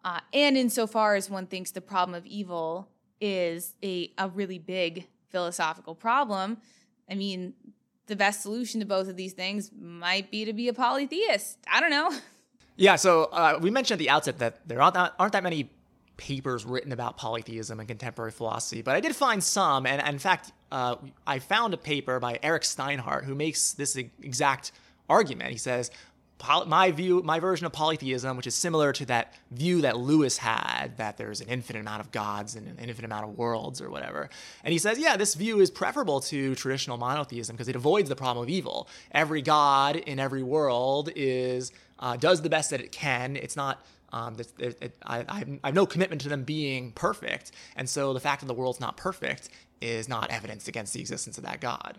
uh, 0.04 0.20
and 0.32 0.56
insofar 0.56 1.16
as 1.16 1.28
one 1.28 1.46
thinks 1.46 1.72
the 1.72 1.80
problem 1.80 2.14
of 2.14 2.24
evil 2.24 2.88
is 3.20 3.74
a, 3.82 4.12
a 4.16 4.28
really 4.28 4.58
big 4.58 5.08
philosophical 5.30 5.96
problem, 5.96 6.58
I 7.10 7.14
mean, 7.14 7.54
the 8.06 8.16
best 8.16 8.42
solution 8.42 8.80
to 8.80 8.86
both 8.86 9.08
of 9.08 9.16
these 9.16 9.32
things 9.32 9.70
might 9.76 10.30
be 10.30 10.44
to 10.44 10.52
be 10.52 10.68
a 10.68 10.72
polytheist. 10.72 11.58
I 11.70 11.80
don't 11.80 11.90
know. 11.90 12.12
Yeah, 12.76 12.96
so 12.96 13.24
uh, 13.24 13.58
we 13.60 13.70
mentioned 13.70 13.96
at 13.96 13.98
the 13.98 14.10
outset 14.10 14.38
that 14.38 14.66
there 14.66 14.80
aren't 14.80 14.94
that, 14.94 15.14
aren't 15.18 15.32
that 15.34 15.42
many 15.42 15.70
papers 16.16 16.64
written 16.64 16.92
about 16.92 17.16
polytheism 17.16 17.78
and 17.80 17.88
contemporary 17.88 18.30
philosophy, 18.30 18.82
but 18.82 18.94
I 18.94 19.00
did 19.00 19.14
find 19.14 19.42
some, 19.42 19.86
and, 19.86 20.00
and 20.00 20.14
in 20.14 20.18
fact, 20.18 20.52
uh, 20.70 20.96
I 21.26 21.38
found 21.38 21.74
a 21.74 21.76
paper 21.76 22.18
by 22.20 22.38
Eric 22.42 22.62
Steinhart 22.62 23.24
who 23.24 23.34
makes 23.34 23.72
this 23.72 23.96
exact 23.96 24.72
argument. 25.08 25.50
He 25.50 25.58
says, 25.58 25.90
my 26.66 26.90
view, 26.90 27.22
my 27.22 27.38
version 27.38 27.66
of 27.66 27.72
polytheism, 27.72 28.36
which 28.36 28.46
is 28.46 28.54
similar 28.54 28.92
to 28.92 29.06
that 29.06 29.34
view 29.52 29.82
that 29.82 29.96
Lewis 29.96 30.38
had, 30.38 30.96
that 30.96 31.16
there's 31.16 31.40
an 31.40 31.48
infinite 31.48 31.80
amount 31.80 32.00
of 32.00 32.10
gods 32.10 32.56
and 32.56 32.66
an 32.66 32.78
infinite 32.78 33.06
amount 33.06 33.28
of 33.28 33.38
worlds 33.38 33.80
or 33.80 33.90
whatever. 33.90 34.28
And 34.64 34.72
he 34.72 34.78
says, 34.78 34.98
yeah, 34.98 35.16
this 35.16 35.34
view 35.34 35.60
is 35.60 35.70
preferable 35.70 36.20
to 36.22 36.54
traditional 36.56 36.96
monotheism 36.96 37.54
because 37.54 37.68
it 37.68 37.76
avoids 37.76 38.08
the 38.08 38.16
problem 38.16 38.42
of 38.42 38.48
evil. 38.48 38.88
Every 39.12 39.42
god 39.42 39.96
in 39.96 40.18
every 40.18 40.42
world 40.42 41.10
is 41.14 41.70
uh, 42.02 42.16
does 42.16 42.42
the 42.42 42.50
best 42.50 42.70
that 42.70 42.80
it 42.80 42.92
can. 42.92 43.36
It's 43.36 43.56
not. 43.56 43.86
Um, 44.12 44.36
it, 44.58 44.76
it, 44.82 44.96
I, 45.06 45.24
I, 45.62 45.68
have 45.68 45.74
no 45.74 45.86
commitment 45.86 46.20
to 46.20 46.28
them 46.28 46.44
being 46.44 46.92
perfect, 46.92 47.52
and 47.76 47.88
so 47.88 48.12
the 48.12 48.20
fact 48.20 48.42
that 48.42 48.46
the 48.46 48.52
world's 48.52 48.78
not 48.78 48.98
perfect 48.98 49.48
is 49.80 50.06
not 50.06 50.30
evidence 50.30 50.68
against 50.68 50.92
the 50.92 51.00
existence 51.00 51.38
of 51.38 51.44
that 51.44 51.62
God. 51.62 51.96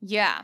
Yeah. 0.00 0.42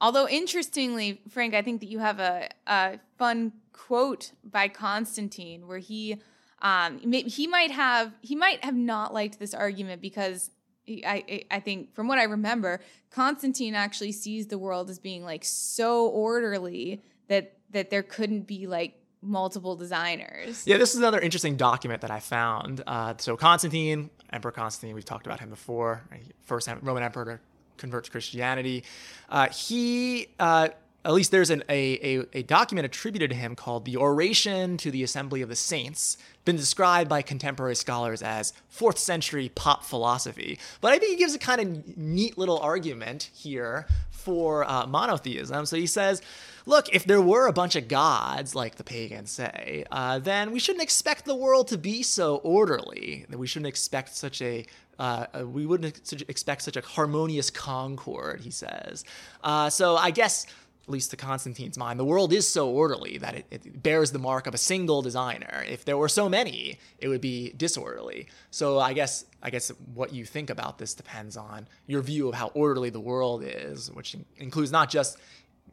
Although 0.00 0.28
interestingly, 0.28 1.20
Frank, 1.28 1.54
I 1.54 1.62
think 1.62 1.80
that 1.80 1.88
you 1.88 1.98
have 1.98 2.20
a, 2.20 2.48
a 2.68 3.00
fun 3.18 3.52
quote 3.72 4.30
by 4.44 4.68
Constantine 4.68 5.66
where 5.66 5.78
he 5.78 6.18
um, 6.62 6.98
he 7.00 7.46
might 7.48 7.72
have 7.72 8.12
he 8.20 8.36
might 8.36 8.64
have 8.64 8.76
not 8.76 9.12
liked 9.12 9.40
this 9.40 9.54
argument 9.54 10.00
because 10.00 10.50
I 10.88 11.44
I 11.50 11.60
think 11.60 11.94
from 11.94 12.06
what 12.06 12.18
I 12.18 12.24
remember, 12.24 12.80
Constantine 13.10 13.74
actually 13.74 14.12
sees 14.12 14.46
the 14.46 14.58
world 14.58 14.88
as 14.88 14.98
being 14.98 15.24
like 15.24 15.44
so 15.44 16.06
orderly 16.06 17.02
that 17.28 17.59
that 17.72 17.90
there 17.90 18.02
couldn't 18.02 18.46
be 18.46 18.66
like 18.66 18.94
multiple 19.22 19.76
designers. 19.76 20.66
Yeah, 20.66 20.78
this 20.78 20.92
is 20.92 20.98
another 20.98 21.20
interesting 21.20 21.56
document 21.56 22.00
that 22.02 22.10
I 22.10 22.20
found. 22.20 22.82
Uh, 22.86 23.14
so 23.18 23.36
Constantine, 23.36 24.10
Emperor 24.32 24.52
Constantine, 24.52 24.94
we've 24.94 25.04
talked 25.04 25.26
about 25.26 25.40
him 25.40 25.50
before, 25.50 26.02
first 26.42 26.68
Roman 26.82 27.02
emperor 27.02 27.24
to 27.24 27.38
convert 27.76 28.04
to 28.04 28.10
Christianity. 28.10 28.84
Uh, 29.28 29.48
he 29.48 30.28
uh, 30.38 30.68
at 31.04 31.12
least 31.14 31.30
there's 31.30 31.50
an, 31.50 31.64
a, 31.68 32.18
a, 32.18 32.26
a, 32.34 32.42
document 32.42 32.84
attributed 32.84 33.30
to 33.30 33.36
him 33.36 33.56
called 33.56 33.86
the 33.86 33.96
Oration 33.96 34.76
to 34.78 34.90
the 34.90 35.02
Assembly 35.02 35.40
of 35.40 35.48
the 35.48 35.56
Saints, 35.56 36.18
been 36.44 36.56
described 36.56 37.08
by 37.08 37.22
contemporary 37.22 37.74
scholars 37.74 38.22
as 38.22 38.52
fourth 38.68 38.98
century 38.98 39.50
pop 39.54 39.82
philosophy. 39.82 40.58
But 40.80 40.92
I 40.92 40.98
think 40.98 41.12
he 41.12 41.16
gives 41.16 41.34
a 41.34 41.38
kind 41.38 41.60
of 41.60 41.96
neat 41.96 42.36
little 42.36 42.58
argument 42.58 43.30
here 43.34 43.86
for 44.10 44.68
uh, 44.68 44.86
monotheism. 44.86 45.64
So 45.64 45.76
he 45.76 45.86
says, 45.86 46.20
look, 46.66 46.94
if 46.94 47.04
there 47.04 47.22
were 47.22 47.46
a 47.46 47.52
bunch 47.52 47.76
of 47.76 47.88
gods, 47.88 48.54
like 48.54 48.76
the 48.76 48.84
pagans 48.84 49.30
say, 49.30 49.84
uh, 49.90 50.18
then 50.18 50.50
we 50.50 50.58
shouldn't 50.58 50.82
expect 50.82 51.24
the 51.24 51.34
world 51.34 51.68
to 51.68 51.78
be 51.78 52.02
so 52.02 52.36
orderly. 52.36 53.24
That 53.30 53.38
we 53.38 53.46
shouldn't 53.46 53.68
expect 53.68 54.14
such 54.14 54.42
a 54.42 54.66
uh, 54.98 55.26
uh 55.32 55.46
we 55.46 55.64
wouldn't 55.64 56.12
expect 56.28 56.60
such 56.60 56.76
a 56.76 56.82
harmonious 56.82 57.48
concord, 57.48 58.40
he 58.42 58.50
says. 58.50 59.04
Uh, 59.42 59.70
so 59.70 59.96
I 59.96 60.10
guess 60.10 60.46
at 60.82 60.88
least 60.88 61.10
to 61.10 61.16
Constantine's 61.16 61.78
mind, 61.78 62.00
the 62.00 62.04
world 62.04 62.32
is 62.32 62.48
so 62.48 62.68
orderly 62.70 63.18
that 63.18 63.34
it, 63.34 63.46
it, 63.50 63.82
bears 63.82 64.12
the 64.12 64.18
mark 64.18 64.46
of 64.46 64.54
a 64.54 64.58
single 64.58 65.02
designer. 65.02 65.64
If 65.68 65.84
there 65.84 65.96
were 65.96 66.08
so 66.08 66.28
many, 66.28 66.78
it 66.98 67.08
would 67.08 67.20
be 67.20 67.52
disorderly. 67.56 68.28
So 68.50 68.78
I 68.78 68.92
guess 68.92 69.24
I 69.42 69.50
guess 69.50 69.70
what 69.94 70.12
you 70.12 70.24
think 70.24 70.50
about 70.50 70.78
this 70.78 70.94
depends 70.94 71.36
on 71.36 71.68
your 71.86 72.02
view 72.02 72.28
of 72.28 72.34
how 72.34 72.48
orderly 72.48 72.90
the 72.90 73.00
world 73.00 73.42
is, 73.44 73.90
which 73.92 74.16
includes 74.38 74.72
not 74.72 74.90
just 74.90 75.18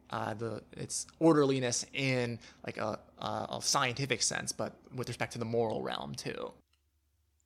uh, 0.09 0.33
the 0.33 0.61
its 0.73 1.07
orderliness 1.19 1.85
in 1.93 2.39
like 2.65 2.77
a, 2.77 2.99
a, 3.19 3.25
a 3.25 3.59
scientific 3.61 4.21
sense, 4.21 4.51
but 4.51 4.73
with 4.95 5.07
respect 5.07 5.33
to 5.33 5.39
the 5.39 5.45
moral 5.45 5.81
realm 5.81 6.15
too. 6.15 6.51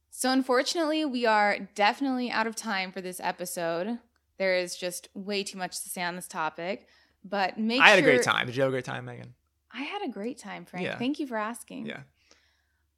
So 0.09 0.29
unfortunately, 0.29 1.05
we 1.05 1.25
are 1.25 1.57
definitely 1.73 2.29
out 2.29 2.45
of 2.45 2.55
time 2.55 2.91
for 2.91 3.01
this 3.01 3.21
episode. 3.23 3.99
There 4.37 4.55
is 4.55 4.75
just 4.75 5.07
way 5.13 5.43
too 5.43 5.57
much 5.57 5.81
to 5.83 5.89
say 5.89 6.03
on 6.03 6.15
this 6.15 6.27
topic. 6.27 6.87
But 7.23 7.57
make 7.57 7.81
I 7.81 7.89
had 7.89 7.99
sure... 7.99 8.09
a 8.09 8.11
great 8.11 8.23
time. 8.23 8.47
Did 8.47 8.55
you 8.55 8.63
have 8.63 8.69
a 8.69 8.73
great 8.73 8.85
time, 8.85 9.05
Megan? 9.05 9.33
I 9.73 9.83
had 9.83 10.01
a 10.03 10.09
great 10.09 10.37
time, 10.37 10.65
Frank. 10.65 10.85
Yeah. 10.85 10.97
Thank 10.97 11.19
you 11.19 11.27
for 11.27 11.37
asking. 11.37 11.85
Yeah. 11.85 12.01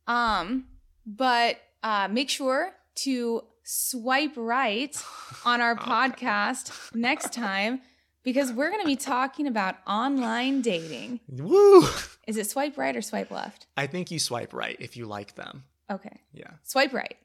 Um, 0.08 0.66
but 1.06 1.58
uh, 1.82 2.08
make 2.10 2.30
sure 2.30 2.72
to 2.96 3.44
swipe 3.64 4.34
right 4.36 4.96
on 5.46 5.62
our 5.62 5.76
podcast 5.76 6.94
next 6.96 7.34
time 7.34 7.82
because 8.24 8.52
we're 8.52 8.70
going 8.70 8.82
to 8.82 8.88
be 8.88 8.96
talking 8.96 9.48
about 9.48 9.76
online 9.86 10.62
dating. 10.62 11.20
Woo! 11.30 11.86
Is 12.28 12.38
it 12.38 12.50
swipe 12.50 12.78
right 12.78 12.96
or 12.96 13.02
swipe 13.02 13.32
left? 13.32 13.68
I 13.76 13.88
think 13.88 14.12
you 14.12 14.20
swipe 14.20 14.54
right 14.54 14.78
if 14.80 14.96
you 14.98 15.06
like 15.06 15.36
them. 15.36 15.66
Okay. 15.92 16.22
Yeah. 16.32 16.52
Swipe 16.64 16.94
right. 16.94 17.18